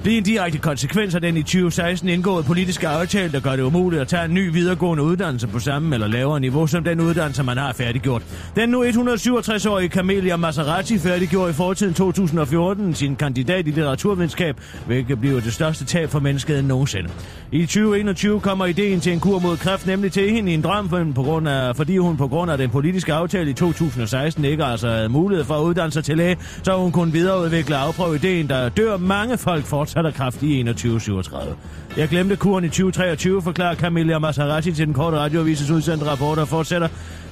det 0.04 0.14
er 0.14 0.18
en 0.18 0.24
direkte 0.24 0.58
konsekvens 0.58 1.14
af 1.14 1.20
den 1.20 1.36
i 1.36 1.42
2016 1.42 2.08
indgåede 2.08 2.44
politiske 2.44 2.88
aftale, 2.88 3.32
der 3.32 3.40
gør 3.40 3.50
det 3.50 3.62
umuligt 3.62 4.02
at 4.02 4.08
tage 4.08 4.24
en 4.24 4.34
ny 4.34 4.52
videregående 4.52 5.04
uddannelse 5.04 5.46
på 5.46 5.58
samme 5.58 5.94
eller 5.94 6.06
lavere 6.06 6.40
niveau, 6.40 6.66
som 6.66 6.84
den 6.84 7.00
uddannelse, 7.00 7.42
man 7.42 7.56
har 7.56 7.72
færdiggjort. 7.72 8.22
Den 8.56 8.68
nu 8.68 8.84
167-årige 8.84 9.88
Camelia 9.88 10.36
Maserati 10.36 10.98
færdiggjorde 10.98 11.50
i 11.50 11.52
fortiden 11.52 11.94
2014 11.94 12.94
sin 12.94 13.16
kandidat 13.16 13.66
i 13.66 13.70
litteraturvidenskab, 13.70 14.56
hvilket 14.86 15.20
bliver 15.20 15.40
det 15.40 15.52
største 15.52 15.84
tab 15.84 16.10
for 16.10 16.20
mennesket 16.20 16.64
nogensinde. 16.64 17.08
I 17.52 17.60
2021 17.60 18.40
kommer 18.40 18.66
ideen 18.66 19.00
til 19.00 19.12
en 19.12 19.20
kur 19.20 19.38
mod 19.38 19.56
kræft 19.56 19.86
nemlig 19.86 20.12
til 20.12 20.30
hende 20.30 20.50
i 20.52 20.54
en 20.54 20.62
drøm, 20.62 21.14
på 21.14 21.22
grund 21.22 21.48
af, 21.48 21.76
fordi 21.76 21.96
hun 21.96 22.16
på 22.16 22.28
grund 22.28 22.50
af 22.50 22.58
den 22.58 22.70
politiske 22.70 23.12
aftale 23.12 23.50
i 23.50 23.54
2016 23.54 24.44
ikke 24.44 24.64
altså 24.64 24.88
havde 24.88 25.08
mulighed 25.08 25.44
for 25.44 25.54
at 25.54 25.62
uddanne 25.62 25.92
sig 25.92 26.04
til 26.04 26.16
læge, 26.16 26.36
så 26.62 26.76
hun 26.76 26.92
kunne 26.92 27.12
videreudvikle 27.12 27.76
og 27.76 27.82
afprøve 27.82 28.14
ideen, 28.16 28.48
der 28.48 28.68
dør 28.68 28.96
mange 28.96 29.38
folk 29.38 29.64
fortsat 29.88 30.06
er 30.06 30.10
kraftig 30.10 30.50
i 30.50 30.62
2137. 30.62 31.56
Jeg 31.96 32.08
glemte 32.08 32.36
kuren 32.36 32.64
i 32.64 32.68
2023, 32.68 33.42
forklarer 33.42 33.74
Camilla 33.74 34.18
Maserati 34.18 34.72
til 34.72 34.86
den 34.86 34.94
korte 34.94 35.16
radioavises 35.16 35.70
udsendte 35.70 36.06
rapport 36.06 36.38
og 36.38 36.48
fortsætter. 36.48 36.88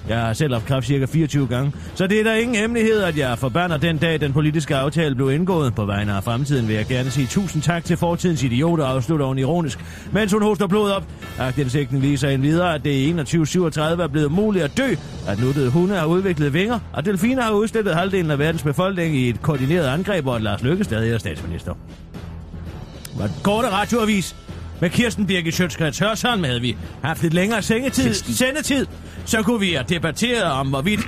Jeg 0.09 0.21
har 0.21 0.33
selv 0.33 0.53
haft 0.53 0.66
kræft 0.66 0.87
cirka 0.87 1.07
24 1.07 1.47
gange, 1.47 1.73
så 1.95 2.07
det 2.07 2.21
er 2.21 2.25
der 2.25 2.35
ingen 2.35 2.57
hemmelighed, 2.57 3.03
at 3.03 3.19
jeg 3.19 3.38
forbander 3.38 3.77
den 3.77 3.99
dag, 3.99 4.21
den 4.21 4.33
politiske 4.33 4.77
aftale 4.77 5.14
blev 5.14 5.31
indgået. 5.31 5.75
På 5.75 5.85
vegne 5.85 6.12
af 6.12 6.25
fremtiden 6.25 6.69
vil 6.69 6.77
jeg 6.77 6.87
gerne 6.87 7.11
sige 7.11 7.27
tusind 7.27 7.62
tak 7.62 7.85
til 7.85 7.97
fortidens 7.97 8.42
idioter, 8.42 8.85
afslutter 8.85 9.27
hun 9.27 9.38
ironisk, 9.38 9.79
mens 10.12 10.33
hun 10.33 10.42
hoster 10.42 10.66
blod 10.66 10.90
op. 10.90 11.05
Agtindsigten 11.38 12.03
viser 12.03 12.29
en 12.29 12.42
videre, 12.42 12.75
at 12.75 12.85
det 12.85 12.90
i 12.90 13.07
2137 13.07 14.03
er 14.03 14.09
blevet 14.09 14.33
muligt 14.33 14.64
at 14.64 14.77
dø, 14.77 14.95
at 15.29 15.40
nuttede 15.40 15.71
hunde 15.71 15.95
har 15.95 16.07
udviklet 16.07 16.53
vinger, 16.53 16.79
og 16.92 17.05
delfiner 17.05 17.42
har 17.42 17.53
udstillet 17.53 17.95
halvdelen 17.95 18.31
af 18.31 18.38
verdens 18.38 18.62
befolkning 18.62 19.16
i 19.16 19.29
et 19.29 19.42
koordineret 19.42 19.87
angreb, 19.87 20.27
og 20.27 20.37
at 20.37 20.42
Lars 20.42 20.62
Løkke 20.62 20.85
stadig 20.85 21.12
er 21.12 21.19
statsminister. 21.19 21.75
Var 23.18 23.26
den 23.26 23.37
korte 23.42 23.70
radioavis 23.70 24.37
med 24.81 24.90
Kirsten 24.90 25.26
Birgit 25.26 25.55
Sjøtskrets 25.55 25.98
Hørsholm 25.98 26.44
havde 26.44 26.61
vi 26.61 26.76
haft 27.02 27.22
lidt 27.22 27.35
længere 27.35 27.62
sengetid, 27.62 28.05
Kirsten. 28.05 28.35
sendetid, 28.35 28.87
så 29.24 29.42
kunne 29.42 29.61
vi 29.61 29.72
have 29.72 29.85
debatteret 29.88 30.44
om, 30.44 30.68
hvorvidt 30.68 31.00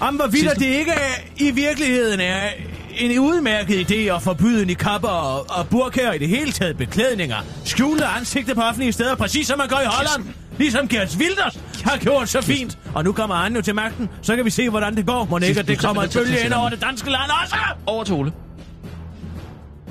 om 0.00 0.16
hvorvidt 0.16 0.50
det 0.58 0.66
ikke 0.66 0.90
er, 0.92 1.14
i 1.36 1.50
virkeligheden 1.50 2.20
er 2.20 2.48
en 2.96 3.18
udmærket 3.18 3.90
idé 3.90 4.14
at 4.14 4.22
forbyde 4.22 4.66
nikapper 4.66 5.08
og, 5.08 5.46
og 5.58 5.68
burkaer 5.68 6.12
i 6.12 6.18
det 6.18 6.28
hele 6.28 6.52
taget 6.52 6.76
beklædninger. 6.76 7.36
Skjule 7.64 8.06
ansigter 8.06 8.54
på 8.54 8.60
offentlige 8.60 8.92
steder, 8.92 9.14
præcis 9.14 9.46
som 9.46 9.58
man 9.58 9.68
gør 9.68 9.76
i 9.76 9.86
Holland. 9.86 10.34
Ligesom 10.58 10.88
Gert 10.88 11.16
Wilders 11.20 11.58
har 11.84 11.96
gjort 11.96 12.28
så 12.28 12.40
fint. 12.40 12.78
Og 12.94 13.04
nu 13.04 13.12
kommer 13.12 13.50
jo 13.56 13.62
til 13.62 13.74
magten, 13.74 14.08
så 14.22 14.36
kan 14.36 14.44
vi 14.44 14.50
se, 14.50 14.70
hvordan 14.70 14.96
det 14.96 15.06
går. 15.06 15.26
Må 15.30 15.38
ikke, 15.38 15.62
det 15.62 15.78
kommer 15.78 16.06
bølge 16.14 16.44
ind 16.44 16.52
over 16.52 16.68
det 16.68 16.82
danske 16.82 17.10
land 17.10 17.30
også. 17.42 17.56
Over 17.86 18.04
til 18.04 18.14
Ole. 18.14 18.32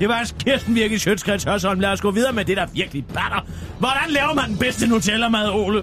Det 0.04 0.08
var 0.08 0.14
altså 0.14 0.34
Kirsten 0.44 0.74
Virke 0.74 0.98
Sjøtskrets 0.98 1.44
Hørsholm. 1.44 1.80
Lad 1.80 1.90
os 1.90 2.00
gå 2.00 2.10
videre 2.10 2.32
med 2.32 2.44
det, 2.44 2.56
der 2.56 2.66
virkelig 2.74 3.04
batter. 3.06 3.46
Hvordan 3.78 4.10
laver 4.10 4.34
man 4.34 4.50
den 4.50 4.58
bedste 4.58 4.86
Nutella-mad, 4.86 5.50
Ole? 5.50 5.82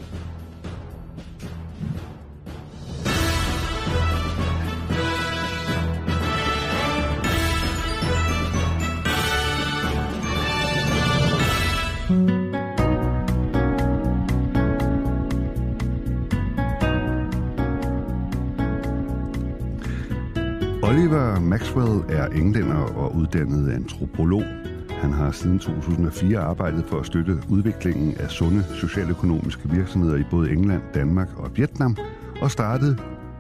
Oliver 20.91 21.39
Maxwell 21.39 22.03
er 22.09 22.25
englænder 22.27 22.75
og 22.75 23.15
uddannet 23.15 23.71
antropolog. 23.71 24.43
Han 24.89 25.13
har 25.13 25.31
siden 25.31 25.59
2004 25.59 26.39
arbejdet 26.39 26.85
for 26.87 26.99
at 26.99 27.05
støtte 27.05 27.43
udviklingen 27.49 28.15
af 28.17 28.31
sunde 28.31 28.63
socialøkonomiske 28.63 29.69
virksomheder 29.69 30.17
i 30.17 30.23
både 30.31 30.51
England, 30.51 30.81
Danmark 30.93 31.27
og 31.37 31.57
Vietnam, 31.57 31.97
og 32.41 32.51
startede 32.51 32.97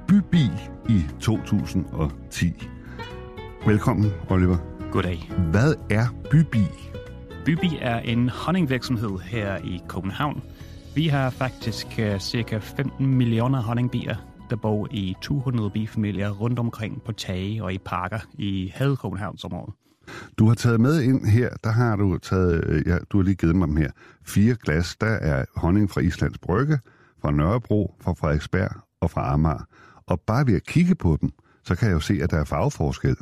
Bybi 0.07 0.45
i 0.89 1.01
2010. 1.19 2.69
Velkommen, 3.65 4.11
Oliver. 4.29 4.57
Goddag. 4.91 5.31
Hvad 5.51 5.73
er 5.89 6.05
Bybi? 6.31 6.65
Bybi 7.45 7.77
er 7.81 7.99
en 7.99 8.29
honningvirksomhed 8.29 9.19
her 9.23 9.57
i 9.57 9.81
København. 9.87 10.43
Vi 10.95 11.07
har 11.07 11.29
faktisk 11.29 11.87
uh, 11.99 12.19
cirka 12.19 12.57
15 12.57 13.07
millioner 13.07 13.61
honningbier, 13.61 14.15
der 14.51 14.57
bor 14.57 14.87
i 14.91 15.15
200 15.21 15.69
bifamilier 15.69 16.29
rundt 16.29 16.59
omkring 16.59 17.01
på 17.05 17.11
tage 17.11 17.63
og 17.63 17.73
i 17.73 17.77
parker 17.77 18.19
i 18.33 18.73
hele 18.75 18.97
Københavnsområdet. 18.97 19.73
Du 20.39 20.47
har 20.47 20.53
taget 20.55 20.81
med 20.81 21.01
ind 21.01 21.25
her, 21.25 21.49
der 21.63 21.71
har 21.71 21.95
du 21.95 22.17
taget, 22.17 22.63
øh, 22.67 22.83
ja, 22.87 22.97
du 23.09 23.17
har 23.17 23.23
lige 23.23 23.35
givet 23.35 23.55
mig 23.55 23.67
dem 23.67 23.77
her, 23.77 23.91
fire 24.25 24.55
glas. 24.55 24.95
Der 24.95 25.07
er 25.07 25.45
honning 25.55 25.89
fra 25.89 26.01
Islands 26.01 26.37
Brygge, 26.37 26.79
fra 27.21 27.31
Nørrebro, 27.31 27.95
fra 28.01 28.13
Frederiksberg 28.13 28.69
og 29.01 29.11
fra 29.11 29.33
Amager. 29.33 29.67
Og 30.07 30.21
bare 30.21 30.47
ved 30.47 30.55
at 30.55 30.63
kigge 30.65 30.95
på 30.95 31.17
dem, 31.21 31.29
så 31.63 31.75
kan 31.75 31.87
jeg 31.87 31.93
jo 31.93 31.99
se, 31.99 32.19
at 32.23 32.31
der 32.31 32.37
er 32.37 32.43
farveforskel. 32.43 33.15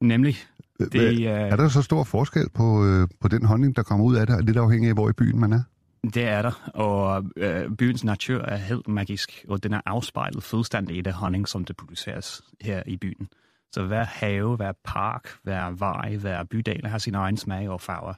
Nemlig, 0.00 0.36
Det, 0.78 0.92
Det, 0.92 1.26
er... 1.26 1.46
øh, 1.46 1.52
er 1.52 1.56
der 1.56 1.68
så 1.68 1.82
stor 1.82 2.04
forskel 2.04 2.48
på, 2.54 2.86
øh, 2.86 3.08
på 3.20 3.28
den 3.28 3.44
honning, 3.44 3.76
der 3.76 3.82
kommer 3.82 4.04
ud 4.06 4.16
af 4.16 4.26
det, 4.26 4.44
lidt 4.44 4.56
afhængig 4.56 4.88
af, 4.88 4.94
hvor 4.94 5.08
i 5.08 5.12
byen 5.12 5.40
man 5.40 5.52
er? 5.52 5.62
Det 6.04 6.24
er 6.24 6.42
der, 6.42 6.70
og 6.74 7.24
øh, 7.36 7.70
byens 7.70 8.04
natur 8.04 8.42
er 8.42 8.56
helt 8.56 8.88
magisk, 8.88 9.44
og 9.48 9.62
den 9.62 9.72
er 9.72 9.80
afspejlet 9.86 10.42
fuldstændig 10.42 10.96
i 10.96 11.00
det 11.00 11.12
honning, 11.12 11.48
som 11.48 11.64
det 11.64 11.76
produceres 11.76 12.42
her 12.60 12.82
i 12.86 12.96
byen. 12.96 13.28
Så 13.72 13.82
hver 13.82 14.04
have, 14.04 14.56
hver 14.56 14.72
park, 14.84 15.28
hver 15.42 15.70
vej, 15.70 16.16
hver 16.16 16.44
bydel 16.44 16.86
har 16.86 16.98
sin 16.98 17.14
egen 17.14 17.36
smag 17.36 17.68
og 17.68 17.80
farver. 17.80 18.14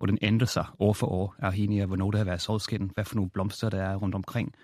Og 0.00 0.08
den 0.08 0.18
ændrer 0.22 0.46
sig 0.46 0.64
år 0.78 0.92
for 0.92 1.06
år, 1.06 1.34
afhængig 1.38 1.80
af, 1.80 1.86
hvornår 1.86 2.10
det 2.10 2.18
har 2.18 2.24
været 2.24 2.40
solskin, 2.40 2.90
hvad 2.94 3.04
for 3.04 3.14
nogle 3.16 3.30
blomster 3.30 3.70
der 3.70 3.82
er 3.82 3.96
rundt 3.96 4.14
omkring, 4.14 4.54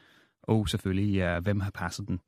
og 0.42 0.68
selvfølgelig, 0.68 1.20
øh, 1.20 1.42
hvem 1.42 1.60
har 1.60 1.70
passet 1.70 2.08
den. 2.08 2.20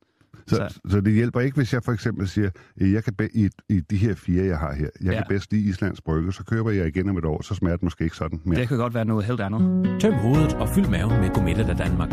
Så, 0.47 0.55
så... 0.55 0.79
Så- 0.89 1.01
det 1.01 1.13
hjælper 1.13 1.39
ikke, 1.39 1.55
hvis 1.57 1.73
jeg 1.73 1.83
for 1.83 1.91
eksempel 1.91 2.27
siger, 2.27 2.49
at 2.81 2.91
jeg 2.91 3.03
kan 3.03 3.13
be- 3.13 3.29
i, 3.35 3.49
i 3.69 3.79
de 3.79 3.97
her 3.97 4.15
fire, 4.15 4.45
jeg 4.45 4.57
har 4.57 4.73
her, 4.75 4.89
jeg 5.01 5.11
ja. 5.13 5.17
Kan 5.17 5.25
bedst 5.29 5.51
lide 5.51 5.69
Islands 5.69 6.01
Brygge, 6.01 6.31
så 6.33 6.43
køber 6.43 6.71
jeg 6.71 6.87
igen 6.87 7.09
om 7.09 7.17
et 7.17 7.25
år, 7.25 7.41
så 7.41 7.55
smager 7.55 7.75
det 7.75 7.83
måske 7.83 8.03
ikke 8.03 8.15
sådan 8.15 8.39
mere. 8.45 8.59
Det 8.59 8.67
kan 8.67 8.77
godt 8.77 8.93
være 8.93 9.05
noget 9.05 9.25
helt 9.25 9.41
andet. 9.41 9.61
Tøm 10.01 10.13
hovedet 10.13 10.53
og 10.53 10.69
fyld 10.69 10.87
maven 10.87 11.21
med 11.21 11.29
Gourmet 11.33 11.57
af 11.69 11.75
Danmark. 11.77 12.09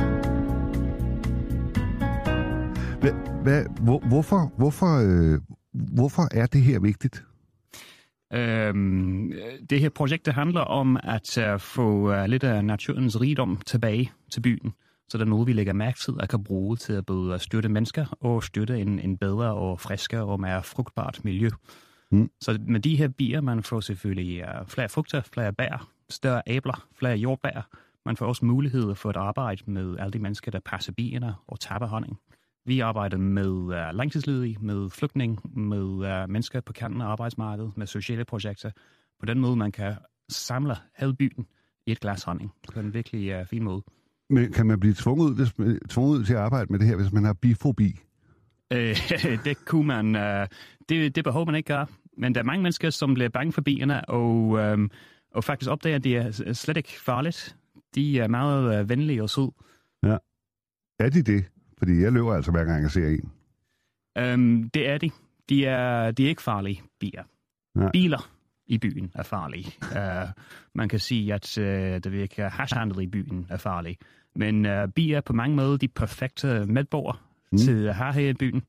Hva, 3.00 3.10
hva, 3.42 3.64
hvor, 3.80 3.98
hvorfor, 4.08 4.52
hvorfor, 4.58 4.96
øh, 4.96 5.40
hvorfor 5.94 6.22
er 6.34 6.46
det 6.46 6.60
her 6.62 6.80
vigtigt? 6.80 7.24
Øhm, 8.34 9.32
det 9.70 9.80
her 9.80 9.88
projekt 9.88 10.26
det 10.26 10.34
handler 10.34 10.60
om 10.60 10.96
at 11.02 11.38
uh, 11.38 11.60
få 11.60 12.12
uh, 12.20 12.24
lidt 12.24 12.44
af 12.44 12.64
naturens 12.64 13.20
rigdom 13.20 13.58
tilbage 13.66 14.12
til 14.32 14.40
byen. 14.40 14.72
Så 15.08 15.18
det 15.18 15.24
er 15.24 15.28
noget, 15.28 15.46
vi 15.46 15.52
lægger 15.52 15.72
mærke 15.72 15.98
til 15.98 16.20
og 16.20 16.28
kan 16.28 16.44
bruge 16.44 16.76
til 16.76 16.92
at 16.92 17.06
både 17.06 17.38
støtte 17.38 17.68
mennesker 17.68 18.06
og 18.20 18.44
støtte 18.44 18.78
en, 18.80 18.98
en 18.98 19.18
bedre 19.18 19.54
og 19.54 19.80
friskere 19.80 20.22
og 20.22 20.40
mere 20.40 20.62
frugtbart 20.62 21.20
miljø. 21.24 21.50
Mm. 22.10 22.30
Så 22.40 22.58
med 22.60 22.80
de 22.80 22.96
her 22.96 23.08
bier, 23.08 23.40
man 23.40 23.62
får 23.62 23.80
selvfølgelig 23.80 24.44
flere 24.68 24.88
frugter, 24.88 25.20
flere 25.20 25.52
bær, 25.52 25.88
større 26.10 26.42
æbler, 26.46 26.86
flere 26.98 27.16
jordbær. 27.16 27.68
Man 28.06 28.16
får 28.16 28.26
også 28.26 28.44
mulighed 28.44 28.94
for 28.94 29.08
at 29.08 29.16
arbejde 29.16 29.62
med 29.66 29.96
alle 29.98 30.12
de 30.12 30.18
mennesker, 30.18 30.50
der 30.50 30.60
passer 30.60 30.92
bierne 30.92 31.34
og 31.46 31.60
tapper 31.60 31.88
honning. 31.88 32.18
Vi 32.64 32.80
arbejder 32.80 33.16
med 33.16 33.48
uh, 33.48 33.70
langtidsledige, 33.70 34.56
med 34.60 34.90
flygtning, 34.90 35.58
med 35.58 35.82
uh, 35.82 36.30
mennesker 36.30 36.60
på 36.60 36.72
kanten 36.72 37.00
af 37.00 37.06
arbejdsmarkedet, 37.06 37.76
med 37.76 37.86
sociale 37.86 38.24
projekter. 38.24 38.70
På 39.20 39.26
den 39.26 39.38
måde, 39.38 39.56
man 39.56 39.72
kan 39.72 39.94
samle 40.28 40.76
hele 40.98 41.14
byen 41.14 41.46
i 41.86 41.92
et 41.92 42.00
glas 42.00 42.22
honning. 42.22 42.52
På 42.72 42.80
en 42.80 42.94
virkelig 42.94 43.40
uh, 43.40 43.46
fin 43.46 43.62
måde. 43.62 43.82
Men 44.30 44.52
kan 44.52 44.66
man 44.66 44.80
blive 44.80 44.94
tvunget 44.94 45.36
hvis 45.36 45.58
man, 45.58 45.80
tvunget 45.88 46.18
ud 46.18 46.24
til 46.24 46.32
at 46.32 46.40
arbejde 46.40 46.66
med 46.70 46.78
det 46.78 46.88
her, 46.88 46.96
hvis 46.96 47.12
man 47.12 47.24
har 47.24 47.32
bifobi? 47.32 48.00
Øh, 48.72 48.96
det 49.44 49.64
kunne 49.64 49.86
man, 49.86 50.14
uh, 50.16 50.46
det, 50.88 51.16
det 51.16 51.24
behøver 51.24 51.44
man 51.44 51.54
ikke 51.54 51.66
gøre. 51.66 51.86
Men 52.18 52.34
der 52.34 52.40
er 52.40 52.44
mange 52.44 52.62
mennesker, 52.62 52.90
som 52.90 53.14
bliver 53.14 53.28
bange 53.28 53.52
for 53.52 53.60
bierne, 53.60 54.08
og, 54.08 54.48
um, 54.48 54.90
og 55.34 55.44
faktisk 55.44 55.70
opdager, 55.70 55.96
at 55.96 56.04
det 56.04 56.16
er 56.16 56.52
slet 56.52 56.76
ikke 56.76 57.00
farligt. 57.00 57.56
De 57.94 58.20
er 58.20 58.28
meget 58.28 58.80
uh, 58.80 58.88
venlige 58.88 59.22
og 59.22 59.30
søde. 59.30 59.52
Er 60.98 61.08
de 61.08 61.22
det? 61.22 61.44
Fordi 61.78 62.02
jeg 62.02 62.12
løber 62.12 62.34
altså 62.34 62.50
hver 62.50 62.64
gang, 62.64 62.82
jeg 62.82 62.90
ser 62.90 63.08
en. 63.08 63.32
Um, 64.34 64.70
det 64.74 64.88
er 64.88 64.98
de. 64.98 65.10
De 65.48 65.66
er, 65.66 66.10
de 66.10 66.24
er 66.24 66.28
ikke 66.28 66.42
farlige 66.42 66.82
bier. 67.00 67.22
Nej. 67.74 67.90
Biler 67.92 68.30
i 68.66 68.78
byen 68.78 69.12
er 69.14 69.22
farlige. 69.22 69.72
Uh, 69.82 70.30
man 70.74 70.88
kan 70.88 70.98
sige, 70.98 71.34
at 71.34 71.58
uh, 71.58 71.64
det 71.64 72.12
virker 72.12 72.48
hashhandel 72.48 73.00
i 73.00 73.06
byen 73.06 73.46
er 73.50 73.56
farlig. 73.56 73.98
Men 74.36 74.66
uh, 74.66 74.88
bier 74.94 75.16
er 75.16 75.20
på 75.20 75.32
mange 75.32 75.56
måder 75.56 75.76
de 75.76 75.88
perfekte 75.88 76.64
medborgere 76.68 77.16
Mm. 77.52 77.58
til 77.58 77.86
at 77.86 77.94
have 77.94 78.12
her 78.12 78.28
i 78.30 78.34
byen. 78.34 78.62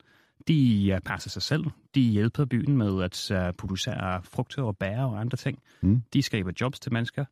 De 0.48 0.90
uh, 0.94 1.00
passer 1.06 1.30
sig 1.30 1.42
selv. 1.42 1.66
De 1.96 2.02
hjælper 2.02 2.46
byen 2.46 2.78
med 2.78 3.04
at 3.04 3.32
uh, 3.48 3.54
producere 3.58 4.22
frugter 4.24 4.64
og 4.64 4.78
bær 4.78 5.02
og 5.04 5.20
andre 5.20 5.38
ting. 5.38 5.60
Mm. 5.82 6.02
De 6.14 6.22
skaber 6.22 6.52
jobs 6.62 6.80
til 6.80 6.94
mennesker. 6.94 7.26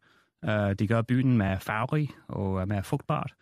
Uh, 0.47 0.71
de 0.79 0.87
gør 0.87 1.01
byen 1.01 1.37
mere 1.37 1.59
farverig 1.59 2.09
og 2.27 2.67
mere 2.67 2.83
frugtbart. 2.83 3.33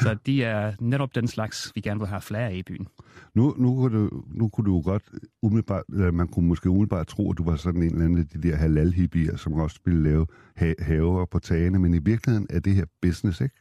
Så 0.00 0.16
de 0.26 0.44
er 0.44 0.72
netop 0.80 1.14
den 1.14 1.26
slags, 1.28 1.72
vi 1.74 1.80
gerne 1.80 2.00
vil 2.00 2.08
have 2.08 2.20
flere 2.20 2.48
af 2.48 2.54
i 2.54 2.62
byen. 2.62 2.88
Nu, 3.34 3.54
nu, 3.58 3.74
kunne 3.74 3.98
du, 3.98 4.22
nu 4.28 4.48
kunne 4.48 4.64
du 4.64 4.74
jo 4.76 4.82
godt 4.84 5.02
umiddelbart, 5.42 5.84
eller 5.92 6.10
man 6.10 6.28
kunne 6.28 6.48
måske 6.48 6.70
umiddelbart 6.70 7.06
tro, 7.06 7.30
at 7.32 7.38
du 7.38 7.44
var 7.44 7.56
sådan 7.56 7.82
en 7.82 7.92
eller 7.92 8.04
anden 8.04 8.18
af 8.18 8.26
de 8.26 8.48
der 8.48 8.56
halal 8.56 9.38
som 9.38 9.52
også 9.52 9.80
ville 9.84 10.02
lave 10.02 10.26
ha- 10.56 10.74
haver 10.78 11.24
på 11.24 11.38
tagene, 11.38 11.78
men 11.78 11.94
i 11.94 11.98
virkeligheden 11.98 12.46
er 12.50 12.60
det 12.60 12.74
her 12.74 12.84
business, 13.02 13.40
ikke? 13.40 13.54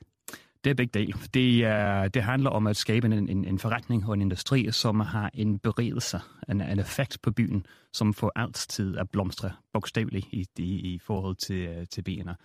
Det 0.65 0.71
er 0.71 0.75
begge 0.75 0.99
dele. 0.99 1.13
Det, 1.33 1.63
er, 1.65 2.07
det 2.07 2.23
handler 2.23 2.49
om 2.49 2.67
at 2.67 2.77
skabe 2.77 3.07
en, 3.07 3.29
en, 3.29 3.45
en 3.45 3.59
forretning 3.59 4.07
og 4.07 4.13
en 4.13 4.21
industri, 4.21 4.71
som 4.71 4.99
har 4.99 5.29
en 5.33 5.59
beredelse, 5.59 6.19
en, 6.49 6.61
en 6.61 6.79
effekt 6.79 7.17
på 7.21 7.31
byen, 7.31 7.65
som 7.93 8.13
får 8.13 8.31
alt 8.35 8.55
til 8.55 8.97
at 8.99 9.09
blomstre 9.09 9.51
bogstaveligt 9.73 10.27
i, 10.31 10.45
i, 10.57 10.63
i 10.63 10.99
forhold 10.99 11.35
til, 11.35 11.87
til 11.91 12.01
bierne. 12.01 12.35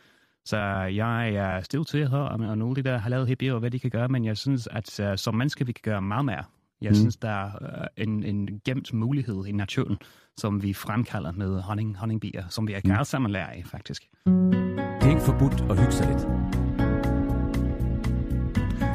Så 0.45 0.57
jeg 0.95 1.31
er 1.31 1.61
stiv 1.61 1.85
til 1.85 2.07
om, 2.07 2.41
om 2.41 2.59
nogle 2.59 2.71
af 2.79 2.85
de 2.85 2.91
der 2.91 2.99
har 2.99 3.11
lavet 3.11 3.29
hippier, 3.29 3.53
og 3.55 3.61
hvad 3.61 3.71
de 3.71 3.79
kan 3.79 3.91
gøre, 3.91 4.09
men 4.09 4.25
jeg 4.25 4.37
synes, 4.37 4.69
at 4.71 5.01
uh, 5.01 5.17
som 5.17 5.35
mennesker, 5.35 5.65
vi 5.65 5.73
kan 5.73 5.93
gøre 5.93 6.03
meget 6.03 6.25
mere. 6.25 6.37
Jeg 6.37 6.45
Mm. 6.81 6.89
mm. 6.89 6.95
synes, 6.95 7.17
der 7.17 7.29
er 7.29 7.51
uh, 7.61 8.05
en, 8.05 8.25
en 8.25 8.61
gemt 8.65 8.93
mulighed 8.93 9.47
i 9.47 9.53
naturen, 9.53 9.97
som 10.37 10.63
vi 10.63 10.73
fremkalder 10.73 11.33
med 11.33 11.61
honning, 11.61 11.97
honningbier, 11.97 12.45
som 12.49 12.69
vi 12.69 12.73
kan 12.73 12.91
alle 12.91 13.05
sammen 13.05 13.31
lære 13.31 13.57
af, 13.57 13.63
faktisk. 13.67 14.03
Det 14.27 15.07
er 15.07 15.09
ikke 15.09 15.23
forbudt 15.23 15.61
at 15.71 15.79
hygge 15.79 15.93
sig 15.93 16.07
lidt. 16.09 16.60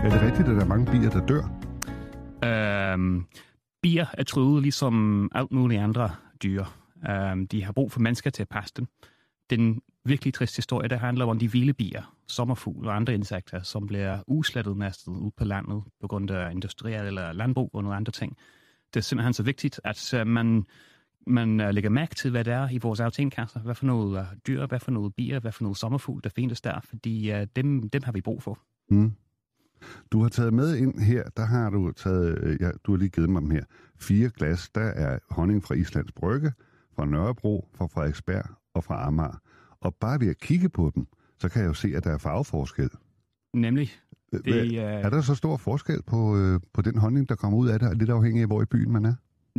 Er 0.06 0.10
det 0.10 0.22
rigtigt, 0.22 0.48
at 0.48 0.56
der 0.56 0.62
er 0.62 0.68
mange 0.68 0.92
bier, 0.92 1.10
der 1.10 1.26
dør? 1.26 1.44
Øhm, 2.50 3.26
bier 3.82 4.06
er 4.14 4.24
truet 4.24 4.62
ligesom 4.62 5.30
alt 5.36 5.52
muligt 5.52 5.82
andre 5.82 6.16
dyr. 6.44 6.66
Øhm, 7.10 7.48
de 7.48 7.64
har 7.64 7.72
brug 7.72 7.92
for 7.92 8.00
mennesker 8.00 8.30
til 8.30 8.42
at 8.42 8.50
passe 8.50 8.74
dem. 8.78 8.88
Den 9.50 9.82
virkelig 10.04 10.34
triste 10.34 10.58
historie, 10.58 10.88
der 10.88 10.98
handler 10.98 11.26
om 11.26 11.40
de 11.40 11.52
vilde 11.52 11.74
bier, 11.74 12.16
sommerfugle 12.28 12.90
og 12.90 12.96
andre 12.96 13.14
insekter, 13.14 13.62
som 13.62 13.88
bliver 13.88 14.20
uslettet 14.28 14.78
næsten 14.78 15.18
ud 15.18 15.32
på 15.38 15.44
landet 15.44 15.84
på 16.02 16.08
grund 16.08 16.32
af 16.32 16.52
industriel 16.52 17.06
eller 17.06 17.34
landbrug 17.34 17.70
og 17.74 17.84
nogle 17.84 17.96
andre 17.96 18.12
ting. 18.12 18.38
Det 18.94 19.00
er 19.00 19.04
simpelthen 19.04 19.34
så 19.34 19.44
vigtigt, 19.44 19.82
at 19.84 20.14
uh, 20.14 20.28
man, 20.28 20.66
man 21.28 21.60
uh, 21.60 21.70
lægger 21.70 21.90
mærke 21.90 22.16
til, 22.16 22.32
hvad 22.32 22.44
det 22.44 22.54
er 22.54 22.70
i 22.70 22.78
vores 22.78 23.00
aftenkasser. 23.00 23.60
Hvad 23.60 23.76
for 23.76 23.86
noget 23.86 24.20
uh, 24.20 24.26
dyr, 24.48 24.66
hvad 24.66 24.80
for 24.80 24.92
noget 24.92 25.16
bier, 25.16 25.40
hvad 25.40 25.52
for 25.52 25.64
noget 25.64 25.78
sommerfugl, 25.78 26.24
der 26.24 26.30
findes 26.30 26.62
der, 26.62 26.80
fordi 26.80 27.34
uh, 27.34 27.44
dem, 27.56 27.90
dem 27.90 28.04
har 28.04 28.12
vi 28.12 28.22
brug 28.22 28.44
for. 28.44 28.60
Mm. 28.90 29.12
Du 30.12 30.22
har 30.22 30.30
taget 30.30 30.54
med 30.54 30.76
ind 30.76 31.00
her, 31.00 31.24
der 31.38 31.46
har 31.46 31.70
du 31.70 31.92
taget, 31.92 32.38
øh, 32.44 32.58
ja, 32.62 32.72
du 32.84 32.92
har 32.92 32.98
lige 32.98 33.10
givet 33.10 33.30
mig 33.30 33.42
dem 33.42 33.52
her, 33.52 33.64
fire 34.00 34.30
glas. 34.30 34.70
Der 34.70 34.82
er 34.82 35.20
honning 35.30 35.64
fra 35.64 35.76
Islands 35.76 36.12
Brygge, 36.12 36.52
fra 36.96 37.06
Nørrebro, 37.06 37.68
fra 37.74 37.86
Frederiksberg 37.88 38.46
og 38.74 38.84
fra 38.84 39.08
Amager. 39.08 39.42
Og 39.82 39.96
bare 39.96 40.20
ved 40.20 40.30
at 40.30 40.38
kigge 40.38 40.70
på 40.70 40.92
dem, 40.96 41.08
så 41.40 41.50
kan 41.50 41.62
jeg 41.62 41.68
jo 41.68 41.74
se, 41.74 41.94
at 41.96 42.04
der 42.04 42.12
er 42.12 42.18
farveforskel. 42.18 42.90
Nemlig, 43.54 43.90
Det, 44.32 44.46
det, 44.46 44.70
uh, 44.72 44.76
er 44.78 45.10
der 45.10 45.22
så 45.22 45.36
stor 45.36 45.58
forskel 45.58 46.02
på, 46.04 46.38
øh, 46.38 46.60
på 46.74 46.82
den 46.82 46.98
honning, 46.98 47.30
der 47.30 47.36
kommer 47.36 47.58
ud 47.58 47.68
af 47.70 47.80
det, 47.80 47.98
lidt 47.98 48.10
afhængig 48.10 48.42
af, 48.42 48.48
hvor 48.48 48.62
i 48.62 48.66
byen 48.66 48.92
man 48.92 49.06
er? 49.06 49.14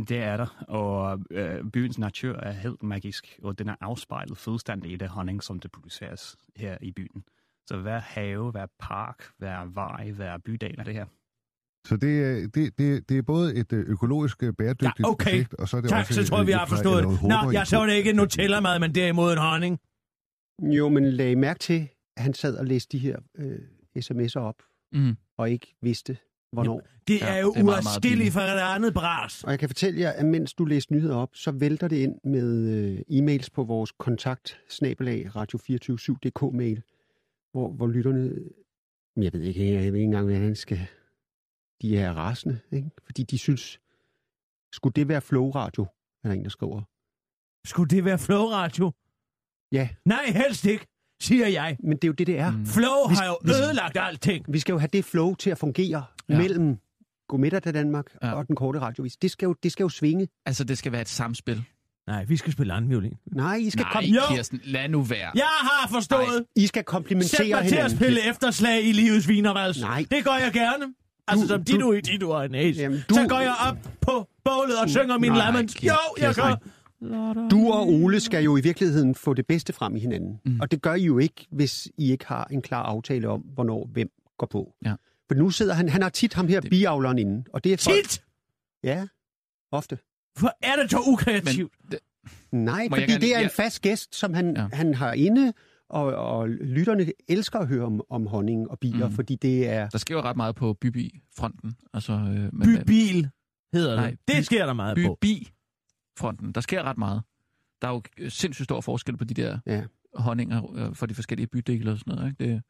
Det 0.07 0.17
er 0.17 0.37
der, 0.37 0.65
og 0.67 1.19
øh, 1.31 1.63
byens 1.73 1.99
natur 1.99 2.35
er 2.35 2.51
helt 2.51 2.83
magisk, 2.83 3.39
og 3.43 3.59
den 3.59 3.69
er 3.69 3.75
afspejlet 3.81 4.37
fuldstændig 4.37 4.91
i 4.91 4.95
det 4.95 5.09
honning, 5.09 5.43
som 5.43 5.59
det 5.59 5.71
produceres 5.71 6.35
her 6.55 6.77
i 6.81 6.91
byen. 6.91 7.23
Så 7.67 7.77
hver 7.77 7.99
have, 7.99 8.51
hver 8.51 8.65
park, 8.79 9.23
hver 9.37 9.65
vej, 9.73 10.11
hver 10.11 10.37
bydel 10.45 10.75
er 10.77 10.83
det 10.83 10.93
her. 10.93 11.05
Så 11.87 11.97
det 11.97 12.23
er, 12.23 12.47
det, 12.47 12.77
det, 12.77 13.09
det 13.09 13.17
er 13.17 13.21
både 13.21 13.55
et 13.55 13.73
øh, 13.73 13.85
økologisk 13.89 14.43
øh, 14.43 14.53
bæredygtigt 14.53 14.99
Ja, 14.99 15.07
okay. 15.09 15.25
projekt, 15.25 15.53
og 15.53 15.69
så 15.69 15.77
er 15.77 15.81
det 15.81 15.89
Tak, 15.89 15.99
også 15.99 16.13
så 16.13 16.27
tror 16.29 16.37
jeg, 16.37 16.47
vi 16.47 16.51
har 16.51 16.63
et- 16.63 16.69
forstået 16.69 17.03
det. 17.03 17.23
Nå, 17.23 17.51
jeg 17.51 17.67
så 17.67 17.85
det 17.85 17.93
ikke 17.93 18.09
en 18.09 18.15
Nutella-mad, 18.15 18.79
men 18.79 18.95
derimod 18.95 19.31
en 19.31 19.37
honning. 19.37 19.79
Jo, 20.61 20.89
men 20.89 21.03
lag 21.11 21.37
mærke 21.37 21.59
til, 21.59 21.89
at 22.17 22.23
han 22.23 22.33
sad 22.33 22.55
og 22.57 22.65
læste 22.65 22.97
de 22.97 23.01
her 23.01 23.17
øh, 23.37 23.59
sms'er 23.99 24.39
op, 24.39 24.55
Mm. 24.93 25.15
og 25.37 25.49
ikke 25.51 25.75
vidste, 25.81 26.17
hvornår. 26.51 26.81
Det 27.07 27.21
Ja, 27.21 27.35
er 27.35 27.39
jo 27.41 27.53
det 27.53 27.59
er 27.59 27.63
meget, 27.63 27.65
meget 27.65 27.83
uadskilligt 27.85 28.17
billigt. 28.17 28.33
for 28.33 28.39
et 28.41 28.75
andet 28.75 28.93
bras. 28.93 29.43
Og 29.43 29.51
jeg 29.51 29.59
kan 29.59 29.69
fortælle 29.69 29.99
jer, 29.99 30.11
at 30.11 30.25
mens 30.25 30.53
du 30.53 30.65
læste 30.65 30.93
nyheder 30.93 31.15
op, 31.15 31.29
så 31.33 31.51
vælter 31.51 31.87
det 31.87 31.95
ind 31.97 32.15
med 32.23 32.69
øh, 32.75 32.99
e-mails 32.99 33.47
på 33.53 33.63
vores 33.63 33.91
kontakt 33.91 34.57
radio247.dk 35.35 36.55
mail, 36.55 36.81
hvor, 37.57 37.69
hvor 37.71 37.87
lytterne, 37.87 38.29
Men 39.15 39.23
jeg 39.23 39.33
ved 39.33 39.41
ikke, 39.41 39.65
jeg 39.73 39.77
ved 39.79 39.85
ikke 39.85 40.03
engang, 40.03 40.25
hvordan 40.27 40.55
skal, 40.55 40.79
de 41.81 41.97
er 41.97 42.13
rasende, 42.13 42.59
ikke? 42.71 42.89
fordi 43.05 43.23
de 43.23 43.37
synes, 43.37 43.79
skulle 44.73 44.93
det 44.93 45.07
være 45.07 45.21
flow 45.21 45.49
radio, 45.51 45.83
er 46.23 46.27
der 46.29 46.35
en, 46.35 46.43
der 46.43 46.49
skriver. 46.49 46.81
Skulle 47.67 47.89
det 47.89 48.05
være 48.05 48.17
Flow 48.19 48.45
Radio? 48.45 48.91
Ja, 49.71 49.89
Nej, 50.05 50.23
helst 50.27 50.65
ikke, 50.65 50.85
siger 51.21 51.47
jeg. 51.47 51.77
men 51.83 51.91
det 51.97 52.03
er 52.03 52.07
jo 52.07 52.13
det, 52.13 52.27
det 52.27 52.39
er. 52.39 52.51
Mm. 52.51 52.65
Flow 52.65 53.09
Vi- 53.09 53.15
har 53.15 53.25
jo 53.25 53.37
vi- 53.43 53.51
ødelagt 53.51 53.97
alting. 53.99 54.45
Vi 54.53 54.59
skal 54.59 54.73
jo 54.73 54.79
have 54.79 54.89
det 54.93 55.05
flow 55.05 55.35
til 55.35 55.49
at 55.49 55.57
fungere 55.57 56.05
Ja. 56.29 56.37
mellem 56.37 56.77
Godmiddag 57.27 57.61
til 57.63 57.73
Danmark 57.73 58.05
ja. 58.23 58.31
og 58.33 58.47
den 58.47 58.55
korte 58.55 58.79
radiovis. 58.79 59.17
Det 59.17 59.31
skal, 59.31 59.45
jo, 59.45 59.53
det 59.63 59.71
skal 59.71 59.83
jo 59.83 59.89
svinge. 59.89 60.27
Altså, 60.45 60.63
det 60.63 60.77
skal 60.77 60.91
være 60.91 61.01
et 61.01 61.07
samspil. 61.07 61.63
Nej, 62.07 62.25
vi 62.25 62.37
skal 62.37 62.53
spille 62.53 62.73
anden 62.73 62.89
violin. 62.89 63.13
Nej, 63.31 63.55
I 63.55 63.69
skal, 63.69 63.83
Nej, 63.83 63.91
kom, 63.93 64.03
Jo. 64.03 64.21
Kirsten, 64.29 64.59
lad 64.63 64.89
nu 64.89 65.01
være. 65.01 65.31
Jeg 65.35 65.43
har 65.61 65.87
forstået. 65.91 66.45
I 66.55 66.67
skal 66.67 66.79
Sæt 66.79 66.85
komplimentere 66.85 67.39
mig 67.49 67.49
til 67.49 67.55
at 67.57 67.63
hinanden. 67.71 67.97
spille 67.97 68.29
efterslag 68.29 68.83
i 68.83 68.91
livets 68.91 69.27
vinervals. 69.27 69.81
Nej. 69.81 70.05
Det 70.11 70.23
gør 70.23 70.31
jeg 70.31 70.51
gerne. 70.53 70.93
Altså 71.27 71.43
Du- 71.45 71.47
som 71.47 71.63
du- 71.63 71.71
Dino 71.71 71.91
i 71.91 72.01
Dino 72.01 72.29
og 72.29 72.45
en 72.45 72.55
ace. 72.55 72.79
Jamen, 72.81 72.97
Så 73.09 73.21
du- 73.23 73.27
går 73.27 73.39
jeg 73.39 73.55
op 73.69 73.77
på 74.01 74.27
bålet 74.43 74.79
og 74.83 74.89
synger 74.89 75.17
min 75.17 75.31
Nej. 75.31 75.51
Kirsten, 75.61 75.87
Jo, 75.87 75.93
jeg 76.17 76.25
Kirsten. 76.35 76.43
gør. 76.43 77.47
Du 77.49 77.71
og 77.71 77.87
Ole 77.89 78.19
skal 78.19 78.43
jo 78.43 78.57
i 78.57 78.61
virkeligheden 78.61 79.15
få 79.15 79.33
det 79.33 79.47
bedste 79.47 79.73
frem 79.73 79.95
i 79.95 79.99
hinanden. 79.99 80.39
Mm. 80.45 80.59
Og 80.59 80.71
det 80.71 80.81
gør 80.81 80.93
I 80.93 81.03
jo 81.03 81.17
ikke, 81.17 81.47
hvis 81.51 81.87
I 81.97 82.11
ikke 82.11 82.25
har 82.27 82.47
en 82.51 82.61
klar 82.61 82.83
aftale 82.83 83.29
om, 83.29 83.41
hvornår 83.41 83.89
hvem 83.93 84.09
går 84.37 84.47
på. 84.47 84.73
Ja. 84.85 84.93
For 85.27 85.35
nu 85.35 85.49
sidder 85.49 85.73
han, 85.73 85.89
han 85.89 86.01
har 86.01 86.09
tit 86.09 86.33
ham 86.33 86.47
her, 86.47 86.59
Det- 86.59 86.69
biavleren 86.69 87.17
inde. 87.19 87.43
Og 87.53 87.63
det 87.63 87.73
er 87.73 87.77
folk, 87.77 87.95
Tit! 87.95 88.23
Ja, 88.83 89.07
ofte. 89.71 89.97
Hvor 90.39 90.51
er 90.61 90.75
det 90.81 90.91
så 90.91 90.99
ukreativt? 91.07 91.73
Men, 91.83 91.91
det, 91.91 91.99
Nej, 92.51 92.87
Må 92.89 92.95
fordi 92.95 93.11
gerne- 93.11 93.21
det 93.21 93.35
er 93.35 93.39
en 93.39 93.49
fast 93.49 93.81
gæst, 93.81 94.15
som 94.15 94.33
han, 94.33 94.55
Ja. 94.57 94.67
han 94.73 94.93
har 94.93 95.13
inde, 95.13 95.53
og, 95.89 96.03
og 96.05 96.49
lytterne 96.49 97.11
elsker 97.27 97.59
at 97.59 97.67
høre 97.67 97.85
om, 97.85 98.01
om 98.09 98.27
honning 98.27 98.69
og 98.69 98.79
bier, 98.79 99.07
Mm. 99.07 99.13
fordi 99.15 99.35
det 99.35 99.69
er... 99.69 99.89
der 99.89 99.97
sker 99.97 100.15
jo 100.15 100.21
ret 100.21 100.37
meget 100.37 100.55
på 100.55 100.73
Bybi-fronten. 100.73 101.75
Altså, 101.93 102.13
øh, 102.13 102.55
men, 102.55 102.77
Bybil 102.77 103.29
hedder 103.73 103.89
det. 103.91 103.99
Nej, 103.99 104.09
det 104.09 104.35
by- 104.37 104.41
sker 104.41 104.65
der 104.65 104.73
meget 104.73 104.97
på. 105.05 105.17
Bybi-fronten. 105.21 106.51
Der 106.51 106.61
sker 106.61 106.83
ret 106.83 106.97
meget. 106.97 107.21
Der 107.81 107.87
er 107.87 107.91
jo 107.91 108.01
øh, 108.17 108.31
sindssygt 108.31 108.63
stor 108.65 108.81
forskel 108.81 109.17
på 109.17 109.23
de 109.23 109.33
der 109.33 109.59
Ja. 109.65 109.83
honninger 110.15 110.75
øh, 110.75 110.95
for 110.95 111.05
de 111.05 111.15
forskellige 111.15 111.47
bydele 111.47 111.91
og 111.91 111.97
sådan 111.99 112.15
noget. 112.15 112.29
Ikke? 112.39 112.53
Det, 112.53 112.61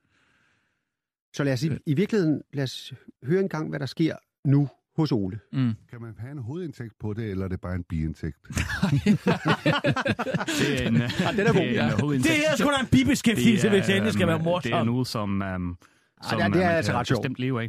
Så 1.36 1.44
lad 1.44 1.54
os 1.54 1.64
i, 1.64 1.72
i 1.86 1.94
virkeligheden 1.94 2.42
lad 2.54 2.64
os 2.64 2.94
høre 3.24 3.40
en 3.42 3.50
gang, 3.50 3.70
hvad 3.70 3.80
der 3.80 3.86
sker 3.86 4.16
nu 4.46 4.70
hos 4.98 5.12
Ole. 5.12 5.40
mm. 5.54 5.74
Kan 5.90 6.02
man 6.02 6.16
have 6.20 6.32
en 6.32 6.38
hovedindtægt 6.38 6.94
på 7.00 7.14
det, 7.14 7.30
eller 7.32 7.46
er 7.46 7.50
det 7.50 7.62
bare 7.62 7.76
en 7.76 7.84
biindtægt? 7.84 8.38
Det 8.48 8.58
er 10.84 10.88
en, 10.88 10.96
ja, 10.96 11.10
den 11.38 11.48
er 11.48 11.54
god, 11.54 11.62
det 11.62 11.78
er 11.78 11.84
en 11.84 11.90
ja. 11.90 12.00
hovedindtægt. 12.02 12.36
Det 12.36 12.44
er 12.52 12.56
sgu 12.56 12.70
da 12.70 12.80
en 12.80 12.88
bibeskæftigelse, 12.92 13.70
hvis 13.70 13.86
det 13.86 14.14
skal 14.14 14.28
være 14.28 14.36
øhm, 14.36 14.44
Det 14.44 14.52
er 14.72 14.84
morsomt. 14.84 14.86
noget, 14.86 15.08
som, 15.08 15.42
um, 15.56 15.78
som 16.30 16.38
det 16.38 16.42
er 16.42 16.46
øh, 16.46 16.52
man 16.52 16.62
altså 16.62 16.92
kan 16.92 17.00
ret 17.00 17.08
bestemt 17.10 17.40
leve 17.40 17.62
af. 17.62 17.68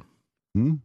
Hmm? 0.55 0.81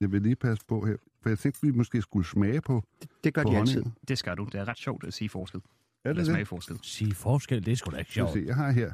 Jeg 0.00 0.12
vil 0.12 0.22
lige 0.22 0.36
passe 0.36 0.64
på 0.68 0.86
her, 0.86 0.96
for 1.22 1.28
jeg 1.28 1.38
tænkte, 1.38 1.60
vi 1.62 1.70
måske 1.70 2.02
skulle 2.02 2.26
smage 2.26 2.60
på, 2.60 2.84
Det 3.24 3.34
gør 3.34 3.42
på 3.42 3.50
de 3.50 3.56
altid. 3.56 3.84
Det 4.08 4.18
skal 4.18 4.36
du. 4.36 4.44
Det 4.52 4.60
er 4.60 4.68
ret 4.68 4.78
sjovt 4.78 5.04
at 5.04 5.14
sige 5.14 5.28
forskel. 5.28 5.60
Er 6.04 6.08
det 6.08 6.16
det? 6.16 6.26
smage 6.26 6.46
forskel. 6.46 6.78
Sige 6.82 7.14
forskel, 7.14 7.66
det 7.66 7.72
er 7.72 7.76
sgu 7.76 7.90
da 7.90 7.96
ikke 7.96 8.12
sjovt. 8.12 8.32
se, 8.32 8.42
jeg 8.46 8.56
har 8.56 8.70
her, 8.70 8.92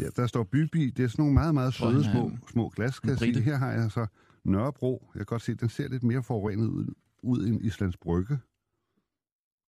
ja, 0.00 0.06
der 0.16 0.26
står 0.26 0.42
Bybi, 0.44 0.90
det 0.90 1.04
er 1.04 1.08
sådan 1.08 1.22
nogle 1.22 1.34
meget, 1.34 1.54
meget 1.54 1.74
søde 1.74 1.98
er 1.98 2.02
små, 2.12 2.30
små 2.50 2.68
glas, 2.68 2.98
kan 3.00 3.10
jeg 3.10 3.18
sige. 3.18 3.40
Her 3.40 3.56
har 3.56 3.70
jeg 3.70 3.90
så 3.90 4.06
Nørrebro. 4.48 5.10
Jeg 5.14 5.18
kan 5.20 5.26
godt 5.26 5.42
se, 5.42 5.54
den 5.54 5.68
ser 5.68 5.88
lidt 5.88 6.02
mere 6.02 6.22
forurenet 6.22 6.66
ud, 6.66 6.94
ud 7.22 7.46
end 7.46 7.64
Islands 7.64 7.96
Brygge. 7.96 8.38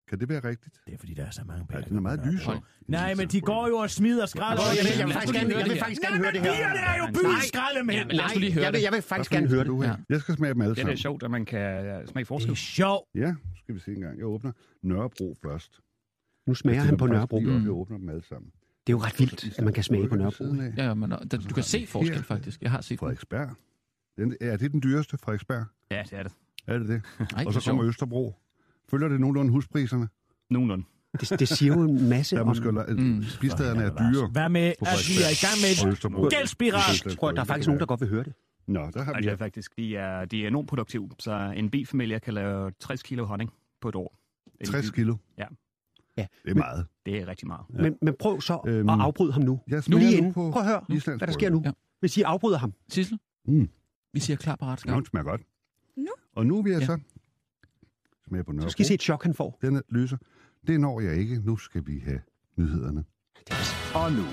Kan 0.09 0.21
det 0.21 0.29
være 0.29 0.45
rigtigt? 0.45 0.81
Det 0.87 0.95
er 0.95 0.99
fordi, 0.99 1.15
der 1.15 1.25
er 1.25 1.31
så 1.31 1.43
mange 1.47 1.67
Ja, 1.71 1.75
penge. 1.77 1.89
den 1.89 1.97
er 1.97 2.01
meget 2.01 2.21
lysere. 2.33 2.61
Nej, 2.89 3.15
men 3.15 3.29
de 3.29 3.41
går 3.41 3.69
jo 3.69 3.77
og 3.77 3.91
smider 3.91 4.27
skrald. 4.27 4.59
Jeg 4.59 4.85
vil, 4.85 4.93
det 4.93 4.99
jeg 4.99 5.07
vil 5.07 5.15
faktisk 5.15 5.35
gerne, 5.35 5.49
jeg 5.49 5.57
vil 5.57 5.65
høre 5.65 5.75
det 5.75 5.79
faktisk 5.83 6.03
Nej, 6.03 6.11
gerne 6.11 6.23
høre 6.25 6.33
men 6.33 6.43
det 6.43 6.51
her. 6.51 6.57
bierne 6.59 6.81
er 6.91 6.97
jo 6.99 7.07
byens 7.13 7.45
skraldemænd. 7.45 8.11
Ja, 8.11 8.17
lad 8.17 8.25
os 8.25 8.37
lige 8.37 8.53
høre 8.53 8.65
jeg 8.65 8.73
vil, 8.73 8.79
det. 8.79 8.85
jeg 8.85 8.93
vil 8.93 9.03
faktisk 9.03 9.31
gerne 9.31 9.49
høre 9.49 9.65
det. 9.65 9.85
have? 9.87 9.99
Jeg 10.09 10.21
skal 10.21 10.35
smage 10.37 10.55
dem 10.55 10.61
alle 10.63 10.69
Ja, 10.71 10.75
det 10.75 10.81
er 10.81 10.85
sammen. 10.85 10.97
sjovt, 10.97 11.23
at 11.23 11.31
man 11.31 11.45
kan 11.45 11.61
øh, 11.61 12.07
smage 12.09 12.23
Det 12.25 12.27
forskel. 12.27 12.51
er 12.51 12.55
sjovt. 12.55 13.09
Ja, 13.15 13.35
skal 13.63 13.75
vi 13.75 13.81
se 13.81 13.91
en 13.95 14.01
gang. 14.01 14.19
Jeg 14.19 14.27
åbner 14.27 14.53
Nørrebro 14.83 15.37
først. 15.43 15.81
Nu 16.47 16.55
smager 16.55 16.81
han 16.81 16.97
på 16.97 17.07
Nørrebro. 17.07 17.37
Op, 17.37 17.43
Mm. 17.43 17.63
jeg 17.63 17.71
åbner 17.71 17.99
dem 17.99 18.09
alle 18.09 18.25
sammen. 18.25 18.51
Det 18.87 18.93
er 18.93 18.97
jo 18.97 19.03
ret 19.07 19.19
vildt, 19.21 19.59
at 19.59 19.65
man 19.65 19.73
kan 19.73 19.85
smage 19.85 20.09
på 20.09 20.17
Nørrebro. 20.17 20.45
Ja, 20.55 20.85
ja, 20.85 20.95
men, 20.95 21.11
du 21.49 21.55
kan 21.55 21.63
se 21.63 21.87
forskel, 21.87 22.23
faktisk. 22.23 22.63
Jeg 22.63 22.71
har 22.71 22.81
set. 22.81 22.99
Frederiksberg. 22.99 23.49
Den, 24.21 24.37
er 24.41 24.57
det 24.57 24.73
den 24.73 24.83
dyreste, 24.83 25.19
Frederiksberg? 25.19 25.65
Ja, 25.91 26.03
det 26.11 26.19
er 26.19 26.23
det. 26.23 26.33
Er 26.67 26.79
det 26.79 26.89
det? 26.89 27.03
Ej, 27.37 27.45
Og 27.47 27.53
så 27.53 27.59
er 27.59 27.63
kommer. 27.71 27.85
Østerbro. 27.89 28.35
Følger 28.91 29.09
det 29.09 29.21
nogenlunde 29.21 29.53
huspriserne? 29.53 30.09
Nogenlunde. 30.51 30.85
Det, 31.21 31.41
det 31.41 31.49
siger 31.49 31.75
jo 31.75 31.83
en 31.83 32.09
masse 32.09 32.37
Der 32.37 32.41
er 32.41 32.43
om... 32.43 32.49
måske, 32.49 32.71
Mm. 32.73 32.85
mm. 32.89 33.23
spisstederne 33.23 33.83
er 33.83 33.97
dyre. 34.13 34.27
Hvad 34.33 34.49
med, 34.49 34.61
at 34.61 34.77
vi 35.09 35.15
er 35.27 35.31
i 35.31 35.41
gang 35.47 35.57
med 35.63 35.83
Og 35.85 35.89
et 35.89 35.93
Østerbro. 35.93 36.29
gældsspiral? 36.29 37.17
Prøv, 37.17 37.35
der 37.35 37.41
er 37.41 37.45
faktisk 37.45 37.67
nogen, 37.69 37.81
der 37.81 37.87
godt 37.87 38.01
vil 38.01 38.09
høre 38.09 38.25
det. 38.25 38.33
Nå, 38.67 38.91
der 38.95 39.03
har 39.03 39.15
vi 39.15 39.23
det 39.23 39.33
er 39.33 39.37
faktisk, 39.37 39.77
de 39.77 39.97
er, 39.97 40.25
de 40.25 40.43
er 40.45 40.49
enormt 40.49 40.69
produktive. 40.69 41.11
Så 41.19 41.53
en 41.57 41.71
bifamilie 41.71 42.21
kan 42.21 42.35
lave 42.35 42.71
60 42.81 43.03
kilo 43.03 43.25
honning 43.25 43.51
på 43.81 43.89
et 43.89 43.95
år. 43.95 44.17
Det 44.61 44.69
er 44.69 44.73
60 44.73 44.91
kilo. 44.91 45.17
Ja. 45.39 45.45
Ja. 46.17 46.27
Det 46.45 46.51
er 46.51 46.55
meget. 46.55 46.87
Det 47.07 47.17
er 47.23 47.29
rigtig 47.29 47.47
meget. 47.49 47.65
Men, 47.71 47.97
men 48.03 48.15
prøv 48.19 48.41
så 48.41 48.61
Øhm, 48.67 48.89
at 48.89 49.01
afbryde 49.01 49.33
ham 49.33 49.43
nu. 49.43 49.61
Jeg 49.69 49.83
Nu 49.89 49.97
lige 49.99 50.17
inden. 50.17 50.33
Prøv 50.33 50.49
at 50.57 50.67
høre, 50.67 50.81
hvad 51.17 51.19
der 51.27 51.33
sker 51.33 51.51
nu. 51.51 51.63
Ja. 51.65 51.71
Hvis 52.01 52.17
I 52.17 52.23
afbryder 52.23 52.59
ham. 52.59 52.73
Sissel, 52.89 53.19
Mm. 53.49 53.69
Vi 54.13 54.21
siger 54.21 54.37
klar, 54.37 54.57
parat, 54.57 54.71
Ja, 54.73 54.77
skarp. 54.77 54.97
den 54.97 55.07
smager 55.07 55.25
godt. 55.25 55.41
Nu? 55.97 56.11
Og 56.37 56.47
nu 56.47 56.63
vil 56.63 56.71
jeg 56.73 56.81
Ja. 56.81 56.87
så 56.87 56.99
smage 58.29 58.45
på 58.45 58.53
Nørrebro. 58.53 58.69
Så 58.69 58.73
skal 58.73 58.83
I 58.85 58.87
se 58.87 58.95
et 58.95 59.03
chok, 59.03 59.23
han 59.23 59.35
får. 59.35 59.59
Den 59.63 59.77
er 59.77 59.81
lyser. 59.89 60.17
Det 60.67 60.81
når 60.81 61.01
jeg 61.01 61.17
ikke. 61.17 61.41
Nu 61.45 61.57
skal 61.57 61.83
vi 61.87 61.99
have 62.07 62.21
nyhederne. 62.57 63.05
Og 63.95 64.13
nu, 64.13 64.25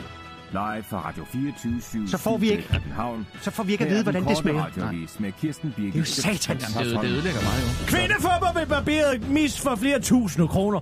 live 0.52 0.84
fra 0.84 1.08
Radio 1.10 1.26
24 1.26 2.08
Så 2.08 2.18
får 2.18 2.38
vi 2.38 2.52
ikke- 2.52 2.64
København. 2.72 3.26
Så 3.42 3.52
får 3.52 3.64
vi 3.64 3.72
ikke 3.72 3.84
at 3.86 3.92
vide, 3.92 4.04
hvordan 4.04 4.24
det 4.28 4.38
smager. 4.38 5.22
med 5.22 5.32
Kirsten 5.32 5.74
Birgit. 5.76 5.94
Det 5.94 6.00
er 6.00 6.02
jo 6.02 6.06
satans. 6.06 6.76
Jamen, 6.76 6.90
det, 6.94 7.02
det 7.04 7.10
ødelægger 7.12 7.42
mig 7.42 7.56
jo. 7.64 7.68
Kvindefubber 7.88 8.60
vil 8.60 8.68
barbere 8.68 9.18
mis 9.34 9.62
for 9.62 9.76
flere 9.76 10.00
tusinde 10.02 10.48
kroner. 10.48 10.80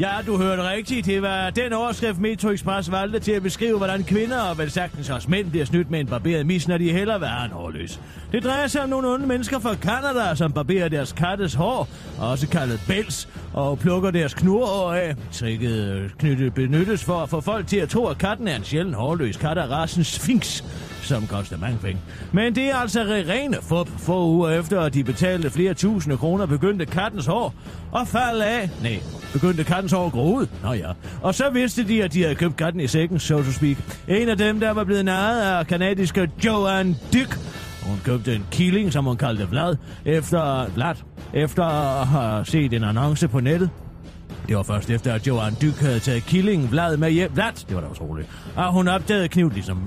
Ja, 0.00 0.12
du 0.26 0.36
hørte 0.36 0.70
rigtigt. 0.70 1.06
Det 1.06 1.22
var 1.22 1.50
den 1.50 1.72
overskrift 1.72 2.18
Metro 2.18 2.50
Express 2.50 2.90
valgte 2.90 3.18
til 3.18 3.32
at 3.32 3.42
beskrive, 3.42 3.76
hvordan 3.76 4.04
kvinder 4.04 4.40
og 4.40 4.58
vel 4.58 4.70
sagtens 4.70 5.10
også 5.10 5.30
mænd 5.30 5.50
bliver 5.50 5.64
snydt 5.64 5.90
med 5.90 6.00
en 6.00 6.06
barberet 6.06 6.46
mis, 6.46 6.68
når 6.68 6.78
de 6.78 6.92
heller 6.92 7.18
vil 7.18 7.28
have 7.28 7.44
en 7.44 7.50
hårløs. 7.50 8.00
Det 8.32 8.44
drejer 8.44 8.66
sig 8.66 8.82
om 8.82 8.88
nogle 8.88 9.08
onde 9.08 9.26
mennesker 9.26 9.58
fra 9.58 9.74
Canada, 9.74 10.34
som 10.34 10.52
barberer 10.52 10.88
deres 10.88 11.12
kattes 11.12 11.54
hår, 11.54 11.88
også 12.18 12.48
kaldet 12.48 12.80
bæls, 12.88 13.28
og 13.52 13.78
plukker 13.78 14.10
deres 14.10 14.34
knurhår 14.34 14.92
af. 14.92 15.14
Tricket 15.32 15.94
øh, 15.94 16.10
knytte 16.10 16.50
benyttes 16.50 17.04
for 17.04 17.20
at 17.20 17.28
få 17.28 17.40
folk 17.40 17.66
til 17.66 17.76
at 17.76 17.88
tro, 17.88 18.06
at 18.06 18.18
katten 18.18 18.48
er 18.48 18.56
en 18.56 18.64
sjælden 18.64 18.94
hårløs 18.94 19.36
kat 19.36 19.58
af 19.58 19.70
rasen 19.70 20.04
Sphinx 20.04 20.62
som 21.02 21.26
koster 21.26 21.58
mange 21.58 21.78
penge. 21.78 22.00
Men 22.32 22.54
det 22.54 22.64
er 22.64 22.76
altså 22.76 23.00
rene 23.02 23.56
fup. 23.62 23.88
Få 23.98 24.26
uger 24.26 24.50
efter, 24.50 24.80
at 24.80 24.94
de 24.94 25.04
betalte 25.04 25.50
flere 25.50 25.74
tusinde 25.74 26.16
kroner, 26.16 26.46
begyndte 26.46 26.86
kattens 26.86 27.26
hår 27.26 27.54
at 27.96 28.08
falde 28.08 28.46
af. 28.46 28.70
Nej, 28.82 29.02
begyndte 29.32 29.64
kattens 29.64 29.92
hår 29.92 30.06
at 30.06 30.12
gro 30.12 30.34
ud. 30.34 30.46
Nå 30.62 30.72
ja. 30.72 30.90
Og 31.22 31.34
så 31.34 31.50
vidste 31.50 31.88
de, 31.88 32.04
at 32.04 32.12
de 32.12 32.22
havde 32.22 32.34
købt 32.34 32.56
katten 32.56 32.80
i 32.80 32.86
sækken, 32.86 33.18
so 33.18 33.42
to 33.42 33.50
speak. 33.50 33.76
En 34.08 34.28
af 34.28 34.38
dem, 34.38 34.60
der 34.60 34.70
var 34.70 34.84
blevet 34.84 35.04
narret 35.04 35.40
af 35.40 35.66
kanadiske 35.66 36.30
Joanne 36.44 36.96
Dick. 37.12 37.38
Hun 37.86 38.00
købte 38.04 38.34
en 38.34 38.46
killing, 38.50 38.92
som 38.92 39.04
hun 39.04 39.16
kaldte 39.16 39.48
Vlad, 39.48 39.76
efter, 40.04 40.70
Vlad, 40.74 40.94
efter 41.34 41.64
at 41.64 42.06
have 42.06 42.44
set 42.44 42.72
en 42.72 42.84
annonce 42.84 43.28
på 43.28 43.40
nettet. 43.40 43.70
Det 44.48 44.56
var 44.56 44.62
først 44.62 44.90
efter, 44.90 45.14
at 45.14 45.26
Johan 45.26 45.56
Dyk 45.62 45.80
havde 45.80 46.00
taget 46.00 46.22
killingen 46.22 46.70
Vlad 46.70 46.96
med 46.96 47.10
hjem. 47.10 47.30
Vlad, 47.34 47.52
det 47.68 47.76
var 47.76 47.80
da 47.80 47.88
utroligt. 47.88 48.28
Og 48.56 48.72
hun 48.72 48.88
opdagede 48.88 49.28
kniv, 49.28 49.50
ligesom 49.50 49.78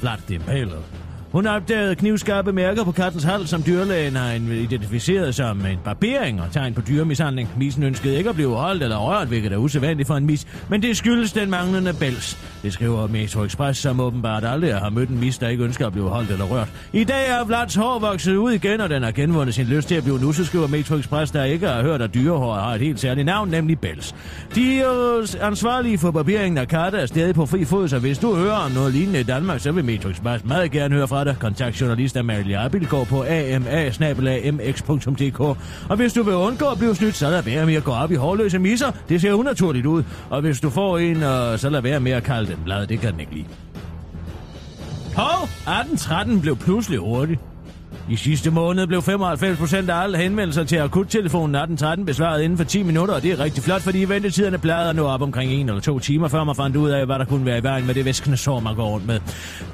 Vlad 0.00 0.20
det 0.26 0.34
impalet. 0.34 0.99
Hun 1.32 1.46
opdagede 1.46 1.94
knivskarpe 1.94 2.52
mærker 2.52 2.84
på 2.84 2.92
kattens 2.92 3.24
hals, 3.24 3.50
som 3.50 3.62
dyrlægen 3.62 4.16
har 4.16 4.32
identificeret 4.32 5.34
som 5.34 5.66
en 5.66 5.78
barbering 5.84 6.40
og 6.40 6.52
tegn 6.52 6.74
på 6.74 6.80
dyremishandling. 6.80 7.48
Misen 7.58 7.82
ønskede 7.82 8.18
ikke 8.18 8.30
at 8.30 8.36
blive 8.36 8.56
holdt 8.56 8.82
eller 8.82 8.96
rørt, 8.96 9.28
hvilket 9.28 9.52
er 9.52 9.56
usædvanligt 9.56 10.06
for 10.06 10.16
en 10.16 10.26
mis, 10.26 10.46
men 10.68 10.82
det 10.82 10.96
skyldes 10.96 11.32
den 11.32 11.50
manglende 11.50 11.94
bæls. 12.00 12.38
Det 12.62 12.72
skriver 12.72 13.06
Metro 13.06 13.44
Express, 13.44 13.80
som 13.80 14.00
åbenbart 14.00 14.44
aldrig 14.44 14.74
har 14.74 14.90
mødt 14.90 15.08
en 15.08 15.20
mis, 15.20 15.38
der 15.38 15.48
ikke 15.48 15.64
ønsker 15.64 15.86
at 15.86 15.92
blive 15.92 16.08
holdt 16.08 16.30
eller 16.30 16.44
rørt. 16.44 16.68
I 16.92 17.04
dag 17.04 17.28
er 17.28 17.44
Vlads 17.44 17.74
hår 17.74 17.98
vokset 17.98 18.36
ud 18.36 18.52
igen, 18.52 18.80
og 18.80 18.90
den 18.90 19.02
har 19.02 19.10
genvundet 19.10 19.54
sin 19.54 19.66
lyst 19.66 19.88
til 19.88 19.94
at 19.94 20.02
blive 20.02 20.18
nusset, 20.18 20.46
skriver 20.46 20.66
Metro 20.66 20.96
Express, 20.96 21.32
der 21.32 21.44
ikke 21.44 21.68
har 21.68 21.82
hørt, 21.82 22.02
at 22.02 22.14
dyrehår 22.14 22.54
har 22.54 22.74
et 22.74 22.80
helt 22.80 23.00
særligt 23.00 23.26
navn, 23.26 23.48
nemlig 23.48 23.78
bæls. 23.80 24.14
De 24.54 24.76
øh, 24.76 25.28
ansvarlige 25.40 25.98
for 25.98 26.10
barberingen 26.10 26.58
af 26.58 26.68
katte 26.68 26.98
er 26.98 27.06
stadig 27.06 27.34
på 27.34 27.46
fri 27.46 27.64
fod, 27.64 27.88
så 27.88 27.98
hvis 27.98 28.18
du 28.18 28.36
hører 28.36 28.56
om 28.56 28.70
noget 28.70 28.92
lignende 28.92 29.20
i 29.20 29.24
Danmark, 29.24 29.60
så 29.60 29.72
vil 29.72 29.84
Metro 29.84 30.08
Express 30.08 30.44
meget 30.44 30.70
gerne 30.70 30.94
høre 30.94 31.08
fra 31.08 31.19
dig. 31.24 31.36
Kontakt 31.40 31.80
journalist 31.80 32.16
Amalie 32.16 32.58
Abildgaard 32.58 33.06
på 33.06 33.24
ama 33.24 33.92
Og 35.88 35.96
hvis 35.96 36.12
du 36.12 36.22
vil 36.22 36.34
undgå 36.34 36.66
at 36.66 36.78
blive 36.78 36.94
snydt, 36.94 37.16
så 37.16 37.30
lad 37.30 37.42
være 37.42 37.66
med 37.66 37.74
at 37.74 37.84
gå 37.84 37.92
op 37.92 38.12
i 38.12 38.14
hårløse 38.14 38.58
misser. 38.58 38.92
Det 39.08 39.20
ser 39.20 39.32
unaturligt 39.32 39.86
ud. 39.86 40.02
Og 40.30 40.40
hvis 40.40 40.60
du 40.60 40.70
får 40.70 40.98
en, 40.98 41.16
øh, 41.16 41.58
så 41.58 41.68
lad 41.70 41.82
være 41.82 42.00
med 42.00 42.12
at 42.12 42.22
kalde 42.22 42.50
den 42.50 42.58
blad. 42.64 42.86
Det 42.86 43.00
kan 43.00 43.12
den 43.12 43.20
ikke 43.20 43.34
lide. 43.34 43.46
Hov, 45.16 45.42
1813 45.42 46.40
blev 46.40 46.56
pludselig 46.56 46.98
hurtigt. 46.98 47.40
I 48.08 48.16
sidste 48.16 48.50
måned 48.50 48.86
blev 48.86 49.02
95 49.02 49.58
procent 49.58 49.90
af 49.90 50.02
alle 50.02 50.18
henvendelser 50.18 50.64
til 50.64 50.76
akuttelefonen 50.76 51.54
1813 51.54 52.06
besvaret 52.06 52.42
inden 52.42 52.58
for 52.58 52.64
10 52.64 52.82
minutter, 52.82 53.14
og 53.14 53.22
det 53.22 53.32
er 53.32 53.40
rigtig 53.40 53.62
flot, 53.62 53.82
fordi 53.82 54.04
ventetiderne 54.04 54.58
plejede 54.58 54.90
at 54.90 54.96
nå 54.96 55.06
op 55.06 55.22
omkring 55.22 55.52
en 55.52 55.68
eller 55.68 55.80
to 55.80 55.98
timer, 55.98 56.28
før 56.28 56.44
man 56.44 56.54
fandt 56.54 56.76
ud 56.76 56.90
af, 56.90 57.06
hvad 57.06 57.18
der 57.18 57.24
kunne 57.24 57.46
være 57.46 57.58
i 57.58 57.62
vejen 57.62 57.86
med 57.86 57.94
det 57.94 58.04
væskende 58.04 58.36
sår, 58.36 58.60
man 58.60 58.76
går 58.76 58.88
rundt 58.88 59.06
med. 59.06 59.20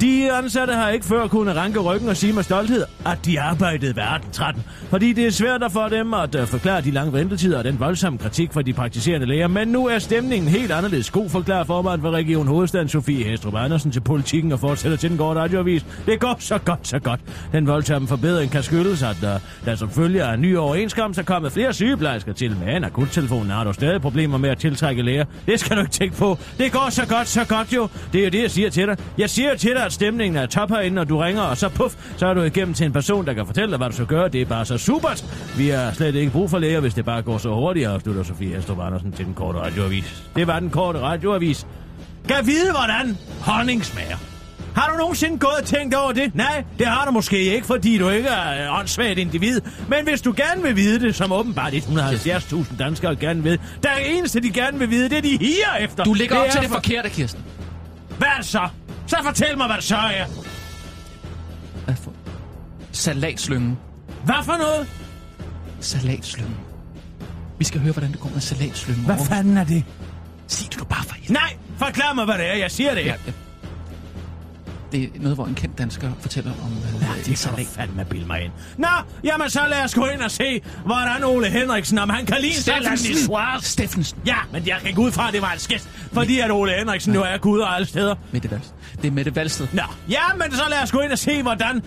De 0.01 0.33
ansatte 0.33 0.75
har 0.75 0.91
ikke 0.91 1.07
før 1.07 1.27
kunnet 1.27 1.57
ranke 1.57 1.81
ryggen 1.81 2.09
og 2.09 2.17
sige 2.17 2.33
med 2.33 2.43
stolthed, 2.43 2.85
at 3.07 3.19
de 3.25 3.41
arbejdede 3.41 3.97
ved 3.97 4.03
1813, 4.03 4.63
fordi 4.91 5.13
det 5.13 5.27
er 5.27 5.31
svært 5.31 5.63
at 5.63 5.73
få 5.73 5.89
dem 5.89 6.15
at 6.15 6.35
øh, 6.35 6.47
forklare 6.47 6.81
de 6.81 6.91
lange 6.91 7.13
ventetider 7.13 7.59
og 7.59 7.65
den 7.65 7.81
voldsomme 7.81 8.19
kritik 8.19 8.53
fra 8.53 8.63
de 8.63 8.73
praktiserende 8.73 9.27
læger, 9.27 9.49
men 9.49 9.69
nu 9.69 9.87
er 9.87 9.99
stemningen 9.99 10.49
helt 10.49 10.73
anderledes. 10.73 11.11
God 11.11 11.29
forklarer 11.29 11.65
formand 11.65 12.01
for 12.01 12.11
Region 12.11 12.47
Hovedstaden 12.47 12.89
Sofie 12.89 13.25
Hestrup 13.25 13.55
Andersen 13.55 13.91
til 13.91 14.01
politikken 14.01 14.53
og 14.53 14.61
fortsætter 14.61 14.99
til 14.99 15.11
den 15.11 15.19
gårde 15.19 15.41
radioavis. 15.41 15.87
Det 16.07 16.21
går 16.21 16.37
så 16.39 16.59
godt, 16.59 16.89
så 16.89 16.99
godt. 16.99 17.21
Den 17.53 17.67
voldsomme 17.67 18.09
forbedring 18.09 18.26
kan 18.53 18.63
skyldes, 18.63 19.03
at 19.03 19.17
der, 19.21 19.39
der 19.65 19.75
som 19.75 19.91
følge 19.91 20.25
af 20.25 20.35
en 20.35 20.41
ny 20.41 20.57
overenskomst 20.57 21.19
er 21.19 21.23
kommet 21.23 21.53
flere 21.53 21.73
sygeplejersker 21.73 22.33
til. 22.33 22.57
Men 22.57 22.85
akuttelefonen 22.85 23.51
har 23.51 23.65
dog 23.65 23.75
stadig 23.75 24.01
problemer 24.01 24.39
med 24.39 24.51
at 24.51 24.59
tiltrække 24.59 25.03
læger. 25.03 25.25
Det 25.47 25.61
skal 25.61 25.77
du 25.77 25.81
ikke 25.81 25.93
tænke 25.93 26.17
på. 26.17 26.39
Det 26.59 26.73
går 26.73 26.91
så 26.91 27.07
godt, 27.07 27.29
så 27.29 27.45
godt 27.45 27.73
jo. 27.73 27.89
Det 28.13 28.21
er 28.21 28.25
jo 28.25 28.31
det, 28.31 28.43
jeg 28.43 28.51
siger 28.51 28.71
til 28.71 28.87
dig. 28.87 28.97
Jeg 29.19 29.31
siger 29.31 29.55
til 29.55 29.71
dig, 29.71 29.85
at 29.85 29.93
stemningen 29.93 30.37
er 30.37 30.47
top 30.47 30.71
herinde, 30.71 30.95
når 30.95 31.05
du 31.05 31.19
ringer, 31.19 31.43
og 31.43 31.57
så 31.57 31.69
puff, 31.69 31.95
så 32.17 32.27
er 32.27 32.35
du 32.35 32.43
igennem 32.43 32.75
til 32.75 32.87
en 32.87 32.93
person, 32.93 33.27
der 33.27 33.33
kan 33.33 33.47
fortælle 33.47 33.71
dig, 33.71 33.77
hvad 33.77 33.89
du 33.89 33.95
skal 33.95 34.07
gøre. 34.07 34.29
Det 34.29 34.41
er 34.41 34.47
bare 34.47 34.65
så 34.65 34.79
supert. 34.79 35.25
Vi 35.57 35.69
har 35.69 35.93
slet 35.93 36.15
ikke 36.15 36.33
brug 36.33 36.51
for 36.51 36.59
læger, 36.59 36.81
hvis 36.81 36.95
det 36.95 37.05
bare 37.05 37.23
går 37.23 37.39
så 37.39 37.55
hurtigt, 37.55 37.87
afslutter 37.87 38.23
Sofie 38.23 38.57
Astrup 38.57 38.81
Andersen 38.81 39.13
til 39.13 39.25
den 39.25 39.35
korte 39.35 39.59
radioavis. 39.59 40.23
Det 40.37 40.47
var 40.47 40.61
den 40.61 40.71
korte 40.71 40.99
radioavis. 40.99 41.67
Kan 42.29 42.47
vide, 42.47 42.71
hvordan 42.71 43.19
honning 43.41 43.85
smager. 43.85 44.36
Har 44.77 44.91
du 44.93 44.97
nogensinde 44.99 45.39
gået 45.39 45.55
og 45.61 45.65
tænkt 45.65 45.95
over 45.95 46.13
det? 46.13 46.35
Nej, 46.35 46.65
det 46.79 46.87
har 46.87 47.05
du 47.05 47.11
måske 47.11 47.39
ikke, 47.55 47.67
fordi 47.67 47.99
du 47.99 48.09
ikke 48.09 48.29
er 48.29 48.73
øh, 48.73 48.79
åndssvagt 48.79 49.19
individ. 49.19 49.61
Men 49.89 50.05
hvis 50.05 50.23
du 50.23 50.35
gerne 50.37 50.63
vil 50.63 50.77
vide 50.77 51.01
det, 51.01 51.15
som 51.15 51.33
åbenbart 51.33 51.73
170.000 51.73 52.77
danskere 52.79 53.17
gerne 53.17 53.43
vil, 53.43 53.61
der 53.83 53.89
er 53.91 53.99
eneste, 53.99 54.41
de 54.41 54.51
gerne 54.51 54.79
vil 54.79 54.91
vide, 54.91 55.09
det 55.09 55.19
er 55.19 55.23
de 55.23 55.39
higer 55.39 55.75
efter. 55.81 56.05
Du 56.05 56.13
ligger 56.15 56.35
det 56.37 56.45
op 56.45 56.51
til 56.51 56.61
det 56.61 56.69
for- 56.69 56.75
forkerte, 56.75 57.09
Kirsten. 57.11 57.43
Hvad 58.19 58.29
er 58.29 58.37
det 58.37 58.47
så? 58.47 58.69
Så 59.07 59.17
fortæl 59.25 59.57
mig, 59.59 59.67
hvad 59.67 59.77
det 59.77 59.85
så 59.85 59.97
er. 59.97 60.25
Hvad 61.85 61.95
for? 61.97 62.13
Salatslyngen. 62.93 63.79
Hvad 64.25 64.35
for 64.45 64.53
noget? 64.57 64.89
Salatslyngen. 65.81 66.57
Vi 67.59 67.65
skal 67.65 67.81
høre, 67.81 67.93
hvordan 67.93 68.13
det 68.13 68.21
går 68.21 68.31
med 68.35 68.41
salatslyngen. 68.41 69.05
Hvad 69.05 69.17
fanden 69.29 69.57
er 69.57 69.65
det? 69.65 69.85
Sig 70.47 70.69
det 70.71 70.79
nu 70.79 70.85
bare 70.85 71.05
for 71.05 71.15
helvede. 71.15 71.33
Nej, 71.33 71.57
forklar 71.79 72.13
mig, 72.15 72.25
hvad 72.25 72.35
det 72.39 72.47
er. 72.51 72.55
Jeg 72.55 72.71
siger 72.71 72.95
det. 72.95 73.07
Ja, 73.07 73.15
ja. 73.27 73.33
Det 74.93 75.03
er 75.05 75.09
noget, 75.21 75.37
hvor 75.37 75.47
en 75.47 75.55
kendt 75.55 75.79
dansker 75.79 76.13
fortæller 76.21 76.51
om 76.65 76.73
øh, 76.73 77.03
Ja, 77.03 77.09
det 77.17 77.41
kan 77.57 77.65
du 77.65 77.71
fandme 77.71 78.05
bilde 78.05 78.27
mig 78.27 78.43
ind. 78.45 78.53
Nå, 78.79 78.89
jamen 79.25 79.51
så 79.51 79.61
lad 79.69 79.85
os 79.85 79.95
gå 79.95 80.07
ind 80.07 80.21
og 80.21 80.31
se, 80.31 80.61
hvordan 80.85 81.25
Ole 81.25 81.47
Henriksen, 81.51 81.99
om 81.99 82.11
han 82.11 82.27
kan 82.27 82.37
lide 82.41 82.55
Steffensen. 82.63 83.17
Steffensen. 83.63 84.19
Ja, 84.27 84.37
men 84.53 84.67
jeg 84.67 84.77
kan 84.85 84.95
gå 84.95 85.03
ud 85.03 85.13
fra, 85.13 85.29
at 85.29 85.35
det 85.35 85.43
var 85.43 85.53
en 85.53 85.59
skæst, 85.59 85.89
fordi 86.13 86.41
at 86.41 86.51
Ole 86.51 86.73
Henriksen 86.79 87.13
nu 87.13 87.21
er 87.23 87.39
gud 87.39 87.61
og 87.61 87.75
alle 87.75 87.87
steder. 87.87 88.15
Mette 88.33 88.51
Valsted. 88.51 88.73
Det 89.03 89.09
er 89.09 89.13
Mette 89.13 89.37
Valsted. 89.37 89.67
Nå, 89.73 89.83
ja, 90.11 90.23
men 90.39 90.53
så 90.53 90.63
lad 90.71 90.83
os 90.83 90.93
gå 90.93 91.01
ind 91.01 91.13
og 91.13 91.19
se, 91.19 91.43
hvordan 91.43 91.83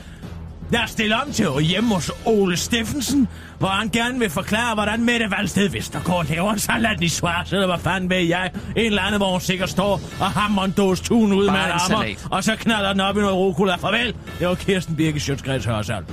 jeg 0.71 0.83
stiller 0.87 1.17
om 1.17 1.31
til 1.31 1.59
hjemme 1.61 1.93
hos 1.93 2.11
Ole 2.25 2.57
Steffensen, 2.57 3.27
hvor 3.59 3.67
han 3.67 3.89
gerne 3.89 4.19
vil 4.19 4.29
forklare, 4.29 4.73
hvordan 4.73 5.03
Mette 5.05 5.31
Valsted 5.37 5.69
Vestergaard 5.69 6.25
laver 6.29 6.53
en 6.53 6.59
salat 6.59 7.01
i 7.01 7.07
svars, 7.07 7.53
eller 7.53 7.65
hvad 7.67 7.79
fanden 7.79 8.09
ved 8.09 8.17
jeg. 8.17 8.51
En 8.75 8.85
eller 8.85 9.01
anden, 9.01 9.19
hvor 9.19 9.31
hun 9.31 9.41
sikkert 9.41 9.69
står 9.69 10.01
og 10.19 10.25
hammer 10.25 10.63
en 10.63 10.71
dåse 10.71 11.03
tun 11.03 11.33
ud 11.33 11.47
Bare 11.47 11.57
med 11.67 11.73
en 11.73 11.79
salat. 11.79 12.27
og 12.31 12.43
så 12.43 12.55
knaller 12.55 12.91
den 12.91 13.01
op 13.01 13.17
i 13.17 13.19
noget 13.19 13.35
rucola. 13.35 13.75
Farvel, 13.75 14.15
det 14.39 14.47
var 14.47 14.55
Kirsten 14.55 14.95
Birke 14.95 15.19
Sjøtskreds 15.19 15.65
Hørsal. 15.65 16.03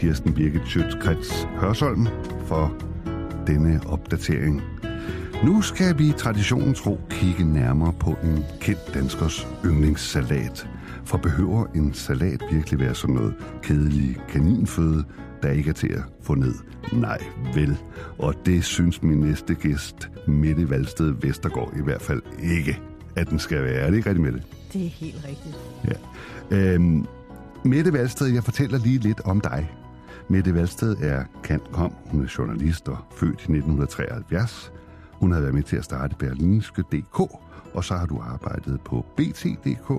Kirsten 0.00 0.32
Birgit 0.34 0.62
Schøtz-Krets 0.62 1.46
Hørsholm 1.46 2.06
for 2.46 2.74
denne 3.46 3.80
opdatering. 3.86 4.62
Nu 5.44 5.62
skal 5.62 5.98
vi 5.98 6.12
traditionen 6.18 6.74
tro 6.74 7.00
kigge 7.10 7.52
nærmere 7.52 7.92
på 7.92 8.16
en 8.24 8.44
kendt 8.60 8.94
danskers 8.94 9.48
yndlingssalat. 9.64 10.68
For 11.04 11.18
behøver 11.18 11.66
en 11.74 11.94
salat 11.94 12.42
virkelig 12.52 12.80
være 12.80 12.94
sådan 12.94 13.14
noget 13.14 13.34
kedelig 13.62 14.16
kaninføde, 14.28 15.04
der 15.42 15.50
ikke 15.50 15.70
er 15.70 15.74
til 15.74 15.88
at 15.88 16.02
få 16.22 16.34
ned? 16.34 16.54
Nej, 16.92 17.18
vel. 17.54 17.76
Og 18.18 18.34
det 18.46 18.64
synes 18.64 19.02
min 19.02 19.18
næste 19.18 19.54
gæst, 19.54 20.10
Mette 20.26 20.70
Valsted 20.70 21.14
Vestergaard, 21.20 21.72
i 21.76 21.82
hvert 21.82 22.02
fald 22.02 22.22
ikke, 22.42 22.80
at 23.16 23.30
den 23.30 23.38
skal 23.38 23.62
være. 23.62 23.74
Er 23.74 23.90
det 23.90 23.96
ikke 23.96 24.08
rigtigt, 24.08 24.24
Mette? 24.26 24.42
Det 24.72 24.84
er 24.84 24.90
helt 24.90 25.24
rigtigt. 25.28 25.56
Ja. 26.50 26.56
Øhm, 26.56 27.06
Mette 27.64 27.92
Valsted, 27.92 28.26
jeg 28.26 28.44
fortæller 28.44 28.78
lige 28.78 28.98
lidt 28.98 29.20
om 29.20 29.40
dig. 29.40 29.70
Mette 30.30 30.54
Valsted 30.54 30.96
er 31.00 31.24
kant 31.42 31.72
kom. 31.72 31.94
Hun 32.06 32.22
er 32.24 32.34
journalist 32.38 32.88
og 32.88 32.98
født 33.10 33.30
i 33.30 33.34
1973. 33.34 34.72
Hun 35.12 35.32
har 35.32 35.40
været 35.40 35.54
med 35.54 35.62
til 35.62 35.76
at 35.76 35.84
starte 35.84 36.16
Berlinske.dk, 36.16 37.20
og 37.74 37.84
så 37.84 37.94
har 37.94 38.06
du 38.06 38.20
arbejdet 38.20 38.80
på 38.80 39.06
BT.dk, 39.16 39.90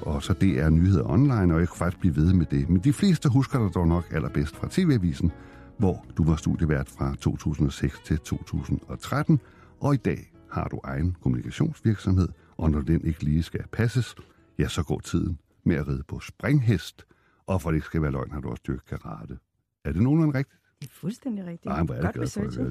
og 0.00 0.22
så 0.22 0.32
det 0.32 0.60
er 0.60 0.70
nyheder 0.70 1.10
online, 1.10 1.54
og 1.54 1.60
jeg 1.60 1.68
kan 1.68 1.76
faktisk 1.76 2.00
blive 2.00 2.16
ved 2.16 2.32
med 2.32 2.46
det. 2.46 2.68
Men 2.68 2.80
de 2.84 2.92
fleste 2.92 3.28
husker 3.28 3.58
dig 3.58 3.74
dog 3.74 3.88
nok 3.88 4.04
allerbedst 4.10 4.56
fra 4.56 4.68
TV-avisen, 4.70 5.32
hvor 5.78 6.04
du 6.16 6.24
var 6.24 6.36
studievært 6.36 6.88
fra 6.88 7.14
2006 7.20 7.98
til 8.04 8.18
2013, 8.18 9.40
og 9.80 9.94
i 9.94 9.96
dag 9.96 10.32
har 10.50 10.68
du 10.68 10.80
egen 10.84 11.16
kommunikationsvirksomhed, 11.22 12.28
og 12.56 12.70
når 12.70 12.80
den 12.80 13.00
ikke 13.04 13.24
lige 13.24 13.42
skal 13.42 13.64
passes, 13.72 14.14
ja, 14.58 14.68
så 14.68 14.82
går 14.82 15.00
tiden 15.00 15.38
med 15.64 15.76
at 15.76 15.88
ride 15.88 16.02
på 16.08 16.20
springhest, 16.20 17.07
og 17.48 17.62
for 17.62 17.70
det 17.70 17.76
ikke 17.76 17.86
skal 17.86 18.02
være 18.02 18.10
løgn, 18.10 18.30
har 18.30 18.40
du 18.40 18.50
også 18.50 18.62
dyrket 18.66 18.84
karate. 18.86 19.38
Er 19.84 19.92
det 19.92 20.02
nogenlunde 20.02 20.38
rigtigt? 20.38 20.60
Det 20.80 20.88
er 20.88 20.92
fuldstændig 20.92 21.44
rigtigt. 21.46 21.64
Nej, 21.64 21.82
hvor 21.82 21.94
er 21.94 21.98
det 21.98 22.04
Godt 22.04 22.14
glad 22.14 22.28
for 22.28 22.40
at 22.40 22.56
høre 22.56 22.70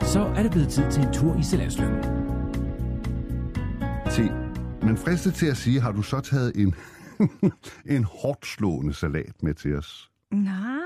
det. 0.00 0.08
Så 0.08 0.20
er 0.20 0.42
det 0.42 0.50
blevet 0.52 0.68
tid 0.68 0.90
til 0.92 1.02
en 1.02 1.12
tur 1.12 1.36
i 1.38 1.42
Salatslyngen. 1.42 2.02
Se, 4.10 4.22
men 4.86 4.96
fristet 4.96 5.34
til 5.34 5.46
at 5.46 5.56
sige, 5.56 5.80
har 5.80 5.92
du 5.92 6.02
så 6.02 6.20
taget 6.20 6.56
en, 6.56 6.74
en 7.96 8.04
hårdt 8.04 8.46
slående 8.46 8.94
salat 8.94 9.42
med 9.42 9.54
til 9.54 9.74
os? 9.76 10.10
Nej, 10.30 10.78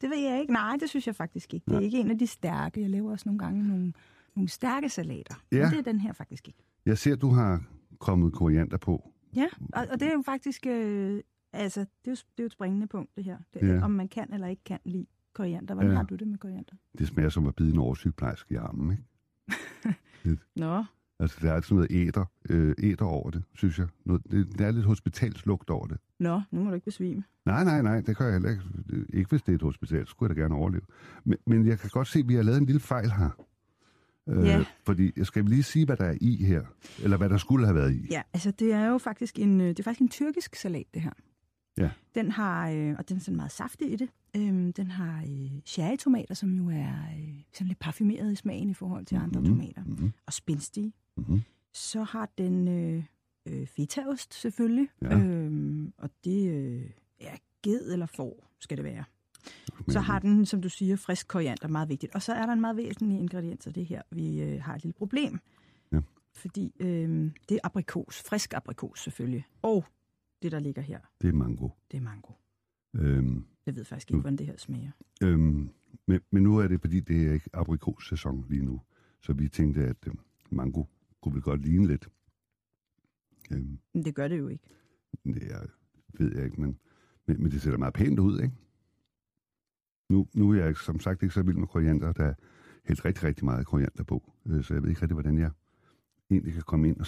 det 0.00 0.10
ved 0.10 0.18
jeg 0.18 0.40
ikke. 0.40 0.52
Nej, 0.52 0.76
det 0.80 0.90
synes 0.90 1.06
jeg 1.06 1.16
faktisk 1.16 1.54
ikke. 1.54 1.64
Det 1.64 1.72
er 1.72 1.76
Nej. 1.76 1.84
ikke 1.84 1.98
en 1.98 2.10
af 2.10 2.18
de 2.18 2.26
stærke. 2.26 2.80
Jeg 2.80 2.90
laver 2.90 3.10
også 3.10 3.22
nogle 3.28 3.38
gange 3.38 3.68
nogle, 3.68 3.92
nogle 4.36 4.48
stærke 4.48 4.88
salater. 4.88 5.34
Ja. 5.52 5.62
Men 5.62 5.70
det 5.70 5.78
er 5.78 5.82
den 5.92 6.00
her 6.00 6.12
faktisk 6.12 6.48
ikke. 6.48 6.58
Jeg 6.86 6.98
ser, 6.98 7.16
du 7.16 7.30
har 7.30 7.62
kommet 7.98 8.32
koriander 8.32 8.76
på. 8.76 9.10
Ja, 9.36 9.46
og, 9.72 9.86
og 9.90 10.00
det 10.00 10.08
er 10.08 10.12
jo 10.12 10.22
faktisk... 10.26 10.66
Øh, 10.66 11.20
altså, 11.56 11.80
det 11.80 11.86
er, 12.04 12.10
jo, 12.10 12.12
det 12.14 12.22
er 12.38 12.42
jo 12.42 12.46
et 12.46 12.52
springende 12.52 12.86
punkt, 12.86 13.16
det 13.16 13.24
her. 13.24 13.38
Det, 13.54 13.68
Ja. 13.68 13.82
Om 13.84 13.90
man 13.90 14.08
kan 14.08 14.32
eller 14.34 14.46
ikke 14.46 14.64
kan 14.64 14.78
lide 14.84 15.06
koriander. 15.34 15.74
Hvordan 15.74 15.90
Ja. 15.90 15.96
har 15.96 16.04
du 16.04 16.14
det 16.16 16.28
med 16.28 16.38
koriander? 16.38 16.72
Det 16.98 17.08
smager 17.08 17.28
som 17.28 17.46
at 17.46 17.54
bide 17.54 17.72
en 17.72 17.78
oversygeplejerske 17.78 18.54
i 18.54 18.56
armen, 18.56 18.90
ikke? 18.90 20.38
Nå, 20.56 20.84
Altså, 21.20 21.38
der 21.42 21.52
er 21.52 21.60
sådan 21.60 21.74
noget 21.74 21.90
æder, 21.90 22.24
øh, 22.50 22.74
æder 22.78 23.04
over 23.04 23.30
det, 23.30 23.42
synes 23.54 23.78
jeg. 23.78 23.86
Noget, 24.04 24.22
det, 24.30 24.58
der 24.58 24.66
er 24.66 24.70
lidt 24.70 24.86
hospitalslugt 24.86 25.70
over 25.70 25.86
det. 25.86 25.98
nå, 26.18 26.40
nu 26.50 26.62
må 26.64 26.68
du 26.70 26.74
ikke 26.74 26.84
besvime. 26.84 27.24
Nej, 27.46 27.64
nej, 27.64 27.82
nej, 27.82 28.00
det 28.00 28.16
kan 28.16 28.26
jeg 28.26 28.32
heller 28.32 28.50
ikke. 28.50 28.62
Ikke 29.12 29.30
hvis 29.30 29.42
det 29.42 29.52
er 29.52 29.56
et 29.56 29.62
hospital, 29.62 30.06
så 30.06 30.10
skulle 30.10 30.30
jeg 30.30 30.36
da 30.36 30.42
gerne 30.42 30.54
overleve. 30.54 30.82
Men, 31.24 31.38
men 31.46 31.66
jeg 31.66 31.78
kan 31.78 31.90
godt 31.92 32.08
se, 32.08 32.18
at 32.18 32.28
vi 32.28 32.34
har 32.34 32.42
lavet 32.42 32.58
en 32.58 32.66
lille 32.66 32.80
fejl 32.80 33.10
her. 33.10 33.30
Øh, 34.28 34.46
Ja. 34.46 34.64
Fordi, 34.86 35.12
jeg 35.16 35.26
skal 35.26 35.44
lige 35.44 35.62
sige, 35.62 35.86
hvad 35.86 35.96
der 35.96 36.04
er 36.04 36.16
i 36.20 36.44
her, 36.44 36.62
eller 37.02 37.16
hvad 37.16 37.28
der 37.28 37.36
skulle 37.36 37.66
have 37.66 37.74
været 37.76 37.92
i. 37.94 38.06
Ja, 38.10 38.22
altså 38.32 38.50
det 38.50 38.72
er 38.72 38.86
jo 38.86 38.98
faktisk 38.98 39.38
en, 39.38 39.60
øh, 39.60 39.66
det 39.68 39.78
er 39.78 39.82
faktisk 39.82 40.00
en 40.00 40.08
tyrkisk 40.08 40.54
salat, 40.56 40.86
det 40.94 41.02
her. 41.02 41.12
Ja. 41.78 41.90
Den 42.14 42.30
har, 42.30 42.70
øh, 42.70 42.94
og 42.98 43.08
den 43.08 43.16
er 43.16 43.20
sådan 43.20 43.36
meget 43.36 43.52
saftig 43.52 43.92
i 43.92 43.96
det, 43.96 44.08
øhm, 44.36 44.72
den 44.72 44.90
har 44.90 45.22
øh, 45.28 45.60
cherrytomater, 45.66 46.34
som 46.34 46.54
jo 46.56 46.68
er 46.68 46.92
øh, 47.18 47.40
sådan 47.52 47.66
lidt 47.66 47.78
parfumeret 47.78 48.32
i 48.32 48.34
smagen 48.36 48.70
i 48.70 48.74
forhold 48.74 49.06
til 49.06 49.16
andre 49.16 49.40
Mhm, 49.40 49.48
tomater, 49.50 49.84
mhm, 49.84 50.12
og 50.26 50.32
spændstige. 50.32 50.92
mhm. 51.16 51.40
Så 51.72 52.02
har 52.02 52.28
den 52.38 52.68
øh, 52.68 53.04
øh, 53.46 53.66
fetaost 53.66 54.34
selvfølgelig, 54.34 54.88
Ja. 55.02 55.18
øhm, 55.18 55.92
og 55.98 56.10
det 56.24 56.50
øh, 56.50 56.90
er 57.20 57.36
ged 57.62 57.92
eller 57.92 58.06
får, 58.06 58.50
skal 58.60 58.76
det 58.76 58.84
være. 58.84 59.04
Men- 59.78 59.90
Så 59.92 60.00
har 60.00 60.18
den, 60.18 60.46
som 60.46 60.62
du 60.62 60.68
siger, 60.68 60.96
frisk 60.96 61.28
koriander, 61.28 61.68
meget 61.68 61.88
vigtigt. 61.88 62.14
Og 62.14 62.22
så 62.22 62.32
er 62.32 62.46
der 62.46 62.52
en 62.52 62.60
meget 62.60 62.76
væsentlig 62.76 63.18
ingrediens 63.18 63.66
af 63.66 63.74
det 63.74 63.86
her. 63.86 64.02
Vi 64.10 64.42
øh, 64.42 64.62
har 64.62 64.74
et 64.74 64.82
lille 64.82 64.92
problem. 64.94 65.38
Ja. 65.92 66.00
Fordi 66.34 66.72
øh, 66.80 67.30
det 67.48 67.54
er 67.54 67.58
aprikos, 67.64 68.22
frisk 68.22 68.54
aprikos 68.54 69.00
selvfølgelig. 69.00 69.44
Og 69.62 69.84
det, 70.42 70.52
der 70.52 70.58
ligger 70.58 70.82
her, 70.82 71.00
Det 71.22 71.28
er 71.28 71.32
mango. 71.32 71.68
det 71.90 71.96
er 71.96 72.00
mango. 72.02 72.32
Øhm, 72.94 73.44
Jeg 73.66 73.76
ved 73.76 73.84
faktisk 73.84 74.10
Nu- 74.10 74.16
ikke, 74.16 74.20
hvordan 74.22 74.36
det 74.38 74.46
her 74.46 74.56
smager. 74.56 74.90
øhm, 75.22 75.70
men, 76.06 76.20
men 76.30 76.42
nu 76.42 76.58
er 76.58 76.68
det, 76.68 76.80
fordi 76.80 77.00
det 77.00 77.26
er 77.28 77.32
ikke 77.32 77.50
aprikossæson 77.52 78.46
lige 78.48 78.62
nu. 78.64 78.80
Så 79.20 79.32
vi 79.32 79.48
tænkte, 79.48 79.84
at 79.84 79.96
øhm, 80.06 80.18
mango 80.50 80.84
kunne 81.22 81.34
vel 81.34 81.42
godt 81.42 81.60
ligne 81.62 81.86
lidt. 81.86 82.08
Øhm, 83.52 83.78
Men 83.94 84.04
det 84.04 84.14
gør 84.14 84.28
det 84.28 84.38
jo 84.38 84.48
ikke. 84.48 84.68
det 85.24 85.52
er, 85.52 85.66
ved 86.18 86.36
jeg 86.36 86.44
ikke, 86.44 86.60
men, 86.60 86.78
men, 87.26 87.42
men 87.42 87.50
det 87.52 87.62
ser 87.62 87.70
da 87.70 87.76
meget 87.76 87.94
pænt 87.94 88.18
ud, 88.18 88.40
ikke? 88.40 88.54
Nu, 90.10 90.28
nu 90.34 90.50
er 90.50 90.54
jeg 90.64 90.76
som 90.76 91.00
sagt 91.00 91.22
ikke 91.22 91.34
så 91.34 91.42
vild 91.42 91.56
med 91.56 91.66
koriander, 91.66 92.12
der 92.12 92.24
er 92.24 92.34
helt 92.84 93.04
rigtig, 93.04 93.24
rigtig 93.24 93.44
meget 93.44 93.66
koriander 93.66 94.02
på. 94.04 94.32
Øh, 94.46 94.64
så 94.64 94.74
jeg 94.74 94.82
ved 94.82 94.90
ikke 94.90 95.02
rigtig, 95.02 95.14
hvordan 95.14 95.38
jeg 95.38 95.50
egentlig 96.30 96.52
kan 96.52 96.62
komme 96.62 96.88
ind 96.88 97.00
og 97.00 97.06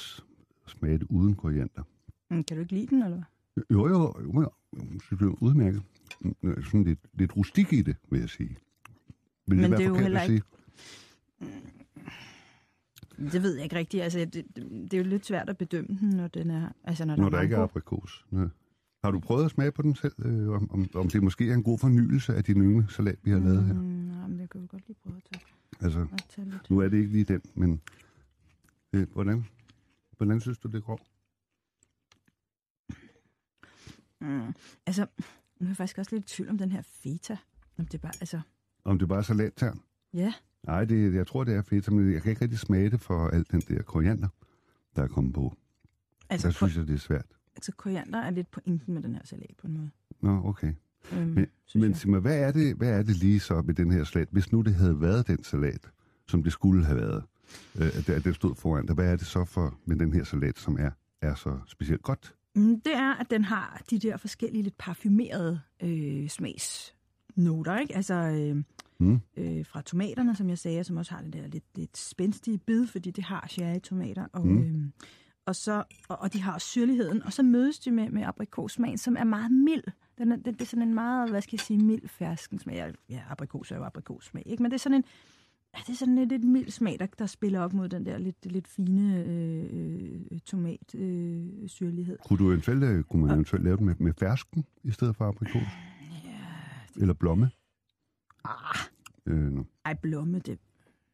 smage 0.66 0.98
det 0.98 1.06
uden 1.10 1.34
koriander. 1.34 1.82
Mm, 2.30 2.44
Kan 2.44 2.56
du 2.56 2.60
ikke 2.60 2.72
lide 2.72 2.86
den, 2.86 3.02
eller 3.02 3.16
hvad? 3.16 3.64
Jo, 3.70 3.88
jo, 3.88 4.14
jo, 4.22 4.40
jo. 4.42 4.50
Jeg 4.76 5.00
synes, 5.02 5.18
det 5.20 5.26
er 5.26 5.42
udmærket. 5.42 5.82
Mm, 6.20 6.62
Sådan 6.64 6.84
lidt, 6.84 6.98
lidt 7.14 7.36
rustik 7.36 7.72
i 7.72 7.82
det, 7.82 7.96
vil 8.10 8.20
jeg 8.20 8.28
sige. 8.28 8.56
Vil 9.46 9.56
Men 9.56 9.62
det 9.62 9.70
være 9.70 9.78
det 9.80 9.84
er 9.84 9.88
jo 9.88 9.94
heller 9.94 10.20
at 10.20 10.26
sige? 10.26 10.42
Det 13.32 13.42
ved 13.42 13.54
jeg 13.54 13.64
ikke 13.64 13.76
rigtigt. 13.76 14.02
Altså, 14.02 14.18
det, 14.18 14.34
det, 14.34 14.56
det 14.56 14.94
er 14.94 14.98
jo 14.98 15.04
lidt 15.04 15.26
svært 15.26 15.48
at 15.48 15.58
bedømme 15.58 15.98
den, 16.00 16.08
når, 16.08 16.28
den 16.28 16.50
er, 16.50 16.68
altså, 16.84 17.04
når, 17.04 17.16
Når 17.16 17.24
der, 17.24 17.30
der 17.30 17.38
er 17.38 17.42
ikke 17.42 17.54
er 17.56 17.60
aprikos. 17.62 18.26
Ja. 18.32 18.44
Har 19.04 19.10
du 19.10 19.20
prøvet 19.20 19.44
at 19.44 19.50
smage 19.50 19.72
på 19.72 19.82
den 19.82 19.94
selv? 19.94 20.12
Øh, 20.24 20.48
om, 20.48 20.70
om, 20.70 20.88
om 20.94 21.08
det 21.08 21.22
måske 21.22 21.50
er 21.50 21.54
en 21.54 21.62
god 21.62 21.78
fornyelse 21.78 22.34
af 22.34 22.44
din 22.44 22.62
yngre 22.62 22.86
salat, 22.90 23.18
vi 23.22 23.30
har 23.30 23.38
lavet 23.38 23.64
her? 23.64 23.74
Mm, 23.74 23.80
nej, 23.80 24.26
men 24.28 24.40
jeg 24.40 24.50
kan 24.50 24.60
jo 24.60 24.66
godt 24.70 24.82
lige 24.86 24.96
prøve 25.02 25.16
at 25.16 25.22
tage, 25.32 25.44
Altså, 25.80 26.00
at 26.12 26.24
tage 26.28 26.50
lidt. 26.50 26.70
nu 26.70 26.78
er 26.78 26.88
det 26.88 26.96
ikke 26.96 27.12
lige 27.12 27.24
den, 27.24 27.40
men 27.54 27.80
øh, 28.92 29.06
hvordan, 29.12 29.44
hvordan 30.16 30.40
synes 30.40 30.58
du, 30.58 30.68
det 30.68 30.84
går? 30.84 31.00
Mm. 34.20 34.54
Altså, 34.86 35.06
nu 35.60 35.64
er 35.64 35.68
jeg 35.68 35.76
faktisk 35.76 35.98
også 35.98 36.14
lidt 36.16 36.30
i 36.30 36.34
tvivl 36.34 36.50
om 36.50 36.58
den 36.58 36.72
her 36.72 36.82
feta. 36.82 37.36
Om 37.78 37.86
det 37.86 38.00
bare, 38.00 38.12
altså, 38.20 38.40
Om 38.84 38.98
det 38.98 39.08
bare 39.08 39.18
er 39.18 39.22
salattern? 39.22 39.80
ja. 40.14 40.32
Nej, 40.66 40.84
det, 40.84 41.14
jeg 41.14 41.26
tror, 41.26 41.44
det 41.44 41.54
er 41.54 41.62
fedt, 41.62 41.92
men 41.92 42.12
jeg 42.12 42.22
kan 42.22 42.30
ikke 42.30 42.42
rigtig 42.42 42.58
smage 42.58 42.90
det 42.90 43.00
for 43.00 43.28
alt 43.28 43.50
den 43.50 43.60
der 43.60 43.82
koriander, 43.82 44.28
der 44.96 45.02
er 45.02 45.06
kommet 45.08 45.34
på. 45.34 45.56
Altså, 46.30 46.48
der 46.48 46.52
synes 46.52 46.76
jeg, 46.76 46.86
det 46.86 46.94
er 46.94 46.98
svært. 46.98 47.26
altså 47.56 47.72
koriander 47.72 48.18
er 48.18 48.30
lidt 48.30 48.50
pointen 48.50 48.94
med 48.94 49.02
den 49.02 49.14
her 49.14 49.22
salat 49.24 49.54
på 49.58 49.66
en 49.66 49.72
måde. 49.72 49.90
Nå, 50.20 50.42
okay. 50.44 50.72
Øhm, 51.12 51.26
Men, 51.28 51.46
men 51.74 51.94
sig 51.94 52.10
mig, 52.10 52.20
hvad 52.20 52.38
er, 52.38 52.52
det, 52.52 52.76
hvad 52.76 52.88
er 52.90 53.02
det 53.02 53.16
lige 53.16 53.40
så 53.40 53.62
med 53.62 53.74
den 53.74 53.90
her 53.92 54.04
salat? 54.04 54.28
Hvis 54.30 54.52
nu 54.52 54.60
det 54.62 54.74
havde 54.74 55.00
været 55.00 55.26
den 55.26 55.44
salat, 55.44 55.90
som 56.28 56.42
det 56.42 56.52
skulle 56.52 56.84
have 56.84 56.96
været, 56.98 57.24
øh, 57.78 58.16
at 58.16 58.24
det 58.24 58.34
stod 58.34 58.54
foran 58.54 58.86
dig, 58.86 58.94
hvad 58.94 59.12
er 59.12 59.16
det 59.16 59.26
så 59.26 59.44
for 59.44 59.78
med 59.84 59.96
den 59.96 60.12
her 60.12 60.24
salat, 60.24 60.58
som 60.58 60.76
er, 60.78 60.90
er 61.20 61.34
så 61.34 61.58
specielt 61.66 62.02
godt? 62.02 62.34
Mm, 62.58 62.80
Det 62.80 62.94
er, 62.94 63.14
at 63.14 63.30
den 63.30 63.44
har 63.44 63.82
de 63.90 63.98
der 63.98 64.16
forskellige 64.16 64.62
lidt 64.62 64.78
parfumerede 64.78 65.60
øh, 65.82 66.28
smagsnoter, 66.28 67.78
ikke? 67.78 67.96
Altså 67.96 68.14
øh, 68.14 68.64
Mm. 69.00 69.20
øh, 69.36 69.66
fra 69.66 69.82
tomaterne, 69.82 70.36
som 70.36 70.48
jeg 70.48 70.58
sagde, 70.58 70.84
som 70.84 70.96
også 70.96 71.14
har 71.14 71.22
det 71.22 71.32
der 71.32 71.46
lidt, 71.46 71.64
lidt 71.74 71.98
spændstige 71.98 72.58
bid, 72.58 72.86
fordi 72.86 73.10
det 73.10 73.24
har 73.24 73.46
cherry-tomater. 73.50 74.26
Og, 74.32 74.46
Mm. 74.46 74.58
øh, 74.62 74.90
og, 75.46 75.56
så, 75.56 75.84
og, 76.08 76.18
og 76.20 76.32
de 76.32 76.42
har 76.42 76.58
syrligheden, 76.58 77.22
og 77.22 77.32
så 77.32 77.42
mødes 77.42 77.78
de 77.78 77.90
med, 77.90 78.10
med 78.10 78.22
aprikossmagen, 78.22 78.98
som 78.98 79.16
er 79.18 79.24
meget 79.24 79.52
mild. 79.52 79.82
Den 80.18 80.32
er, 80.32 80.36
det, 80.36 80.44
det 80.46 80.60
er 80.60 80.64
sådan 80.66 80.88
en 80.88 80.94
meget, 80.94 81.30
hvad 81.30 81.42
skal 81.42 81.56
jeg 81.56 81.60
sige, 81.60 81.78
mild 81.84 82.08
fersken 82.08 82.58
smag. 82.58 82.92
Ja, 83.10 83.20
aprikos 83.30 83.70
er 83.72 83.76
jo 83.76 83.84
aprikossmag, 83.84 84.42
ikke? 84.46 84.62
Men 84.62 84.70
det 84.70 84.76
er 84.76 84.80
sådan 84.80 84.96
en, 84.98 85.04
ja, 85.78 85.82
det 85.86 85.92
er 85.92 85.96
sådan 85.96 86.18
en 86.18 86.28
lidt 86.28 86.44
mild 86.44 86.70
smag, 86.70 86.96
der, 87.00 87.06
der 87.18 87.26
spiller 87.26 87.60
op 87.60 87.72
mod 87.72 87.88
den 87.88 88.06
der 88.06 88.18
lidt, 88.18 88.46
lidt 88.52 88.68
fine 88.68 89.24
øh, 89.24 89.66
øh, 90.30 90.38
tomat 90.40 90.94
øh, 90.94 91.68
syrlighed. 91.68 92.18
Kunne, 92.26 92.38
du 92.38 92.48
eventuelt, 92.50 92.84
øh, 92.84 93.04
kunne 93.04 93.22
man 93.26 93.34
eventuelt 93.34 93.64
lave 93.64 93.76
den 93.76 93.86
med, 93.86 93.94
med 93.98 94.12
fersken 94.18 94.64
i 94.84 94.90
stedet 94.90 95.16
for 95.16 95.28
aprikos? 95.28 95.62
Eller 96.96 97.14
blomme? 97.14 97.50
Ah, 98.44 98.78
Øh, 99.26 99.52
no. 99.52 99.62
ej, 99.84 99.94
blomme, 99.94 100.38
det... 100.38 100.58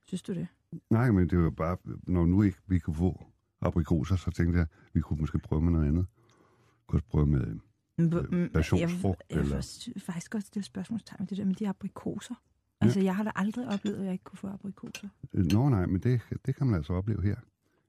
Synes 0.06 0.22
du 0.22 0.34
det? 0.34 0.46
Nej, 0.90 1.10
men 1.10 1.28
det 1.28 1.38
var 1.38 1.50
bare, 1.50 1.76
når 2.06 2.26
nu 2.26 2.42
ikke 2.42 2.58
vi 2.66 2.78
kunne 2.78 2.96
få 2.96 3.26
aprikoser, 3.60 4.16
så 4.16 4.30
tænkte 4.30 4.58
jeg, 4.58 4.66
vi 4.92 5.00
kunne 5.00 5.20
måske 5.20 5.38
prøve 5.38 5.62
med 5.62 5.72
noget 5.72 5.88
andet. 5.88 6.06
Vi 6.66 6.84
kunne 6.86 6.96
også 6.96 7.06
prøve 7.06 7.26
med 7.26 7.40
øh, 7.98 8.32
mm, 8.32 8.50
passionsfrugt. 8.54 9.22
Jeg, 9.30 9.36
jeg 9.36 9.42
eller... 9.42 9.90
vil 9.94 10.02
faktisk 10.02 10.32
godt 10.32 10.44
stille 10.44 10.64
spørgsmålstegn 10.64 11.16
med 11.20 11.26
det 11.26 11.38
der 11.38 11.44
med 11.44 11.54
de 11.54 11.68
aprikoser. 11.68 12.34
Altså, 12.84 13.00
jeg 13.00 13.16
har 13.16 13.24
da 13.24 13.30
aldrig 13.34 13.68
oplevet, 13.68 13.96
at 13.98 14.04
jeg 14.04 14.12
ikke 14.12 14.24
kunne 14.24 14.38
få 14.38 14.46
aprikoser. 14.48 15.08
Øh, 15.34 15.44
Nå 15.44 15.68
nej, 15.68 15.86
men 15.86 16.00
det, 16.00 16.20
det 16.46 16.56
kan 16.56 16.66
man 16.66 16.76
altså 16.76 16.92
opleve 16.92 17.22
her, 17.22 17.36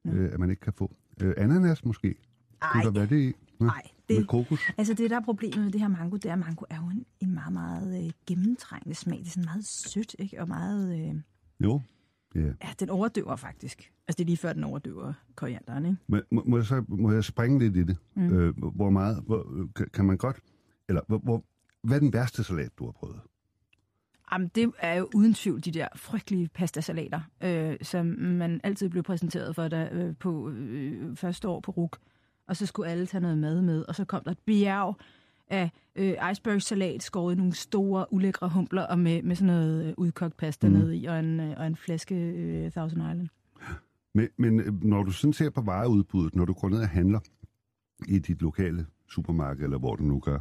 Ja. 0.05 0.11
øh, 0.11 0.33
at 0.33 0.39
man 0.39 0.49
ikke 0.49 0.59
kan 0.59 0.73
få. 0.73 0.91
Øh, 1.21 1.33
ananas 1.37 1.85
måske? 1.85 2.15
Kunne 2.61 2.81
Ej, 2.81 2.81
der 2.83 2.91
være 2.91 3.05
det 3.05 3.19
i? 3.21 3.25
Ja. 3.25 3.65
nej. 3.65 3.81
Med 4.09 4.17
Det, 4.17 4.27
kokos? 4.27 4.59
altså, 4.77 4.93
det 4.93 5.09
der 5.09 5.15
er 5.15 5.21
problemet 5.21 5.59
med 5.63 5.71
det 5.71 5.81
her 5.81 5.87
mango, 5.87 6.15
det 6.15 6.25
er, 6.25 6.33
at 6.33 6.39
mango 6.39 6.65
er 6.69 6.77
jo 6.77 6.89
en, 6.89 7.05
en 7.19 7.33
meget, 7.33 7.53
meget 7.53 8.05
øh, 8.05 8.11
gennemtrængende 8.27 8.95
smag. 8.95 9.17
Det 9.19 9.25
er 9.25 9.29
sådan 9.29 9.45
meget 9.45 9.65
sødt, 9.65 10.15
ikke? 10.19 10.41
Og 10.41 10.47
meget... 10.47 10.99
Øh, 11.09 11.15
Jo. 11.63 11.81
Ja. 12.35 12.41
ja, 12.41 12.69
den 12.79 12.89
overdøver 12.89 13.35
faktisk. 13.35 13.91
Altså, 14.07 14.17
det 14.17 14.19
er 14.19 14.25
lige 14.25 14.37
før, 14.37 14.53
den 14.53 14.63
overdøver 14.63 15.13
korianderen, 15.35 15.85
ikke? 15.85 15.97
Men, 16.07 16.21
må, 16.31 16.43
må, 16.47 16.57
jeg 16.57 16.65
så, 16.65 16.83
må 16.87 17.11
jeg 17.11 17.23
springe 17.23 17.59
lidt 17.59 17.75
i 17.77 17.83
det? 17.83 17.97
Mm. 18.15 18.33
Øh, 18.33 18.57
hvor 18.57 18.89
meget, 18.89 19.23
hvor, 19.25 19.51
øh, 19.61 19.67
kan, 19.75 19.87
kan 19.93 20.05
man 20.05 20.17
godt, 20.17 20.39
eller 20.89 21.01
hvor, 21.07 21.17
hvor, 21.17 21.43
hvad 21.83 21.95
er 21.95 21.99
den 21.99 22.13
værste 22.13 22.43
salat, 22.43 22.69
du 22.79 22.85
har 22.85 22.91
prøvet? 22.91 23.19
Jamen, 24.31 24.51
det 24.55 24.71
er 24.79 24.93
jo 24.93 25.09
uden 25.15 25.33
tvivl 25.33 25.61
de 25.65 25.71
der 25.71 25.87
frygtelige 25.95 26.47
pastasalater, 26.53 27.21
øh, 27.43 27.75
som 27.81 28.05
man 28.19 28.61
altid 28.63 28.89
blev 28.89 29.03
præsenteret 29.03 29.55
for 29.55 29.67
der, 29.67 29.87
øh, 29.91 30.15
på 30.19 30.49
øh, 30.49 31.15
første 31.15 31.47
år 31.47 31.59
på 31.59 31.71
RUK. 31.71 31.97
Og 32.47 32.55
så 32.55 32.65
skulle 32.65 32.89
alle 32.89 33.05
tage 33.05 33.21
noget 33.21 33.37
mad 33.37 33.61
med, 33.61 33.85
og 33.87 33.95
så 33.95 34.05
kom 34.05 34.23
der 34.23 34.31
et 34.31 34.39
bjerg 34.45 34.95
af 35.49 35.71
øh, 35.95 36.13
icebergsalat 36.31 37.03
skåret 37.03 37.35
i 37.35 37.37
nogle 37.37 37.53
store, 37.53 38.13
ulækre 38.13 38.49
humpler, 38.49 38.81
og 38.81 38.99
med, 38.99 39.23
med 39.23 39.35
sådan 39.35 39.47
noget 39.53 39.85
øh, 39.85 39.93
udkogt 39.97 40.37
pasta 40.37 40.67
Mm. 40.67 40.73
mm. 40.73 40.79
nede 40.79 40.97
i, 40.97 41.05
og 41.05 41.19
en, 41.19 41.39
øh, 41.39 41.53
og 41.57 41.67
en 41.67 41.75
flaske 41.75 42.15
øh, 42.15 42.71
Thousand 42.71 43.01
Island. 43.01 43.27
Men, 44.13 44.27
men 44.37 44.59
øh, 44.59 44.83
når 44.83 45.03
du 45.03 45.11
sådan 45.11 45.33
ser 45.33 45.49
på 45.49 45.61
vareudbuddet, 45.61 46.35
når 46.35 46.45
du 46.45 46.53
går 46.53 46.69
ned 46.69 46.79
og 46.79 46.89
handler 46.89 47.19
i 48.07 48.19
dit 48.19 48.41
lokale 48.41 48.85
supermarked, 49.09 49.63
eller 49.63 49.77
hvor 49.77 49.95
du 49.95 50.03
nu 50.03 50.19
gør, 50.19 50.39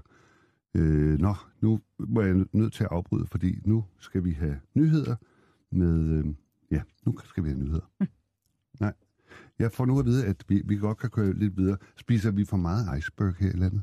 øh, 0.74 1.18
nå, 1.18 1.34
nu 1.60 1.80
må 1.98 2.22
jeg 2.22 2.44
nødt 2.52 2.72
til 2.72 2.84
at 2.84 2.90
afbryde, 2.92 3.26
fordi 3.26 3.60
nu 3.64 3.84
skal 3.98 4.24
vi 4.24 4.32
have 4.32 4.60
nyheder 4.74 5.16
med, 5.70 6.18
øh, 6.18 6.26
ja, 6.70 6.82
nu 7.06 7.18
skal 7.24 7.44
vi 7.44 7.48
have 7.48 7.60
nyheder. 7.60 7.90
Nej, 8.80 8.94
jeg 9.58 9.72
får 9.72 9.86
nu 9.86 9.98
at 9.98 10.06
vide, 10.06 10.26
at 10.26 10.44
vi, 10.48 10.62
vi 10.64 10.76
godt 10.76 10.98
kan 10.98 11.10
køre 11.10 11.32
lidt 11.32 11.56
videre. 11.56 11.76
Spiser 11.96 12.30
vi 12.30 12.44
for 12.44 12.56
meget 12.56 12.98
iceberg 12.98 13.34
her 13.34 13.48
i 13.48 13.56
landet? 13.56 13.82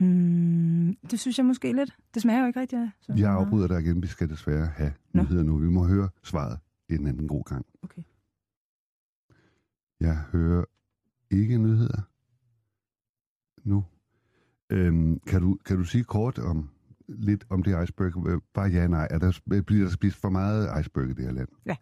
Mm, 0.00 0.96
det 1.10 1.20
synes 1.20 1.38
jeg 1.38 1.46
måske 1.46 1.72
lidt. 1.72 1.96
Det 2.14 2.22
smager 2.22 2.40
jo 2.40 2.46
ikke 2.46 2.60
rigtigt 2.60 2.90
så 3.00 3.12
Jeg 3.12 3.32
afbryder 3.32 3.68
dig 3.68 3.80
igen. 3.80 4.02
Vi 4.02 4.06
skal 4.06 4.28
desværre 4.28 4.66
have 4.66 4.92
Nå. 5.12 5.22
nyheder 5.22 5.42
nu. 5.42 5.58
Vi 5.58 5.68
må 5.68 5.86
høre 5.86 6.08
svaret 6.22 6.58
en 6.88 7.06
anden 7.06 7.28
god 7.28 7.44
gang. 7.44 7.66
Okay. 7.82 8.02
Jeg 10.00 10.16
hører 10.16 10.64
ikke 11.30 11.58
nyheder 11.58 12.02
nu. 13.64 13.84
Øhm, 14.70 15.20
kan, 15.26 15.40
du, 15.42 15.58
kan 15.64 15.76
du 15.76 15.84
sige 15.84 16.04
kort 16.04 16.38
om 16.38 16.70
lidt 17.08 17.44
om 17.50 17.62
det 17.62 17.82
iceberg? 17.84 18.28
Øh, 18.28 18.40
Bare 18.54 18.68
ja 18.68 18.86
nej. 18.86 19.08
Er 19.10 19.18
der, 19.18 19.62
bliver 19.66 19.84
der 19.84 19.90
spist 19.90 20.16
for 20.16 20.30
meget 20.30 20.80
iceberg 20.80 21.10
i 21.10 21.12
det 21.12 21.24
her 21.24 21.32
land? 21.32 21.48
Ja. 21.66 21.76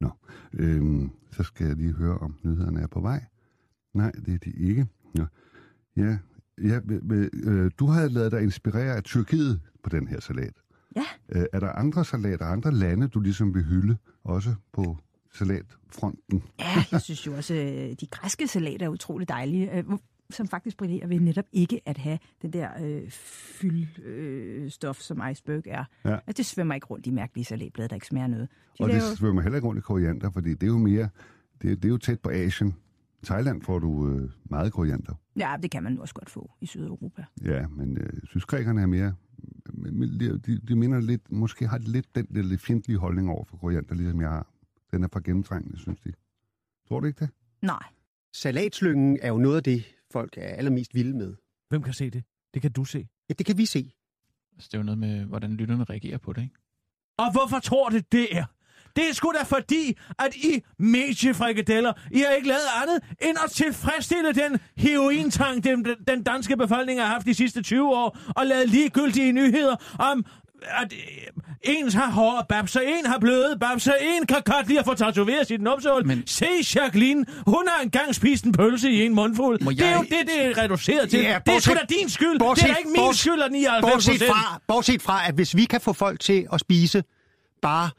Nå. 0.00 0.10
Øhm, 0.52 1.10
så 1.30 1.42
skal 1.42 1.66
jeg 1.66 1.76
lige 1.76 1.92
høre, 1.92 2.18
om 2.18 2.38
nyhederne 2.44 2.80
er 2.80 2.86
på 2.86 3.00
vej. 3.00 3.24
Nej, 3.94 4.10
det 4.10 4.34
er 4.34 4.38
de 4.38 4.50
ikke. 4.50 4.86
Nå. 5.14 5.24
Ja, 5.96 6.18
ja 6.58 6.80
øh, 7.32 7.70
du 7.78 7.86
har 7.86 8.08
lavet 8.08 8.32
dig 8.32 8.42
inspirere 8.42 8.96
af 8.96 9.02
Tyrkiet 9.02 9.60
på 9.82 9.90
den 9.90 10.08
her 10.08 10.20
salat. 10.20 10.54
Ja. 10.96 11.04
Øh, 11.28 11.44
er 11.52 11.60
der 11.60 11.72
andre 11.72 12.04
salater, 12.04 12.46
andre 12.46 12.72
lande, 12.72 13.08
du 13.08 13.20
ligesom 13.20 13.54
vil 13.54 13.64
hylde, 13.64 13.96
også 14.24 14.54
på 14.72 14.96
salatfronten? 15.32 16.42
Ja, 16.58 16.84
jeg 16.92 17.00
synes 17.00 17.26
jo 17.26 17.32
også, 17.36 17.54
de 18.00 18.06
græske 18.06 18.46
salater 18.46 18.86
er 18.86 18.90
utrolig 18.90 19.28
dejlige. 19.28 19.84
Som 20.32 20.48
faktisk 20.48 20.76
brillerer 20.76 21.06
ved 21.06 21.20
netop 21.20 21.44
ikke 21.52 21.80
at 21.86 21.98
have 21.98 22.18
den 22.42 22.52
der 22.52 22.68
øh, 22.84 23.10
fyldstof, 23.10 24.04
øh, 24.04 24.70
stof, 24.70 24.96
som 25.00 25.22
iceberg 25.30 25.62
er. 25.66 25.84
Ja. 26.04 26.12
Altså, 26.14 26.32
det 26.36 26.46
svømmer 26.46 26.74
ikke 26.74 26.86
rundt 26.86 27.06
i 27.06 27.10
mærkelige 27.10 27.44
salatblade, 27.44 27.88
der 27.88 27.94
ikke 27.94 28.06
smager 28.06 28.26
noget. 28.26 28.48
De 28.78 28.82
Og 28.84 28.88
laver- 28.88 29.08
det 29.08 29.18
svømmer 29.18 29.42
heller 29.42 29.56
ikke 29.56 29.68
rundt 29.68 29.78
i 29.78 29.82
koriander, 29.82 30.30
fordi 30.30 30.50
det 30.50 30.62
er 30.62 30.66
jo 30.66 30.78
mere, 30.78 31.08
det 31.62 31.70
er, 31.70 31.74
det 31.74 31.84
er 31.84 31.88
jo 31.88 31.98
tæt 31.98 32.20
på 32.20 32.30
Asien. 32.30 32.74
I 33.22 33.26
Thailand 33.26 33.62
får 33.62 33.78
du 33.78 34.08
øh, 34.08 34.30
meget 34.44 34.72
koriander. 34.72 35.14
Ja, 35.36 35.56
det 35.62 35.70
kan 35.70 35.82
man 35.82 35.98
også 35.98 36.14
godt 36.14 36.30
få 36.30 36.50
i 36.60 36.66
Sydeuropa. 36.66 37.24
Ja, 37.44 37.66
men 37.68 37.98
øh, 37.98 38.10
synes, 38.24 38.44
grækerne 38.44 38.82
er 38.82 38.86
mere... 38.86 39.14
De, 40.20 40.38
de, 40.38 40.58
de 40.58 40.76
minder 40.76 41.00
lidt, 41.00 41.32
måske 41.32 41.66
har 41.68 41.78
de 41.78 41.92
lidt 41.92 42.14
den 42.14 42.26
der 42.34 42.42
lidt 42.42 42.60
fjendtlige 42.60 42.98
holdning 42.98 43.30
over 43.30 43.44
for 43.44 43.56
koriander, 43.56 43.94
ligesom 43.94 44.20
jeg 44.20 44.28
har. 44.28 44.46
Den 44.92 45.04
er 45.04 45.08
for 45.12 45.20
gennemtrængende, 45.20 45.78
synes 45.78 46.00
de. 46.00 46.12
Tror 46.88 47.00
du 47.00 47.06
ikke 47.06 47.20
det? 47.20 47.28
Nej. 47.62 47.82
Salatslyngen 48.32 49.18
er 49.22 49.28
jo 49.28 49.38
noget 49.38 49.56
af 49.56 49.62
det, 49.62 49.84
folk 50.12 50.34
er 50.36 50.46
allermest 50.46 50.94
vilde 50.94 51.16
med. 51.16 51.34
Hvem 51.68 51.82
kan 51.82 51.94
se 51.94 52.10
det? 52.10 52.24
Det 52.54 52.62
kan 52.62 52.72
du 52.72 52.84
se. 52.84 53.08
Ja, 53.28 53.34
det 53.38 53.46
kan 53.46 53.58
vi 53.58 53.66
se. 53.66 53.92
Altså, 54.54 54.68
det 54.72 54.74
er 54.74 54.78
jo 54.78 54.84
noget 54.84 54.98
med, 54.98 55.24
hvordan 55.24 55.56
lytterne 55.56 55.84
reagerer 55.84 56.18
på 56.18 56.32
det, 56.32 56.42
ikke? 56.42 56.54
Og 57.18 57.32
hvorfor 57.32 57.58
tror 57.58 57.88
det, 57.88 58.12
det 58.12 58.36
er? 58.36 58.44
Det 58.96 59.08
er 59.08 59.12
sgu 59.12 59.32
da 59.38 59.42
fordi, 59.42 59.98
at 60.18 60.34
I 60.36 60.62
mediefrikadeller, 60.78 61.92
I 62.10 62.18
har 62.18 62.30
ikke 62.30 62.48
lavet 62.48 62.68
andet 62.82 63.02
end 63.22 63.36
at 63.44 63.50
tilfredsstille 63.50 64.32
den 64.32 64.58
herointang, 64.76 65.64
den, 65.64 65.86
den 66.08 66.22
danske 66.22 66.56
befolkning 66.56 67.00
har 67.00 67.06
haft 67.06 67.26
de 67.26 67.34
sidste 67.34 67.62
20 67.62 67.88
år, 67.88 68.18
og 68.36 68.46
lavet 68.46 68.68
ligegyldige 68.68 69.32
nyheder 69.32 69.76
om, 69.98 70.24
at 70.68 70.92
øh, 70.92 70.98
en 71.62 71.92
har 71.92 72.10
hårde 72.10 72.46
babser, 72.48 72.80
en 72.80 73.06
har 73.06 73.18
bløde 73.18 73.56
babser, 73.60 73.92
en 73.94 74.26
kan 74.26 74.42
godt 74.44 74.68
lide 74.68 74.78
at 74.78 74.84
få 74.84 74.94
tatoveret 74.94 75.46
sit 75.46 75.60
numsehul. 75.62 76.06
Men... 76.06 76.26
Se 76.26 76.46
Jacqueline, 76.74 77.24
hun 77.46 77.64
har 77.68 77.82
engang 77.82 78.14
spist 78.14 78.44
en 78.44 78.52
pølse 78.52 78.90
i 78.90 79.02
en 79.06 79.14
mundfuld. 79.14 79.60
Må 79.60 79.70
Det 79.70 79.80
er 79.80 79.86
jeg- 79.88 79.96
jo 79.96 80.02
det, 80.02 80.26
det 80.26 80.46
er 80.58 80.62
reduceret 80.62 81.10
til. 81.10 81.20
Ja, 81.20 81.38
det 81.46 81.54
er 81.54 81.60
sgu 81.60 81.72
bortset- 81.72 81.80
da 81.88 81.94
din 82.00 82.08
skyld. 82.08 82.38
bortset- 82.40 82.64
det 82.64 82.70
er 82.70 82.74
da 82.74 82.78
ikke 82.78 82.90
min 82.90 82.96
bortset- 83.00 83.20
skyld, 83.20 83.42
at 83.42 83.52
99 83.52 83.92
Bortset 83.92 84.28
fra, 84.28 84.60
bortset 84.68 85.02
fra, 85.02 85.28
at 85.28 85.34
hvis 85.34 85.56
vi 85.56 85.64
kan 85.64 85.80
få 85.80 85.92
folk 85.92 86.20
til 86.20 86.46
at 86.52 86.60
spise 86.60 87.04
bare 87.62 87.90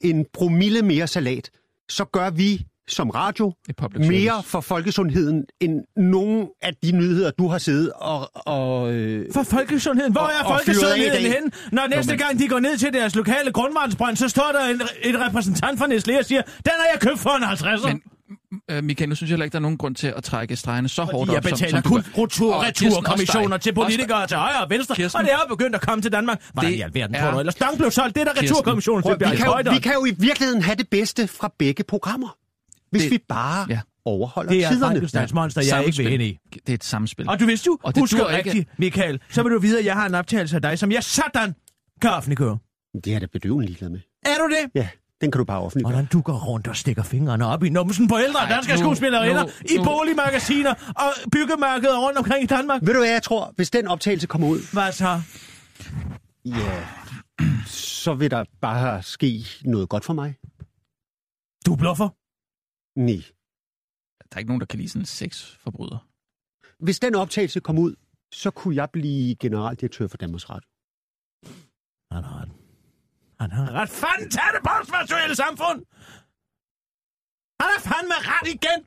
en 0.00 0.26
promille 0.34 0.82
mere 0.82 1.06
salat, 1.06 1.50
så 1.88 2.04
gør 2.04 2.30
vi 2.30 2.66
som 2.88 3.10
radio 3.10 3.52
mere 3.98 4.08
service. 4.30 4.48
for 4.48 4.60
folkesundheden 4.60 5.44
end 5.60 5.72
nogen 5.96 6.48
af 6.62 6.72
de 6.82 6.92
nyheder, 6.92 7.30
du 7.30 7.48
har 7.48 7.58
siddet 7.58 7.92
og... 7.94 8.30
og 8.34 8.92
øh, 8.92 9.26
For 9.34 9.42
folkesundheden? 9.42 10.12
Hvor 10.12 10.20
og- 10.20 10.30
er 10.40 10.44
folkesundheden 10.48 11.22
henne? 11.32 11.50
Når 11.72 11.86
næste 11.96 12.16
gang 12.16 12.38
de 12.38 12.48
går 12.48 12.60
ned 12.60 12.76
til 12.76 12.92
deres 12.92 13.14
lokale 13.16 13.52
grundvandsbrønd, 13.52 14.16
så 14.16 14.28
står 14.28 14.50
der 14.52 14.64
en, 14.68 14.80
en 15.14 15.20
repræsentant 15.26 15.78
fra 15.78 15.86
Nestlé 15.86 16.18
og 16.18 16.24
siger, 16.24 16.42
den 16.42 16.72
har 16.78 16.86
jeg 16.92 17.00
købt 17.00 17.18
for 17.18 17.30
en 17.30 17.42
50'er. 17.44 17.88
Men, 17.88 18.02
øh, 18.70 18.84
Michael, 18.84 19.08
nu 19.08 19.14
synes 19.14 19.30
jeg 19.30 19.34
heller 19.34 19.44
ikke, 19.44 19.52
der 19.52 19.58
er 19.58 19.62
nogen 19.62 19.78
grund 19.78 19.94
til 19.94 20.12
at 20.16 20.24
trække 20.24 20.56
stregene 20.56 20.88
så 20.88 21.02
hårdt 21.02 21.12
Fordi 21.12 21.30
jeg 21.30 21.36
op, 21.38 21.44
som, 21.44 21.50
betaler 21.52 21.70
som 21.70 21.82
du 21.82 21.88
kun 21.88 22.02
gør. 22.16 22.22
retur, 22.22 22.62
returkommissioner 22.62 23.56
til 23.56 23.74
politikere 23.74 24.26
til 24.26 24.36
højre 24.36 24.62
og 24.64 24.70
venstre, 24.70 24.94
Kirsten. 24.94 25.18
og 25.18 25.24
det 25.24 25.32
er 25.32 25.38
begyndt 25.48 25.74
at 25.74 25.80
komme 25.80 26.02
til 26.02 26.12
Danmark. 26.12 26.42
Hvordan 26.52 26.70
Det 26.70 26.76
i 26.78 26.80
alverden 26.80 27.14
er- 27.14 27.22
tror 27.24 27.30
du 27.30 27.38
ellers? 27.38 27.54
Dong 27.54 27.78
blev 27.78 27.90
solgt, 27.90 28.14
det 28.14 28.20
er 28.28 28.32
der 28.32 28.42
returkommissionen 28.42 29.02
til 29.02 29.16
vi, 29.20 29.24
kan 29.36 29.44
jo, 29.46 29.52
Højdal. 29.52 29.74
vi 29.74 29.78
kan 29.78 29.92
jo 29.92 30.04
i 30.04 30.14
virkeligheden 30.18 30.62
have 30.62 30.76
det 30.76 30.88
bedste 30.90 31.28
fra 31.28 31.52
begge 31.58 31.84
programmer, 31.84 32.36
hvis 32.90 33.02
Det- 33.02 33.10
vi 33.10 33.18
bare 33.28 33.66
ja. 33.68 33.80
overholder 34.04 34.50
Det 34.52 34.64
er 34.64 34.66
et 34.68 34.72
tiderne. 34.72 34.94
Frankensteins 34.94 35.32
monster, 35.32 35.62
jeg 35.68 35.78
er 35.78 35.82
ikke 35.82 36.04
ved 36.04 36.20
i. 36.26 36.38
Det 36.54 36.60
er 36.68 36.74
et 36.74 36.84
samspil. 36.84 37.28
Og 37.28 37.40
du 37.40 37.46
vidste 37.46 37.66
jo, 37.66 37.78
Og 37.82 37.94
det 37.94 38.00
husker 38.02 38.18
dur 38.18 38.28
ikke- 38.30 38.50
rigtigt, 38.50 38.78
Michael, 38.78 39.20
så 39.30 39.42
vil 39.42 39.52
du 39.52 39.58
vide, 39.58 39.78
at 39.78 39.84
jeg 39.84 39.94
har 39.94 40.06
en 40.06 40.14
optagelse 40.14 40.56
af 40.56 40.62
dig, 40.62 40.78
som 40.78 40.92
jeg 40.92 41.04
sådan 41.04 41.54
kan 42.02 42.10
offentliggøre. 42.10 42.58
Det 43.04 43.14
er 43.14 43.18
da 43.18 43.26
bedøvende 43.32 43.66
ligeglad 43.66 43.90
med. 43.90 44.00
Er 44.26 44.38
du 44.38 44.48
det? 44.48 44.70
Ja, 44.74 44.88
den 45.20 45.30
kan 45.30 45.38
du 45.38 45.44
bare 45.44 45.60
offentliggøre. 45.60 45.92
Hvordan 45.92 46.08
du 46.12 46.20
går 46.20 46.38
rundt 46.46 46.66
og 46.66 46.76
stikker 46.76 47.02
fingrene 47.02 47.46
op 47.46 47.64
i 47.64 47.68
numsen 47.68 48.08
på 48.08 48.18
ældre 48.18 48.40
Ej, 48.40 48.48
danske 48.48 48.72
nu- 48.72 48.78
skuespillerinder 48.78 49.44
i 49.70 49.76
nu- 49.76 49.84
boligmagasiner 49.84 50.74
og 50.96 51.30
byggemarkeder 51.32 51.98
rundt 52.06 52.18
omkring 52.18 52.42
i 52.42 52.46
Danmark. 52.46 52.80
Ved 52.82 52.94
du 52.94 53.00
hvad 53.00 53.10
jeg 53.10 53.22
tror, 53.22 53.52
hvis 53.56 53.70
den 53.70 53.86
optagelse 53.88 54.26
kommer 54.26 54.48
ud, 54.48 54.72
Hvad 54.72 54.92
så? 54.92 55.20
ja, 56.44 56.84
så 57.66 58.14
vil 58.14 58.30
der 58.30 58.44
bare 58.60 59.02
ske 59.02 59.44
noget 59.64 59.88
godt 59.88 60.04
for 60.04 60.12
mig. 60.12 60.34
Du 61.66 61.76
bluffer? 61.76 62.08
Nej. 62.98 63.22
Der 64.30 64.36
er 64.36 64.38
ikke 64.38 64.48
nogen, 64.48 64.60
der 64.60 64.66
kan 64.66 64.78
lide 64.78 64.88
sådan 64.88 65.02
en 65.02 65.06
sexforbryder. 65.06 66.08
Hvis 66.84 67.00
den 67.00 67.14
optagelse 67.14 67.60
kom 67.60 67.78
ud, 67.78 67.94
så 68.32 68.50
kunne 68.50 68.76
jeg 68.76 68.90
blive 68.90 69.34
generaldirektør 69.34 70.06
for 70.08 70.16
Danmarks 70.16 70.50
Radio. 70.50 70.68
Han 72.12 72.24
har 72.24 72.40
ret. 72.42 72.50
Han 73.40 73.50
har 73.50 73.72
ret. 73.72 73.88
Fanden 73.88 74.30
tag 74.30 74.42
det 74.54 74.62
postvirtuelle 74.70 75.36
samfund! 75.36 75.78
Han 77.60 77.70
er 77.76 77.80
fandme 77.80 78.14
ret 78.32 78.48
igen! 78.56 78.78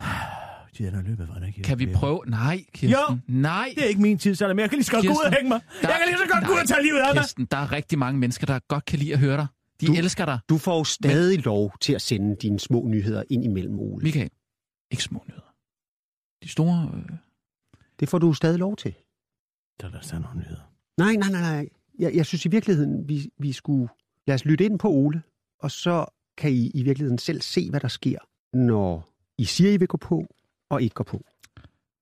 Tiden 0.74 0.94
er 0.94 1.02
løbet, 1.02 1.26
hvordan 1.26 1.52
Kan 1.52 1.78
vi 1.78 1.92
prøve? 1.94 2.20
Nej, 2.26 2.64
Kirsten. 2.74 3.22
Nej. 3.28 3.72
Det 3.76 3.84
er 3.84 3.88
ikke 3.88 4.02
min 4.02 4.18
tid, 4.18 4.34
så 4.34 4.46
er 4.46 4.52
mere. 4.54 4.62
Jeg 4.62 4.70
kan 4.70 4.76
lige 4.78 4.84
så 4.84 4.92
godt 4.92 5.06
gå 5.06 5.12
ud 5.12 5.24
og 5.26 5.32
hænge 5.32 5.48
mig. 5.48 5.60
der- 5.82 5.88
Jeg 5.88 5.98
kan 5.98 6.06
lige 6.08 6.18
så 6.18 6.34
godt 6.34 6.46
gå 6.46 6.52
ud 6.52 6.58
og 6.58 6.68
tage 6.68 6.82
livet 6.82 6.98
af 6.98 7.14
mig. 7.14 7.22
Kirsten, 7.22 7.44
der 7.44 7.56
er 7.56 7.72
rigtig 7.72 7.98
mange 7.98 8.18
mennesker, 8.20 8.46
der 8.46 8.58
godt 8.68 8.84
kan 8.84 8.98
lide 8.98 9.12
at 9.12 9.18
høre 9.18 9.36
dig. 9.36 9.46
De 9.80 9.86
Du- 9.86 9.92
elsker 9.94 10.24
dig. 10.24 10.38
Du 10.48 10.58
får 10.58 10.78
jo 10.78 10.84
stadig 10.84 11.36
Men... 11.38 11.44
lov 11.44 11.72
til 11.80 11.92
at 11.92 12.02
sende 12.02 12.36
dine 12.36 12.60
små 12.60 12.86
nyheder 12.88 13.22
ind 13.30 13.44
imellem, 13.44 13.78
Ole. 13.78 14.02
Michael, 14.04 14.30
ikke 14.90 15.02
små 15.02 15.24
nyheder. 15.28 15.54
De 16.42 16.48
store... 16.48 16.90
Øh... 16.94 17.16
Det 18.00 18.08
får 18.08 18.18
du 18.18 18.32
stadig 18.32 18.58
lov 18.58 18.76
til. 18.76 18.94
Der 19.80 19.86
er 19.86 19.90
der 19.90 20.00
sådan 20.00 20.22
nogle 20.22 20.40
nyheder. 20.40 20.72
Nej, 20.98 21.12
nej, 21.14 21.30
nej, 21.30 21.40
nej. 21.40 21.68
Jeg, 21.98 22.14
jeg 22.14 22.26
synes 22.26 22.46
i 22.46 22.48
virkeligheden, 22.48 23.08
vi, 23.08 23.30
vi 23.38 23.52
skulle... 23.52 23.88
Lad 24.26 24.34
os 24.34 24.44
lytte 24.44 24.64
ind 24.64 24.78
på 24.78 24.88
Ole, 24.90 25.22
og 25.58 25.70
så 25.70 26.06
kan 26.36 26.52
I 26.52 26.70
i 26.70 26.82
virkeligheden 26.82 27.18
selv 27.18 27.40
se, 27.40 27.70
hvad 27.70 27.80
der 27.80 27.88
sker, 27.88 28.18
når 28.56 29.08
I 29.38 29.44
siger, 29.44 29.70
I 29.72 29.76
vil 29.76 29.88
gå 29.88 29.96
på, 29.96 30.26
og 30.70 30.82
ikke 30.82 30.94
går 30.94 31.04
på. 31.04 31.24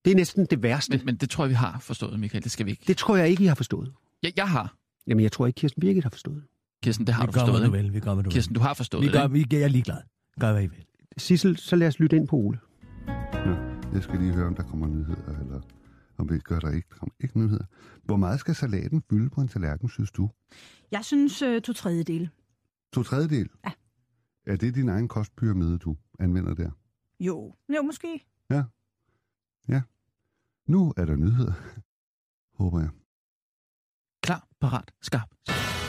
Det 0.05 0.11
er 0.11 0.15
næsten 0.15 0.45
det 0.45 0.63
værste. 0.63 0.97
Men, 0.97 1.05
men 1.05 1.15
det 1.15 1.29
tror 1.29 1.43
jeg, 1.43 1.49
vi 1.49 1.55
har 1.55 1.79
forstået, 1.79 2.19
Michael. 2.19 2.43
Det 2.43 2.51
skal 2.51 2.65
vi 2.65 2.71
ikke. 2.71 2.83
Det 2.87 2.97
tror 2.97 3.15
jeg 3.15 3.29
ikke, 3.29 3.43
I 3.43 3.47
har 3.47 3.55
forstået. 3.55 3.93
Jeg, 4.23 4.33
jeg 4.37 4.49
har. 4.49 4.75
Jamen, 5.07 5.23
jeg 5.23 5.31
tror 5.31 5.47
ikke, 5.47 5.57
Kirsten 5.57 5.79
Birgit 5.81 6.03
har 6.03 6.09
forstået. 6.09 6.43
Kirsten, 6.83 7.07
det 7.07 7.15
har 7.15 7.23
Vi 7.23 7.27
du 7.27 7.31
gør, 7.31 7.39
forstået. 7.39 7.59
hvad 7.59 7.67
du 7.69 7.71
vil. 7.83 7.93
Vi 7.93 7.99
gør, 7.99 8.13
hvad 8.13 8.23
du 8.23 8.29
vil. 8.29 8.33
Kirsten, 8.33 8.55
du 8.55 8.61
har 8.61 8.73
forstået 8.73 9.01
Vi 9.01 9.07
det. 9.07 9.13
gør, 9.13 9.23
ikke? 9.23 9.49
vi, 9.49 9.57
jeg 9.57 9.61
er 9.63 9.67
ligeglad. 9.67 9.97
Gør, 10.39 10.51
hvad 10.51 10.63
I 10.63 10.67
vil. 10.67 10.85
Sissel, 11.17 11.57
så 11.57 11.75
lad 11.75 11.87
os 11.87 11.99
lytte 11.99 12.15
ind 12.15 12.27
på 12.27 12.35
Ole. 12.35 12.59
Nå, 13.45 13.51
jeg 13.93 14.03
skal 14.03 14.19
lige 14.19 14.33
høre, 14.33 14.47
om 14.47 14.55
der 14.55 14.63
kommer 14.63 14.87
nyheder, 14.87 15.39
eller 15.39 15.61
om 16.17 16.27
det 16.27 16.43
gør 16.43 16.59
der 16.59 16.71
ikke. 16.71 16.87
Der 16.89 16.95
kommer 16.95 17.13
ikke 17.19 17.39
nyheder. 17.39 17.65
Hvor 18.03 18.17
meget 18.17 18.39
skal 18.39 18.55
salaten 18.55 19.03
fylde 19.09 19.29
på 19.29 19.41
en 19.41 19.47
tallerken, 19.47 19.89
synes 19.89 20.11
du? 20.11 20.29
Jeg 20.91 21.05
synes 21.05 21.41
øh, 21.41 21.61
to 21.61 21.73
tredjedele. 21.73 22.29
To 22.93 23.03
tredjedel? 23.03 23.49
Ja. 23.65 23.71
Er 24.47 24.55
det 24.55 24.75
din 24.75 24.89
egen 24.89 25.07
kostpyramide, 25.07 25.77
du 25.77 25.97
anvender 26.19 26.53
der? 26.53 26.71
Jo. 27.19 27.55
Jo, 27.75 27.81
måske. 27.81 28.25
Ja. 28.49 28.63
Ja. 29.69 29.81
Nu 30.67 30.93
er 30.97 31.05
der 31.05 31.15
nyheder. 31.15 31.53
Håber 32.59 32.79
jeg. 32.79 32.89
Klar, 34.23 34.47
parat, 34.61 34.91
skarp. 35.01 35.29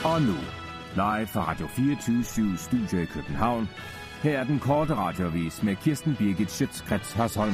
Og 0.05 0.21
nu, 0.21 0.33
live 0.95 1.27
fra 1.27 1.49
Radio 1.49 1.67
24 1.67 2.57
Studio 2.57 3.01
i 3.01 3.05
København. 3.05 3.69
Her 4.23 4.39
er 4.39 4.43
den 4.43 4.59
korte 4.59 4.95
radiovis 4.95 5.63
med 5.63 5.75
Kirsten 5.75 6.15
Birgit 6.15 6.51
Schøtzgrads 6.51 7.11
Hasholm. 7.11 7.53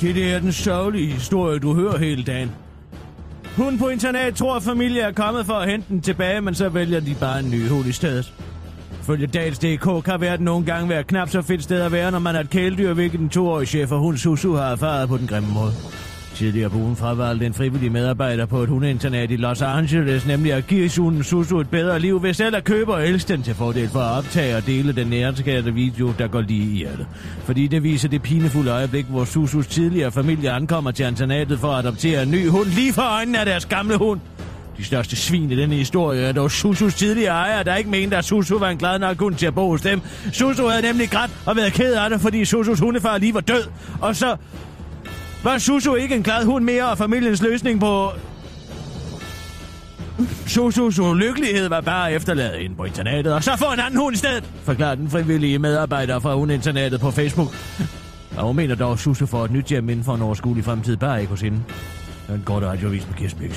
Det 0.00 0.32
er 0.34 0.40
den 0.40 0.52
sørgelige 0.52 1.12
historie, 1.12 1.58
du 1.58 1.74
hører 1.74 1.98
hele 1.98 2.24
dagen. 2.24 2.50
Hun 3.56 3.78
på 3.78 3.88
internat 3.88 4.34
tror, 4.34 4.56
at 4.56 4.62
familie 4.62 5.00
er 5.00 5.12
kommet 5.12 5.46
for 5.46 5.54
at 5.54 5.70
hente 5.70 5.88
den 5.88 6.00
tilbage, 6.00 6.40
men 6.40 6.54
så 6.54 6.68
vælger 6.68 7.00
de 7.00 7.16
bare 7.20 7.40
en 7.40 7.50
ny 7.50 7.68
hul 7.68 7.86
i 7.86 7.92
stedet. 7.92 8.34
Følge 9.02 9.26
Dals.dk 9.26 10.04
kan 10.04 10.20
verden 10.20 10.44
nogle 10.44 10.66
gange 10.66 10.88
være 10.88 11.04
knap 11.04 11.28
så 11.28 11.42
fedt 11.42 11.62
sted 11.62 11.80
at 11.80 11.92
være, 11.92 12.10
når 12.10 12.18
man 12.18 12.36
er 12.36 12.40
et 12.40 12.50
kæledyr, 12.50 12.92
hvilket 12.92 13.20
den 13.20 13.28
toårige 13.28 13.66
chef 13.66 13.92
og 13.92 13.98
hun 13.98 14.16
Susu 14.16 14.54
har 14.54 14.72
erfaret 14.72 15.08
på 15.08 15.16
den 15.16 15.26
grimme 15.26 15.48
måde. 15.54 15.72
Tidligere 16.38 16.70
på 16.70 16.76
ugen 16.76 16.96
fravalgte 16.96 17.46
en 17.46 17.54
frivillig 17.54 17.92
medarbejder 17.92 18.46
på 18.46 18.62
et 18.62 18.68
hundeinternat 18.68 19.30
i 19.30 19.36
Los 19.36 19.62
Angeles, 19.62 20.26
nemlig 20.26 20.52
at 20.52 20.66
give 20.66 20.90
hunden 20.98 21.24
Susu 21.24 21.60
et 21.60 21.70
bedre 21.70 21.98
liv 21.98 22.22
ved 22.22 22.34
selv 22.34 22.56
at 22.56 22.64
købe 22.64 22.94
og 22.94 23.08
elske 23.08 23.32
den 23.32 23.42
til 23.42 23.54
fordel 23.54 23.88
for 23.88 23.98
at 23.98 24.18
optage 24.18 24.56
og 24.56 24.66
dele 24.66 24.92
den 24.92 25.06
nærskærte 25.06 25.74
video, 25.74 26.12
der 26.18 26.28
går 26.28 26.40
lige 26.40 26.72
i 26.72 26.76
hjertet. 26.76 27.06
Fordi 27.44 27.66
det 27.66 27.82
viser 27.82 28.08
det 28.08 28.22
pinefulde 28.22 28.70
øjeblik, 28.70 29.06
hvor 29.06 29.24
Susus 29.24 29.66
tidligere 29.66 30.12
familie 30.12 30.50
ankommer 30.50 30.90
til 30.90 31.06
internatet 31.06 31.58
for 31.58 31.72
at 31.72 31.78
adoptere 31.78 32.22
en 32.22 32.30
ny 32.30 32.48
hund 32.48 32.68
lige 32.68 32.92
for 32.92 33.02
øjnene 33.02 33.38
af 33.38 33.46
deres 33.46 33.66
gamle 33.66 33.96
hund. 33.96 34.20
De 34.76 34.84
største 34.84 35.16
svin 35.16 35.50
i 35.50 35.56
denne 35.56 35.74
historie 35.74 36.22
er 36.22 36.32
dog 36.32 36.50
Susus 36.50 36.94
tidligere 36.94 37.32
ejer, 37.32 37.62
der 37.62 37.74
ikke 37.74 37.90
mente, 37.90 38.16
at 38.16 38.24
Susu 38.24 38.58
var 38.58 38.68
en 38.68 38.78
glad 38.78 38.98
nok 38.98 39.18
hund 39.18 39.34
til 39.34 39.46
at 39.46 39.54
bo 39.54 39.70
hos 39.70 39.80
dem. 39.80 40.00
Susu 40.32 40.66
havde 40.66 40.82
nemlig 40.82 41.10
grædt 41.10 41.30
og 41.46 41.56
været 41.56 41.72
ked 41.72 41.94
af 41.94 42.10
det, 42.10 42.20
fordi 42.20 42.44
Susus 42.44 42.80
hundefar 42.80 43.18
lige 43.18 43.34
var 43.34 43.40
død. 43.40 43.62
Og 44.00 44.16
så 44.16 44.36
var 45.44 45.58
Susu 45.58 45.94
ikke 45.94 46.14
en 46.14 46.22
glad 46.22 46.44
hund 46.44 46.64
mere, 46.64 46.88
og 46.88 46.98
familiens 46.98 47.42
løsning 47.42 47.80
på... 47.80 48.10
Susus 50.46 50.98
ulykkelighed 50.98 51.68
var 51.68 51.80
bare 51.80 52.12
efterladet 52.12 52.60
ind 52.60 52.76
på 52.76 52.84
internatet, 52.84 53.34
og 53.34 53.44
så 53.44 53.56
få 53.56 53.72
en 53.72 53.80
anden 53.80 54.00
hund 54.00 54.14
i 54.14 54.18
stedet, 54.18 54.44
forklarer 54.62 54.94
den 54.94 55.10
frivillige 55.10 55.58
medarbejder 55.58 56.18
fra 56.18 56.34
hundeinternatet 56.34 57.00
på 57.00 57.10
Facebook. 57.10 57.48
Og 58.36 58.46
hun 58.46 58.56
mener 58.56 58.74
dog, 58.74 58.92
at 58.92 58.98
Susu 58.98 59.26
får 59.26 59.44
et 59.44 59.50
nyt 59.50 59.66
hjem 59.66 59.88
inden 59.88 60.04
for 60.04 60.14
en 60.14 60.22
overskuelig 60.22 60.64
fremtid, 60.64 60.96
bare 60.96 61.20
ikke 61.20 61.30
hos 61.30 61.40
hende. 61.40 61.62
Den 62.28 62.42
korte 62.46 62.66
radiovis 62.66 63.06
med 63.06 63.14
Kirsten 63.14 63.42
Birk 63.42 63.54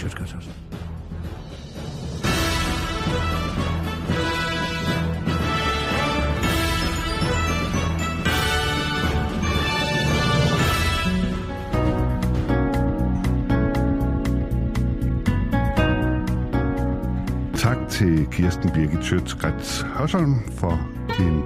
til 18.01 18.27
Kirsten 18.31 18.71
Birgit 18.71 19.05
Sjøtskrets 19.05 19.81
Hørsholm 19.81 20.35
for 20.51 20.87
en 21.19 21.43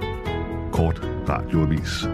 kort 0.72 1.02
radioavis. 1.28 2.04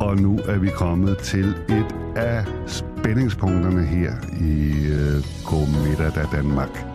Og 0.00 0.16
nu 0.16 0.38
er 0.38 0.58
vi 0.58 0.68
kommet 0.68 1.18
til 1.18 1.48
et 1.68 1.96
af 2.16 2.44
spændingspunkterne 2.66 3.84
her 3.84 4.12
i 4.40 4.86
øh, 4.86 5.24
Godmiddag 5.44 6.12
da 6.14 6.36
Danmark. 6.36 6.86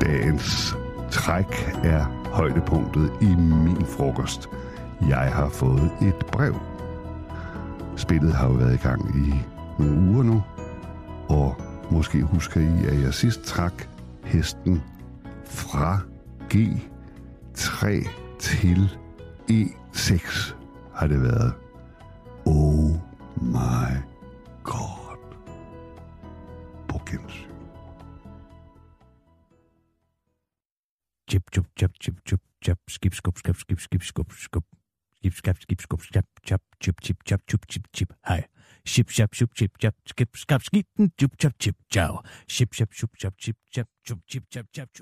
Dagens 0.00 0.74
træk 1.10 1.74
er 1.84 2.04
højdepunktet 2.32 3.10
i 3.20 3.34
min 3.36 3.86
frokost. 3.86 4.48
Jeg 5.08 5.30
har 5.34 5.48
fået 5.48 5.90
et 6.02 6.26
brev. 6.26 6.54
Spillet 7.96 8.34
har 8.34 8.46
jo 8.46 8.54
været 8.54 8.74
i 8.74 8.82
gang 8.88 9.26
i 9.26 9.34
nogle 9.78 10.10
uger 10.10 10.22
nu, 10.22 10.42
og 11.28 11.56
måske 11.90 12.22
husker 12.22 12.60
I, 12.60 12.86
at 12.86 13.02
jeg 13.02 13.14
sidst 13.14 13.42
trak 13.42 13.72
hesten 14.24 14.82
fra 15.52 16.00
G3 16.54 18.08
til 18.38 18.98
E6 19.50 20.54
har 20.94 21.06
det 21.06 21.22
været. 21.22 21.54
Oh 22.46 22.90
my 23.40 24.02
god. 24.64 25.18
På 26.88 26.98
gensyn. 27.06 27.48
Chip, 31.30 31.42
chup, 31.54 31.66
chap, 31.78 31.90
chip, 32.02 32.14
chup, 32.28 32.40
chap, 32.64 32.78
skip, 32.88 33.14
skub, 33.14 33.38
skub, 33.38 33.56
skib, 33.56 33.80
skib, 33.80 34.02
skub, 34.02 34.32
skub. 34.32 34.64
Skib, 35.16 35.32
skab, 35.32 35.56
skib, 35.60 35.80
skub, 35.80 36.02
skab, 36.02 36.24
chap, 36.46 36.60
chip, 36.82 37.00
chip, 37.02 37.16
chap, 37.26 37.40
chup, 37.48 37.60
chip, 37.68 37.84
chip, 37.94 38.12
hej. 38.26 38.44
Ship, 38.84 39.10
shap, 39.10 39.34
shup, 39.34 39.54
chip, 39.54 39.70
chap, 39.78 39.94
skip, 40.06 40.36
skab, 40.36 40.60
skitten, 40.62 41.12
chup, 41.18 41.30
chap, 41.38 41.52
chip, 41.60 41.76
chow. 41.88 42.20
Ship, 42.48 42.74
shap, 42.74 42.92
shup, 42.92 43.10
chap, 43.16 43.34
chip, 43.38 43.56
chap, 43.72 43.86
chup, 44.04 44.18
chip, 44.26 44.44
chap, 44.50 44.66
chap, 44.74 44.88
chup. 44.92 45.00